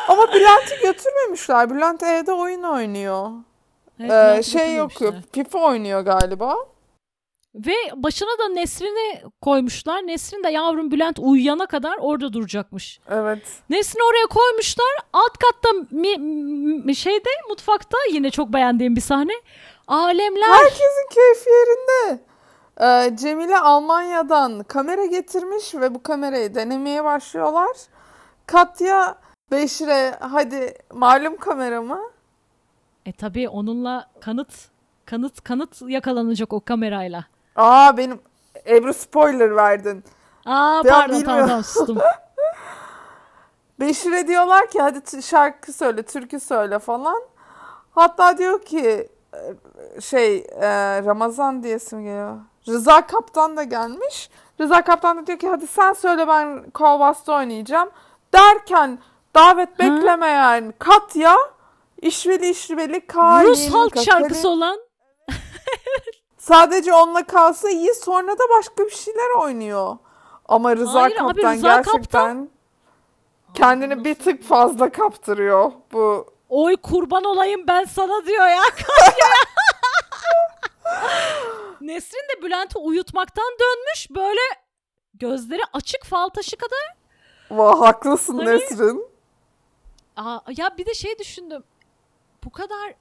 Ama 0.07 0.33
Bülent'i 0.33 0.75
götürmemişler. 0.83 1.69
Bülent 1.69 2.03
evde 2.03 2.33
oyun 2.33 2.63
oynuyor. 2.63 3.31
Evet, 3.99 4.39
Ee, 4.39 4.43
şey 4.43 4.75
yok. 4.75 4.91
FIFA 5.33 5.59
oynuyor 5.59 6.01
galiba. 6.01 6.55
Ve 7.55 7.73
başına 7.95 8.29
da 8.39 8.47
Nesrin'i 8.49 9.21
koymuşlar. 9.41 9.97
Nesrin 10.07 10.43
de 10.43 10.49
yavrum 10.49 10.91
Bülent 10.91 11.19
uyuyana 11.19 11.65
kadar 11.65 11.97
orada 11.99 12.33
duracakmış. 12.33 12.99
Evet. 13.09 13.41
Nesrin'i 13.69 14.03
oraya 14.03 14.27
koymuşlar. 14.27 14.87
Alt 15.13 15.37
katta 15.37 15.69
mi, 15.91 16.17
mi- 16.17 16.95
şeyde 16.95 17.29
mutfakta 17.49 17.97
yine 18.13 18.29
çok 18.31 18.53
beğendiğim 18.53 18.95
bir 18.95 19.01
sahne. 19.01 19.33
Alemler. 19.87 20.47
Herkesin 20.47 21.09
keyfi 21.11 21.49
yerinde. 21.49 22.19
Ee, 22.81 23.15
Cemile 23.17 23.59
Almanya'dan 23.59 24.63
kamera 24.63 25.05
getirmiş 25.05 25.75
ve 25.75 25.95
bu 25.95 26.03
kamerayı 26.03 26.55
denemeye 26.55 27.03
başlıyorlar. 27.03 27.77
Katya 28.47 29.15
Beşir'e 29.51 30.15
hadi 30.19 30.73
malum 30.93 31.37
kameramı. 31.37 32.01
E 33.05 33.13
tabii 33.13 33.49
onunla 33.49 34.09
kanıt 34.21 34.53
kanıt 35.05 35.41
kanıt 35.43 35.81
yakalanacak 35.81 36.53
o 36.53 36.59
kamerayla. 36.65 37.25
Aa 37.55 37.97
benim 37.97 38.19
Ebru 38.67 38.93
spoiler 38.93 39.55
verdin. 39.55 40.03
Aa 40.45 40.81
Ben 40.83 40.89
pardon 40.91 41.19
bilmiyorum. 41.19 41.47
tamam 41.47 41.63
sustum. 41.63 41.97
Beşir'e 43.79 44.27
diyorlar 44.27 44.67
ki 44.69 44.81
hadi 44.81 45.21
şarkı 45.23 45.73
söyle, 45.73 46.03
türkü 46.03 46.39
söyle 46.39 46.79
falan. 46.79 47.21
Hatta 47.91 48.37
diyor 48.37 48.61
ki 48.65 49.09
şey 50.01 50.37
e, 50.37 50.69
Ramazan 51.05 51.63
diye 51.63 51.75
isim 51.75 52.03
geliyor. 52.03 52.37
Rıza 52.67 53.07
Kaptan 53.07 53.57
da 53.57 53.63
gelmiş. 53.63 54.29
Rıza 54.59 54.81
Kaptan 54.81 55.17
da 55.17 55.27
diyor 55.27 55.39
ki 55.39 55.49
hadi 55.49 55.67
sen 55.67 55.93
söyle 55.93 56.27
ben 56.27 56.71
Kovas'ta 56.71 57.33
oynayacağım. 57.33 57.89
Derken 58.33 58.99
davet 59.35 59.79
beklemeyen 59.79 60.73
Katya 60.79 61.35
işveli 62.01 62.49
işveli 62.49 63.07
kalin 63.07 63.47
Rus 63.47 63.73
halk 63.73 63.93
kakari. 63.93 64.05
şarkısı 64.05 64.49
olan 64.49 64.79
Sadece 66.37 66.93
onunla 66.93 67.23
kalsa 67.23 67.69
iyi 67.69 67.93
sonra 67.93 68.31
da 68.31 68.43
başka 68.57 68.85
bir 68.85 68.91
şeyler 68.91 69.39
oynuyor. 69.39 69.97
Ama 70.45 70.75
Rıza 70.75 71.01
Hayır 71.01 71.15
abi, 71.15 71.19
Kaptan 71.19 71.53
Rıza 71.53 71.75
gerçekten 71.75 72.49
kendini 73.53 74.05
bir 74.05 74.15
tık 74.15 74.43
fazla 74.43 74.89
kaptırıyor 74.89 75.71
bu 75.93 76.25
oy 76.51 76.75
kurban 76.77 77.23
olayım 77.23 77.67
ben 77.67 77.83
sana 77.83 78.25
diyor 78.25 78.47
ya. 78.47 78.61
Nesrin 81.81 82.27
de 82.37 82.41
Bülent'i 82.43 82.77
uyutmaktan 82.77 83.51
dönmüş 83.59 84.07
böyle 84.09 84.39
gözleri 85.13 85.61
açık 85.73 86.05
fal 86.05 86.29
taşı 86.29 86.57
kadar. 86.57 86.95
Vah 87.51 87.81
haklısın 87.81 88.37
Hani- 88.37 88.49
Nesrin. 88.49 89.11
Aa, 90.15 90.39
ya 90.57 90.77
bir 90.77 90.85
de 90.85 90.93
şey 90.93 91.19
düşündüm. 91.19 91.63
Bu 92.43 92.49
kadar 92.51 92.93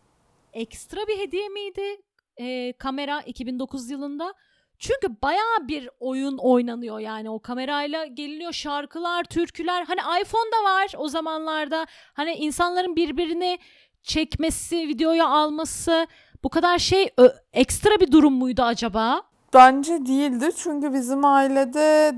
ekstra 0.52 1.06
bir 1.06 1.18
hediye 1.18 1.48
miydi 1.48 2.00
e, 2.36 2.72
kamera 2.72 3.20
2009 3.22 3.90
yılında? 3.90 4.34
Çünkü 4.80 5.22
bayağı 5.22 5.68
bir 5.68 5.90
oyun 6.00 6.38
oynanıyor 6.38 6.98
yani 6.98 7.30
o 7.30 7.38
kamerayla 7.38 8.06
geliniyor 8.06 8.52
şarkılar, 8.52 9.24
türküler. 9.24 9.84
Hani 9.84 10.00
iPhone 10.22 10.52
da 10.52 10.64
var 10.70 10.92
o 10.96 11.08
zamanlarda. 11.08 11.86
Hani 12.14 12.32
insanların 12.32 12.96
birbirini 12.96 13.58
çekmesi, 14.02 14.76
videoya 14.76 15.28
alması 15.28 16.06
bu 16.44 16.48
kadar 16.48 16.78
şey 16.78 17.08
ekstra 17.52 18.00
bir 18.00 18.12
durum 18.12 18.32
muydu 18.32 18.62
acaba? 18.62 19.22
Bence 19.54 20.06
değildi 20.06 20.50
çünkü 20.56 20.92
bizim 20.92 21.24
ailede 21.24 22.14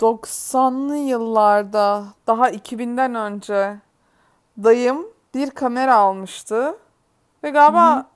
90'lı 0.00 0.96
yıllarda 0.96 2.04
daha 2.26 2.50
2000'den 2.50 3.14
önce 3.14 3.76
dayım 4.64 5.06
bir 5.34 5.50
kamera 5.50 5.94
almıştı. 5.94 6.74
Ve 7.44 7.50
galiba 7.50 8.06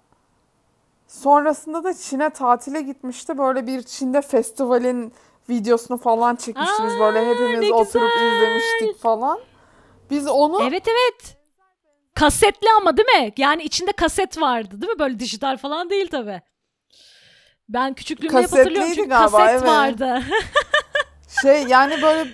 sonrasında 1.22 1.84
da 1.84 1.94
Çin'e 1.94 2.30
tatile 2.30 2.80
gitmişti. 2.80 3.38
Böyle 3.38 3.66
bir 3.66 3.82
Çin'de 3.82 4.22
festivalin 4.22 5.12
videosunu 5.48 5.98
falan 5.98 6.36
çekmişti. 6.36 6.82
Biz 6.84 6.98
böyle 7.00 7.18
Aa, 7.18 7.24
hepimiz 7.24 7.70
oturup 7.70 8.10
izlemiştik 8.16 9.02
falan. 9.02 9.38
Biz 10.10 10.28
onu 10.28 10.62
Evet 10.62 10.88
evet. 10.88 11.36
Kasetli 12.14 12.68
ama 12.80 12.96
değil 12.96 13.08
mi? 13.08 13.32
Yani 13.36 13.62
içinde 13.62 13.92
kaset 13.92 14.40
vardı 14.40 14.82
değil 14.82 14.92
mi? 14.92 14.98
Böyle 14.98 15.20
dijital 15.20 15.56
falan 15.56 15.90
değil 15.90 16.08
tabii. 16.10 16.42
Ben 17.68 17.94
küçüklüğümde 17.94 18.42
hep 18.42 18.52
hatırlıyorum 18.52 18.92
çünkü 18.94 19.08
galiba, 19.08 19.38
kaset 19.38 19.50
evet. 19.50 19.68
vardı. 19.68 20.22
Şey 21.42 21.64
yani 21.64 22.02
böyle 22.02 22.28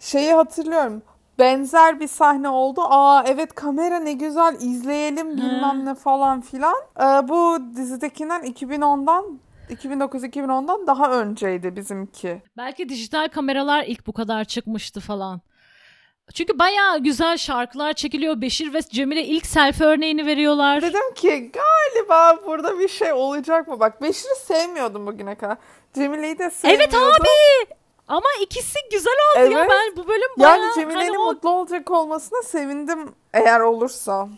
şeyi 0.00 0.32
hatırlıyorum. 0.32 1.02
Benzer 1.38 2.00
bir 2.00 2.08
sahne 2.08 2.48
oldu. 2.48 2.80
Aa 2.84 3.24
evet 3.26 3.54
kamera 3.54 3.98
ne 4.00 4.12
güzel 4.12 4.56
izleyelim 4.60 5.36
bilmem 5.36 5.84
ne 5.84 5.94
falan 5.94 6.40
filan. 6.40 6.74
Ee, 7.00 7.28
bu 7.28 7.58
dizidekinden 7.76 8.42
2010'dan 8.42 9.40
2009-2010'dan 9.70 10.86
daha 10.86 11.10
önceydi 11.20 11.76
bizimki. 11.76 12.42
Belki 12.56 12.88
dijital 12.88 13.28
kameralar 13.28 13.84
ilk 13.84 14.06
bu 14.06 14.12
kadar 14.12 14.44
çıkmıştı 14.44 15.00
falan. 15.00 15.40
Çünkü 16.34 16.58
bayağı 16.58 16.98
güzel 16.98 17.36
şarkılar 17.36 17.92
çekiliyor. 17.92 18.40
Beşir 18.40 18.74
ve 18.74 18.82
Cemile 18.82 19.24
ilk 19.24 19.46
selfie 19.46 19.86
örneğini 19.86 20.26
veriyorlar. 20.26 20.82
Dedim 20.82 21.14
ki 21.14 21.52
galiba 21.52 22.46
burada 22.46 22.78
bir 22.78 22.88
şey 22.88 23.12
olacak 23.12 23.68
mı? 23.68 23.80
Bak 23.80 24.02
Beşir'i 24.02 24.36
sevmiyordum 24.44 25.06
bugüne 25.06 25.34
kadar. 25.34 25.56
Cemile'yi 25.94 26.38
de 26.38 26.50
sevmiyordum. 26.50 26.98
Evet 27.00 27.20
abi. 27.20 27.28
Ama 28.08 28.26
ikisi 28.42 28.78
güzel 28.92 29.14
oldu 29.36 29.52
ya. 29.52 29.58
Evet. 29.60 29.70
Ben 29.70 29.96
bu 29.96 30.08
bölüm 30.08 30.28
bayağı 30.38 30.58
Yani 30.60 30.74
Cemile'nin 30.74 31.00
hani 31.08 31.18
o 31.18 31.24
mutlu 31.32 31.50
olacak 31.50 31.90
olmasına 31.90 32.42
sevindim 32.42 33.14
eğer 33.34 33.60
olursa. 33.60 34.28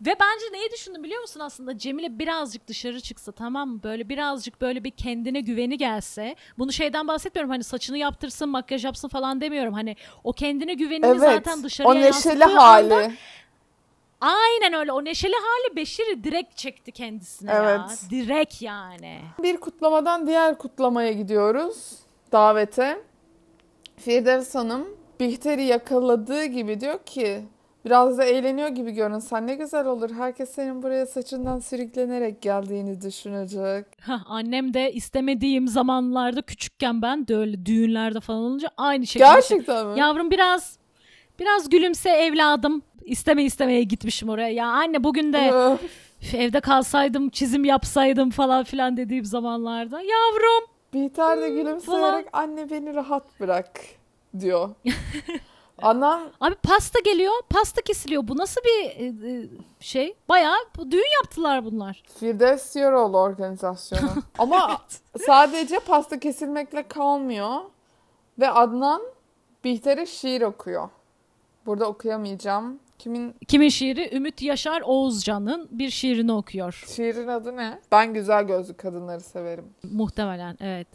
Ve 0.00 0.14
bence 0.20 0.44
neyi 0.52 0.70
düşündüm 0.70 1.04
biliyor 1.04 1.20
musun 1.20 1.40
aslında? 1.40 1.78
Cemile 1.78 2.18
birazcık 2.18 2.68
dışarı 2.68 3.00
çıksa 3.00 3.32
tamam 3.32 3.68
mı? 3.68 3.80
Böyle 3.82 4.08
birazcık 4.08 4.60
böyle 4.60 4.84
bir 4.84 4.90
kendine 4.90 5.40
güveni 5.40 5.78
gelse. 5.78 6.36
Bunu 6.58 6.72
şeyden 6.72 7.08
bahsetmiyorum 7.08 7.50
hani 7.50 7.64
saçını 7.64 7.98
yaptırsın, 7.98 8.48
makyaj 8.48 8.84
yapsın 8.84 9.08
falan 9.08 9.40
demiyorum. 9.40 9.74
Hani 9.74 9.96
o 10.24 10.32
kendine 10.32 10.74
güvenini 10.74 11.06
Evet. 11.06 11.20
zaten 11.20 11.62
dışarıya 11.64 11.92
O 11.92 11.94
neşeli 11.94 12.44
hali. 12.44 12.94
anda- 12.94 13.12
aynen 14.20 14.72
öyle. 14.72 14.92
O 14.92 15.04
neşeli 15.04 15.34
hali 15.34 15.76
Beşir'i 15.76 16.24
direkt 16.24 16.56
çekti 16.56 16.92
kendisine 16.92 17.50
ya. 17.50 17.62
Evet. 17.88 18.10
Direkt 18.10 18.62
yani. 18.62 19.20
Bir 19.42 19.56
kutlamadan 19.56 20.26
diğer 20.26 20.58
kutlamaya 20.58 21.12
gidiyoruz. 21.12 21.90
Davete. 22.32 22.98
Firdevs 23.96 24.54
Hanım 24.54 24.86
Bihter'i 25.20 25.62
yakaladığı 25.62 26.44
gibi 26.44 26.80
diyor 26.80 26.98
ki 27.06 27.40
biraz 27.84 28.18
da 28.18 28.24
eğleniyor 28.24 28.68
gibi 28.68 28.90
görünsen 28.90 29.46
ne 29.46 29.54
güzel 29.54 29.86
olur. 29.86 30.10
Herkes 30.10 30.50
senin 30.50 30.82
buraya 30.82 31.06
saçından 31.06 31.58
sürüklenerek 31.58 32.42
geldiğini 32.42 33.00
düşünecek. 33.02 33.84
Hah, 34.00 34.20
annem 34.26 34.74
de 34.74 34.92
istemediğim 34.92 35.68
zamanlarda 35.68 36.42
küçükken 36.42 37.02
ben 37.02 37.28
de 37.28 37.36
öyle 37.36 37.66
düğünlerde 37.66 38.20
falan 38.20 38.40
olunca 38.40 38.68
aynı 38.76 39.06
şekilde. 39.06 39.24
Gerçekten 39.34 39.86
mi? 39.86 39.98
Yavrum 40.00 40.30
biraz 40.30 40.78
biraz 41.38 41.68
gülümse 41.70 42.10
evladım. 42.10 42.82
İsteme 43.04 43.44
istemeye 43.44 43.82
gitmişim 43.82 44.28
oraya. 44.28 44.48
Ya 44.52 44.66
anne 44.66 45.04
bugün 45.04 45.32
de 45.32 45.50
Öf. 45.52 45.80
"Üf, 46.22 46.34
evde 46.34 46.60
kalsaydım, 46.60 47.30
çizim 47.30 47.64
yapsaydım 47.64 48.30
falan 48.30 48.64
filan 48.64 48.96
dediğim 48.96 49.24
zamanlarda. 49.24 50.00
Yavrum 50.00 50.69
Bihter 50.94 51.40
de 51.40 51.48
gülümseyerek 51.50 52.26
anne 52.32 52.70
beni 52.70 52.94
rahat 52.94 53.40
bırak 53.40 53.80
diyor. 54.40 54.70
Anam 55.82 56.22
Abi 56.40 56.54
pasta 56.54 57.00
geliyor, 57.00 57.32
pasta 57.50 57.82
kesiliyor. 57.82 58.28
Bu 58.28 58.36
nasıl 58.38 58.60
bir 58.60 58.84
e, 58.84 59.04
e, 59.32 59.48
şey? 59.80 60.16
Bayağı 60.28 60.56
bu- 60.76 60.90
düğün 60.90 61.22
yaptılar 61.22 61.64
bunlar. 61.64 62.02
Firdevs 62.18 62.76
Yoroğlu 62.76 63.18
organizasyonu. 63.18 64.10
Ama 64.38 64.78
sadece 65.26 65.78
pasta 65.78 66.18
kesilmekle 66.20 66.88
kalmıyor. 66.88 67.56
Ve 68.38 68.50
Adnan 68.50 69.02
Bihter'e 69.64 70.06
şiir 70.06 70.42
okuyor. 70.42 70.88
Burada 71.66 71.86
okuyamayacağım. 71.86 72.78
Kimin 73.00 73.34
Kimin 73.48 73.68
şiiri? 73.68 74.16
Ümit 74.16 74.42
Yaşar 74.42 74.82
Oğuzcan'ın 74.84 75.68
bir 75.70 75.90
şiirini 75.90 76.32
okuyor. 76.32 76.84
şiirin 76.96 77.28
adı 77.28 77.56
ne? 77.56 77.80
Ben 77.92 78.14
güzel 78.14 78.44
gözlü 78.44 78.76
kadınları 78.76 79.20
severim. 79.20 79.64
Muhtemelen 79.92 80.56
evet. 80.60 80.88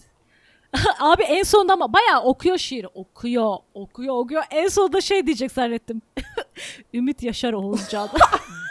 Abi 0.99 1.23
en 1.23 1.43
sonunda 1.43 1.73
ama 1.73 1.93
bayağı 1.93 2.23
okuyor 2.23 2.57
şiiri. 2.57 2.87
Okuyor, 2.87 3.57
okuyor, 3.73 4.15
okuyor. 4.15 4.43
En 4.51 4.67
sonunda 4.67 5.01
şey 5.01 5.25
diyecek 5.25 5.51
zannettim. 5.51 6.01
Ümit 6.93 7.23
Yaşar 7.23 7.53
Oğuzcan. 7.53 8.09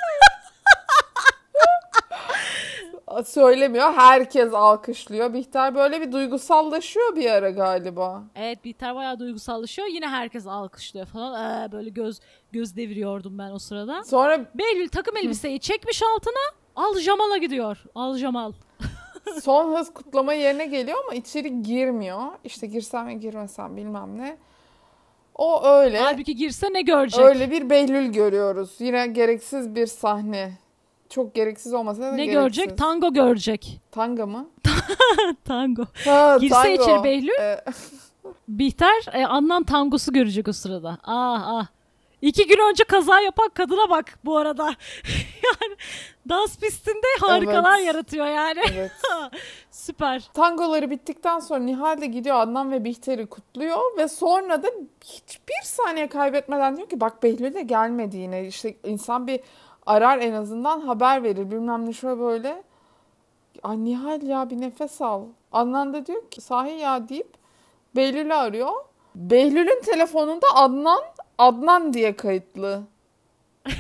Söylemiyor. 3.25 3.93
Herkes 3.93 4.55
alkışlıyor. 4.55 5.33
Bihter 5.35 5.75
böyle 5.75 6.01
bir 6.01 6.13
duygusallaşıyor 6.13 7.17
bir 7.17 7.31
ara 7.31 7.51
galiba. 7.51 8.23
evet 8.37 8.65
Bihter 8.65 8.95
bayağı 8.95 9.19
duygusallaşıyor. 9.19 9.89
Yine 9.89 10.09
herkes 10.09 10.47
alkışlıyor 10.47 11.07
falan. 11.07 11.63
Ee, 11.69 11.73
böyle 11.73 11.91
göz 11.91 12.21
göz 12.53 12.77
deviriyordum 12.77 13.39
ben 13.39 13.51
o 13.51 13.59
sırada. 13.59 14.05
Sonra 14.05 14.39
Behlül 14.55 14.89
takım 14.89 15.17
elbiseyi 15.17 15.61
çekmiş 15.61 16.03
altına. 16.03 16.43
Al 16.77 16.99
Jamal'a 16.99 17.37
gidiyor. 17.37 17.85
Al 17.95 18.17
Jamal. 18.17 18.53
son 19.43 19.77
hız 19.77 19.95
kutlama 19.95 20.35
yerine 20.35 20.67
geliyor 20.67 20.99
ama 21.05 21.15
içeri 21.15 21.63
girmiyor. 21.63 22.23
İşte 22.45 22.67
girsem 22.67 23.07
ve 23.07 23.15
girmesem 23.15 23.77
bilmem 23.77 24.19
ne. 24.19 24.37
O 25.35 25.67
öyle. 25.67 25.99
Halbuki 25.99 26.37
girse 26.37 26.73
ne 26.73 26.83
görecek? 26.83 27.25
Öyle 27.25 27.51
bir 27.51 27.71
Behlül 27.71 28.13
görüyoruz. 28.13 28.71
Yine 28.79 29.07
gereksiz 29.07 29.75
bir 29.75 29.87
sahne. 29.87 30.53
Çok 31.15 31.35
gereksiz 31.35 31.75
olmasa 31.75 32.03
da 32.03 32.13
ne 32.13 32.27
gereksiz. 32.27 32.35
görecek? 32.35 32.79
Tango 32.79 33.13
görecek. 33.13 33.81
Tanga 33.91 34.27
mı? 34.27 34.49
Tango. 35.45 35.85
Ha, 36.05 36.37
Girse 36.41 36.55
tango. 36.55 36.83
içeri 36.83 37.05
Behlül. 37.05 37.39
Ee, 37.41 37.65
Bihter 38.49 39.07
e, 39.13 39.27
Adnan 39.27 39.65
tangosu 39.65 40.13
görecek 40.13 40.49
o 40.49 40.53
sırada. 40.53 40.99
Ah 41.05 41.43
ah. 41.47 41.67
İki 42.23 42.47
gün 42.47 42.71
önce 42.71 42.85
kaza 42.85 43.21
yapan 43.21 43.49
kadına 43.55 43.91
bak 43.91 44.19
bu 44.25 44.37
arada. 44.37 44.65
yani 45.45 45.77
dans 46.29 46.59
pistinde 46.59 47.07
harikalar 47.21 47.79
Evet. 47.79 47.87
yaratıyor 47.87 48.27
yani. 48.27 48.61
evet. 48.73 48.93
Süper. 49.71 50.29
Tangoları 50.35 50.91
bittikten 50.91 51.39
sonra 51.39 51.61
Nihal 51.61 52.01
de 52.01 52.07
gidiyor 52.07 52.41
Adnan 52.41 52.71
ve 52.73 52.85
Bihter'i 52.85 53.27
kutluyor 53.27 53.79
ve 53.99 54.09
sonra 54.09 54.63
da 54.63 54.69
hiçbir 55.05 55.63
saniye 55.65 56.09
kaybetmeden 56.09 56.77
diyor 56.77 56.89
ki 56.89 57.01
bak 57.01 57.23
Behlül 57.23 57.55
de 57.55 57.63
gelmedi 57.63 58.17
yine. 58.17 58.47
İşte 58.47 58.77
insan 58.85 59.27
bir 59.27 59.41
arar 59.87 60.19
en 60.19 60.33
azından 60.33 60.81
haber 60.81 61.23
verir 61.23 61.51
bilmem 61.51 61.87
ne 61.87 61.93
şöyle 61.93 62.21
böyle. 62.21 62.63
Ay 63.63 63.85
Nihal 63.85 64.23
ya 64.23 64.51
bir 64.51 64.61
nefes 64.61 65.03
al. 65.03 65.23
Adnan 65.53 65.93
da 65.93 66.07
diyor 66.07 66.31
ki 66.31 66.41
sahi 66.41 66.73
ya 66.73 67.09
deyip 67.09 67.35
Behlül'ü 67.97 68.35
arıyor. 68.35 68.73
Behlül'ün 69.15 69.83
telefonunda 69.83 70.47
Adnan 70.55 71.03
Adnan 71.39 71.93
diye 71.93 72.17
kayıtlı. 72.17 72.73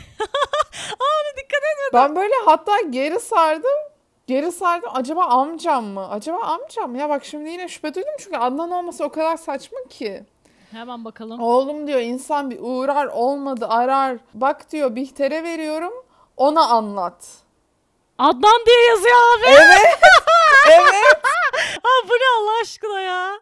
Aa 1.01 1.37
dikkat 1.37 1.63
et. 1.63 1.93
Ben 1.93 2.17
böyle 2.17 2.35
hatta 2.45 2.81
geri 2.81 3.21
sardım. 3.21 3.71
Geri 4.27 4.53
sardım. 4.53 4.91
Acaba 4.95 5.25
amcam 5.25 5.85
mı? 5.85 6.09
Acaba 6.11 6.39
amcam 6.39 6.91
mı? 6.91 6.99
Ya 6.99 7.09
bak 7.09 7.25
şimdi 7.25 7.51
yine 7.51 7.69
şüphe 7.69 7.95
duydum 7.95 8.13
çünkü 8.19 8.37
Adnan 8.37 8.71
olması 8.71 9.05
o 9.05 9.09
kadar 9.09 9.37
saçma 9.37 9.79
ki. 9.89 10.25
Hemen 10.75 11.05
bakalım. 11.05 11.41
Oğlum 11.43 11.87
diyor 11.87 12.01
insan 12.01 12.51
bir 12.51 12.59
uğrar 12.61 13.07
olmadı 13.07 13.66
arar. 13.68 14.18
Bak 14.35 14.72
diyor 14.72 14.97
Bihter'e 14.97 15.43
veriyorum 15.43 15.93
ona 16.37 16.68
anlat. 16.68 17.29
Adnan 18.18 18.66
diye 18.66 18.83
yazıyor 18.89 19.14
abi. 19.39 19.45
Evet. 19.47 19.99
evet. 20.70 21.05
Aa, 21.85 22.09
bu 22.09 22.12
ne 22.12 22.41
Allah 22.41 22.61
aşkına 22.62 23.01
ya? 23.01 23.31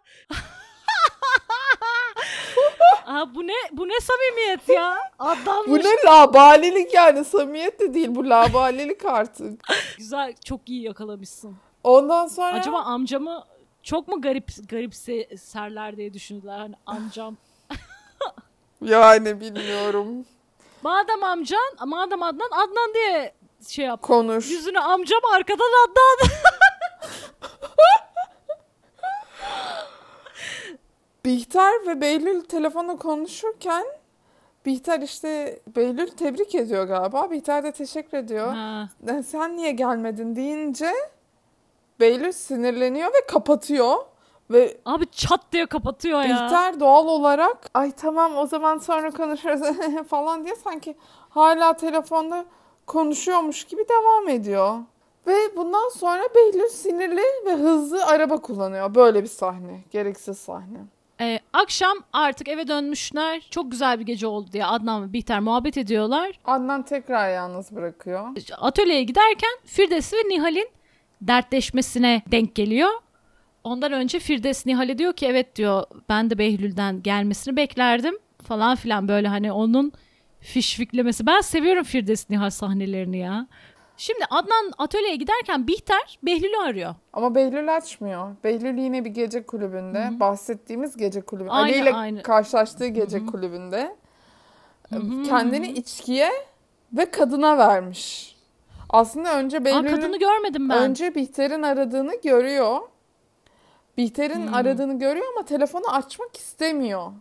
Aa, 3.06 3.34
bu 3.34 3.46
ne 3.46 3.54
bu 3.72 3.88
ne 3.88 4.00
samimiyet 4.00 4.68
ya? 4.68 4.98
Bu 5.20 5.24
Adnanmış. 5.24 5.84
ne 5.84 6.10
labalilik 6.10 6.94
yani 6.94 7.24
samimiyet 7.24 7.80
de 7.80 7.94
değil 7.94 8.08
bu 8.10 8.30
labalilik 8.30 9.04
artık. 9.04 9.60
Güzel 9.98 10.34
çok 10.44 10.68
iyi 10.68 10.82
yakalamışsın. 10.82 11.56
Ondan 11.84 12.26
sonra 12.26 12.58
Acaba 12.58 12.78
amcamı 12.78 13.44
çok 13.82 14.08
mu 14.08 14.20
garip 14.20 14.48
garip 14.68 14.94
serler 15.40 15.96
diye 15.96 16.14
düşündüler 16.14 16.58
hani 16.58 16.74
amcam. 16.86 17.36
yani 18.82 19.40
bilmiyorum. 19.40 20.26
Madem 20.82 21.22
amcan, 21.24 21.76
madem 21.86 22.22
Adnan 22.22 22.48
Adnan 22.52 22.94
diye 22.94 23.34
şey 23.68 23.84
yap. 23.84 24.02
Konuş. 24.02 24.50
Yüzünü 24.50 24.78
amcam 24.78 25.20
arkadan 25.34 25.70
Adnan. 25.88 26.28
Bihter 31.24 31.86
ve 31.86 32.00
Behlül 32.00 32.40
telefonla 32.44 32.96
konuşurken 32.96 33.84
Bihter 34.66 35.00
işte 35.00 35.60
Behlül 35.76 36.06
tebrik 36.08 36.54
ediyor 36.54 36.84
galiba. 36.84 37.30
Bihter 37.30 37.64
de 37.64 37.72
teşekkür 37.72 38.18
ediyor. 38.18 38.52
Ha. 38.54 38.88
"E, 39.08 39.22
Sen 39.22 39.56
niye 39.56 39.70
gelmedin 39.72 40.36
deyince 40.36 40.92
Behlül 42.02 42.32
sinirleniyor 42.32 43.08
ve 43.08 43.26
kapatıyor. 43.28 43.96
Ve 44.50 44.76
Abi 44.86 45.06
çat 45.10 45.40
diye 45.52 45.66
kapatıyor 45.66 46.22
ya. 46.22 46.28
Bihter 46.28 46.80
doğal 46.80 47.08
olarak 47.08 47.70
ay 47.74 47.92
tamam 47.92 48.36
o 48.36 48.46
zaman 48.46 48.78
sonra 48.78 49.10
konuşuruz 49.10 49.60
falan 50.08 50.44
diye 50.44 50.54
sanki 50.56 50.96
hala 51.28 51.76
telefonda 51.76 52.44
konuşuyormuş 52.86 53.64
gibi 53.64 53.82
devam 53.88 54.28
ediyor. 54.28 54.78
Ve 55.26 55.56
bundan 55.56 55.88
sonra 55.88 56.22
Behlül 56.34 56.68
sinirli 56.68 57.22
ve 57.46 57.52
hızlı 57.52 58.06
araba 58.06 58.36
kullanıyor. 58.36 58.94
Böyle 58.94 59.22
bir 59.22 59.28
sahne. 59.28 59.80
Gereksiz 59.90 60.38
sahne. 60.38 60.78
Ee, 61.20 61.38
akşam 61.52 61.96
artık 62.12 62.48
eve 62.48 62.68
dönmüşler. 62.68 63.46
Çok 63.50 63.70
güzel 63.70 63.98
bir 63.98 64.06
gece 64.06 64.26
oldu 64.26 64.52
diye 64.52 64.66
Adnan 64.66 65.08
ve 65.08 65.12
Bihter 65.12 65.40
muhabbet 65.40 65.76
ediyorlar. 65.76 66.40
Adnan 66.44 66.82
tekrar 66.82 67.30
yalnız 67.30 67.76
bırakıyor. 67.76 68.28
Atölyeye 68.58 69.02
giderken 69.02 69.58
Firdevs 69.64 70.12
ve 70.12 70.16
Nihal'in 70.16 70.68
dertleşmesine 71.28 72.22
denk 72.26 72.54
geliyor. 72.54 72.90
Ondan 73.64 73.92
önce 73.92 74.18
Firdevs 74.18 74.66
Nihal'e 74.66 74.98
diyor 74.98 75.12
ki 75.12 75.26
evet 75.26 75.56
diyor 75.56 75.84
ben 76.08 76.30
de 76.30 76.38
Behlül'den 76.38 77.02
gelmesini 77.02 77.56
beklerdim 77.56 78.18
falan 78.42 78.76
filan 78.76 79.08
böyle 79.08 79.28
hani 79.28 79.52
onun 79.52 79.92
fişfiklemesi. 80.40 81.26
Ben 81.26 81.40
seviyorum 81.40 81.84
Firdevs 81.84 82.30
Nihal 82.30 82.50
sahnelerini 82.50 83.18
ya. 83.18 83.46
Şimdi 83.96 84.24
Adnan 84.30 84.72
atölyeye 84.78 85.16
giderken 85.16 85.66
Bihter 85.66 86.18
Behlül'ü 86.22 86.56
arıyor. 86.56 86.94
Ama 87.12 87.34
Behlül 87.34 87.76
açmıyor. 87.76 88.36
Behlül 88.44 88.78
yine 88.78 89.04
bir 89.04 89.10
gece 89.10 89.46
kulübünde. 89.46 90.20
Bahsettiğimiz 90.20 90.96
gece 90.96 91.20
kulübü. 91.20 91.48
Aynı, 91.48 91.72
Ali 91.72 91.82
ile 91.82 91.94
aynı. 91.94 92.22
karşılaştığı 92.22 92.86
gece 92.86 93.26
kulübünde. 93.26 93.96
Kendini 95.28 95.70
içkiye 95.72 96.30
ve 96.92 97.10
kadına 97.10 97.58
vermiş. 97.58 98.31
Aslında 98.92 99.38
önce 99.38 99.56
Aa, 99.58 99.64
Behlül'ün 99.64 99.96
kadını 99.96 100.18
görmedim 100.18 100.68
ben. 100.68 100.78
önce 100.78 101.14
Bihter'in 101.14 101.62
aradığını 101.62 102.20
görüyor. 102.24 102.80
Bihter'in 103.96 104.46
Hmm. 104.46 104.54
aradığını 104.54 104.98
görüyor 104.98 105.26
ama 105.36 105.44
telefonu 105.44 105.94
açmak 105.94 106.36
istemiyor. 106.36 107.12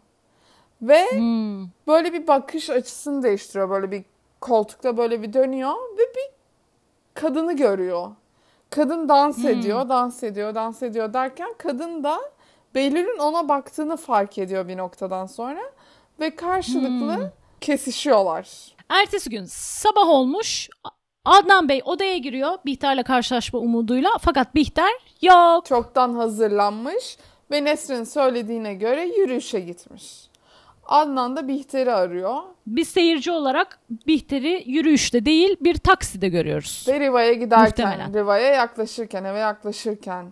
Ve 0.82 1.06
Hmm. 1.12 1.68
böyle 1.88 2.14
bir 2.14 2.28
bakış 2.28 2.70
açısını 2.70 3.24
değiştiriyor. 3.24 3.70
Böyle 3.70 3.92
bir 3.92 4.04
koltukta 4.42 4.98
böyle 4.98 5.22
bir 5.22 5.34
dönüyor 5.34 5.74
ve 5.98 6.02
bir 6.16 6.32
kadını 7.14 7.56
görüyor. 7.56 8.12
Kadın 8.70 9.10
dans 9.10 9.38
Hmm. 9.38 9.48
ediyor, 9.50 9.90
dans 9.90 10.24
ediyor, 10.24 10.56
dans 10.56 10.84
ediyor 10.84 11.14
derken 11.14 11.54
kadın 11.58 12.04
da 12.04 12.20
Behlül'ün 12.76 13.18
ona 13.20 13.50
baktığını 13.50 13.98
fark 13.98 14.38
ediyor 14.38 14.68
bir 14.68 14.78
noktadan 14.78 15.26
sonra 15.26 15.62
ve 16.20 16.36
karşılıklı 16.36 17.16
Hmm. 17.16 17.30
kesişiyorlar. 17.62 18.76
Ertesi 18.90 19.30
gün 19.30 19.46
sabah 19.50 20.08
olmuş. 20.10 20.70
Adnan 21.26 21.70
Bey 21.70 21.82
odaya 21.86 22.18
giriyor 22.18 22.52
Bihter'le 22.66 23.04
karşılaşma 23.04 23.60
umuduyla. 23.60 24.10
Fakat 24.22 24.56
Bihter 24.56 24.92
yok. 25.22 25.66
Çoktan 25.66 26.14
hazırlanmış 26.14 27.18
ve 27.52 27.64
Nesrin 27.64 28.04
söylediğine 28.04 28.74
göre 28.74 29.04
yürüyüşe 29.04 29.60
gitmiş. 29.60 30.28
Adnan 30.86 31.36
da 31.36 31.48
Bihter'i 31.48 31.92
arıyor 31.92 32.36
Biz 32.68 32.88
seyirci 32.88 33.32
olarak 33.32 33.80
Bihter'i 34.08 34.64
yürüyüşte 34.66 35.26
değil 35.26 35.58
bir 35.62 35.76
takside 35.76 36.30
görüyoruz. 36.30 36.86
ve 36.88 37.00
Riva'ya 37.00 37.34
giderken, 37.34 37.66
Muhtemelen. 37.66 38.14
Riva'ya 38.14 38.54
yaklaşırken, 38.54 39.24
eve 39.24 39.40
yaklaşırken 39.40 40.26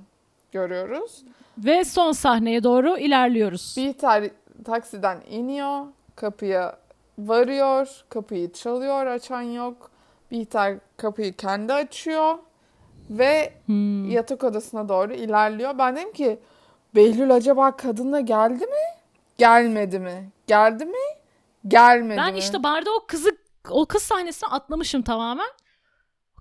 görüyoruz. 0.51 1.23
Ve 1.57 1.83
son 1.85 2.11
sahneye 2.11 2.63
doğru 2.63 2.97
ilerliyoruz. 2.97 3.75
Bihter 3.77 4.29
taksiden 4.65 5.17
iniyor, 5.29 5.85
kapıya 6.15 6.77
varıyor, 7.19 7.87
kapıyı 8.09 8.53
çalıyor, 8.53 9.05
açan 9.05 9.41
yok. 9.41 9.88
Bihter 10.31 10.77
kapıyı 10.97 11.35
kendi 11.35 11.73
açıyor 11.73 12.37
ve 13.09 13.53
Hmm. 13.65 14.09
yatak 14.11 14.43
odasına 14.43 14.89
doğru 14.89 15.13
ilerliyor. 15.13 15.77
Ben 15.77 15.95
dedim 15.95 16.13
ki 16.13 16.39
Behlül 16.95 17.31
acaba 17.35 17.75
kadınla 17.77 18.19
geldi 18.19 18.65
mi? 18.65 18.99
Gelmedi 19.37 19.99
mi? 19.99 20.29
Geldi 20.47 20.85
mi? 20.85 20.97
Gelmedi 21.67 22.17
Ben 22.17 22.33
mi? 22.33 22.39
işte 22.39 22.63
barda 22.63 22.91
o 22.95 23.05
kızı 23.07 23.37
o 23.69 23.85
kız 23.85 24.03
sahnesini 24.03 24.49
atlamışım 24.49 25.01
tamamen. 25.01 25.49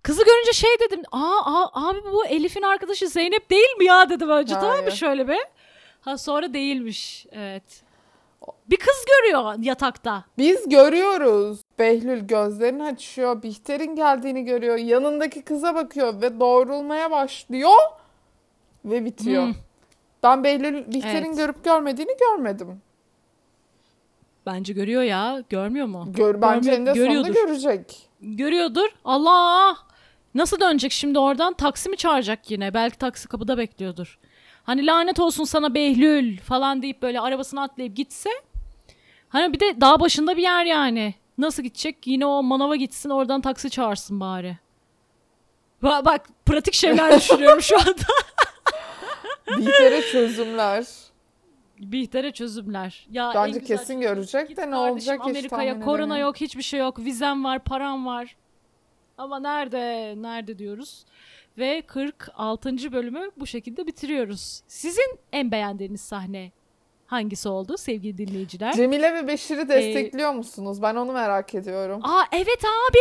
Kızı 0.02 0.24
görünce 0.24 0.52
şey 0.52 0.70
dedim. 0.80 1.02
Aa, 1.12 1.40
aa 1.44 1.88
abi 1.88 1.98
bu 2.04 2.26
Elif'in 2.26 2.62
arkadaşı 2.62 3.08
Zeynep 3.08 3.50
değil 3.50 3.76
mi 3.78 3.84
ya 3.84 4.10
dedim 4.10 4.28
önce 4.30 4.54
tamam 4.54 4.70
mı 4.76 4.76
Hayır. 4.82 4.90
şöyle 4.96 5.28
bir. 5.28 5.38
Ha 6.00 6.18
sonra 6.18 6.52
değilmiş. 6.54 7.26
Evet. 7.32 7.82
Bir 8.70 8.76
kız 8.76 9.04
görüyor 9.08 9.54
yatakta. 9.58 10.24
Biz 10.38 10.68
görüyoruz. 10.68 11.60
Behlül 11.78 12.26
gözlerini 12.26 12.82
açıyor. 12.84 13.42
Bihter'in 13.42 13.96
geldiğini 13.96 14.44
görüyor. 14.44 14.76
Yanındaki 14.76 15.42
kıza 15.42 15.74
bakıyor 15.74 16.22
ve 16.22 16.40
doğrulmaya 16.40 17.10
başlıyor. 17.10 17.76
Ve 18.84 19.04
bitiyor. 19.04 19.42
Hmm. 19.46 19.54
Ben 20.22 20.44
Behlül 20.44 20.92
Bihter'in 20.92 21.26
Evet. 21.26 21.36
görüp 21.36 21.64
görmediğini 21.64 22.16
görmedim. 22.20 22.80
Bence 24.46 24.72
görüyor 24.72 25.02
ya. 25.02 25.42
Görmüyor 25.48 25.86
mu? 25.86 26.04
Gör, 26.16 26.40
bence 26.42 26.70
Görmüyor- 26.70 26.76
eninde 26.96 27.06
sonunda 27.06 27.28
görüyordur. 27.28 27.48
görecek. 27.48 28.08
Görüyordur. 28.20 28.88
Allah! 29.04 29.76
Nasıl 30.34 30.60
dönecek 30.60 30.92
şimdi 30.92 31.18
oradan? 31.18 31.54
Taksi 31.54 31.88
mi 31.88 31.96
çağıracak 31.96 32.50
yine? 32.50 32.74
Belki 32.74 32.98
taksi 32.98 33.28
kapıda 33.28 33.58
bekliyordur. 33.58 34.18
Hani 34.62 34.86
lanet 34.86 35.20
olsun 35.20 35.44
sana 35.44 35.74
Behlül 35.74 36.38
falan 36.38 36.82
deyip 36.82 37.02
böyle 37.02 37.20
arabasına 37.20 37.62
atlayıp 37.62 37.96
gitse. 37.96 38.30
Hani 39.28 39.52
bir 39.52 39.60
de 39.60 39.80
dağ 39.80 40.00
başında 40.00 40.36
bir 40.36 40.42
yer 40.42 40.64
yani. 40.64 41.14
Nasıl 41.38 41.62
gidecek? 41.62 42.06
Yine 42.06 42.26
o 42.26 42.42
manava 42.42 42.76
gitsin 42.76 43.10
oradan 43.10 43.40
taksi 43.40 43.70
çağırsın 43.70 44.20
bari. 44.20 44.58
Bak, 45.82 46.04
bak 46.04 46.28
pratik 46.46 46.74
şeyler 46.74 47.16
düşünüyorum 47.16 47.62
şu 47.62 47.78
anda. 47.78 47.92
Bihter'e 49.58 50.02
çözümler. 50.02 50.86
Bihter'e 51.78 52.32
çözümler. 52.32 53.06
Ya 53.10 53.28
en 53.28 53.34
Bence 53.34 53.58
güzel 53.58 53.76
kesin 53.76 54.00
çözüm. 54.00 54.14
görecek 54.14 54.48
Git 54.48 54.56
de 54.56 54.66
ne 54.66 54.70
kardeşim 54.70 54.92
olacak 54.92 55.20
hiç 55.20 55.30
Amerika'ya 55.30 55.72
tahmin 55.72 55.84
korona 55.84 55.96
edemiyorum. 56.04 56.22
yok, 56.26 56.36
hiçbir 56.36 56.62
şey 56.62 56.80
yok. 56.80 56.98
Vizem 56.98 57.44
var, 57.44 57.64
param 57.64 58.06
var. 58.06 58.36
Ama 59.18 59.40
nerede, 59.40 60.14
nerede 60.16 60.58
diyoruz. 60.58 61.04
Ve 61.58 61.82
46. 61.86 62.92
bölümü 62.92 63.30
bu 63.36 63.46
şekilde 63.46 63.86
bitiriyoruz. 63.86 64.62
Sizin 64.68 65.18
en 65.32 65.50
beğendiğiniz 65.52 66.00
sahne 66.00 66.52
hangisi 67.08 67.48
oldu 67.48 67.76
sevgili 67.78 68.18
dinleyiciler? 68.18 68.72
Cemile 68.72 69.14
ve 69.14 69.26
Beşir'i 69.28 69.68
destekliyor 69.68 70.32
musunuz? 70.32 70.82
Ben 70.82 70.94
onu 70.94 71.12
merak 71.12 71.54
ediyorum. 71.54 72.00
Aa 72.04 72.24
evet 72.32 72.64
abi. 72.64 72.98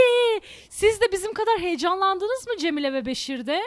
Siz 0.69 1.01
de 1.01 1.11
bizim 1.11 1.33
kadar 1.33 1.59
heyecanlandınız 1.59 2.47
mı 2.47 2.57
Cemile 2.59 2.93
ve 2.93 3.05
Beşir'de? 3.05 3.61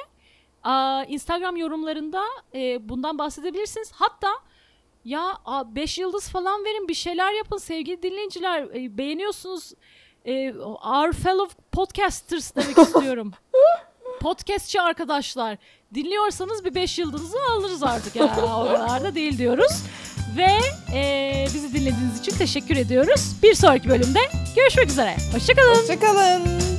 Aa, 0.63 1.05
Instagram 1.09 1.57
yorumlarında 1.57 2.23
e, 2.55 2.89
bundan 2.89 3.19
bahsedebilirsiniz. 3.19 3.93
Hatta 3.93 4.29
ya 5.05 5.39
5 5.67 5.99
yıldız 5.99 6.29
falan 6.29 6.65
verin 6.65 6.89
bir 6.89 6.95
şeyler 6.95 7.33
yapın 7.33 7.59
sevgili 7.59 8.03
dinleyiciler. 8.03 8.63
E, 8.63 8.99
beğeniyorsunuz. 8.99 9.73
E, 10.25 10.53
our 10.85 11.13
fellow 11.13 11.63
podcasters 11.73 12.55
demek 12.57 12.79
istiyorum. 12.89 13.33
Podcastçi 14.21 14.81
arkadaşlar. 14.81 15.59
Dinliyorsanız 15.95 16.65
bir 16.65 16.75
5 16.75 16.99
yıldızı 16.99 17.37
alırız 17.57 17.83
artık 17.83 18.17
ya. 18.17 18.25
O 18.43 18.65
kadar 18.69 19.03
da 19.05 19.15
değil 19.15 19.39
diyoruz. 19.39 19.83
Ve 20.37 20.49
e, 20.97 21.47
bizi 21.55 21.73
dinlediğiniz 21.75 22.21
için 22.21 22.33
teşekkür 22.33 22.77
ediyoruz. 22.77 23.33
Bir 23.43 23.55
sonraki 23.55 23.89
bölümde 23.89 24.19
görüşmek 24.57 24.89
üzere. 24.89 25.17
Hoşçakalın. 25.33 25.75
Hoşçakalın. 25.75 26.70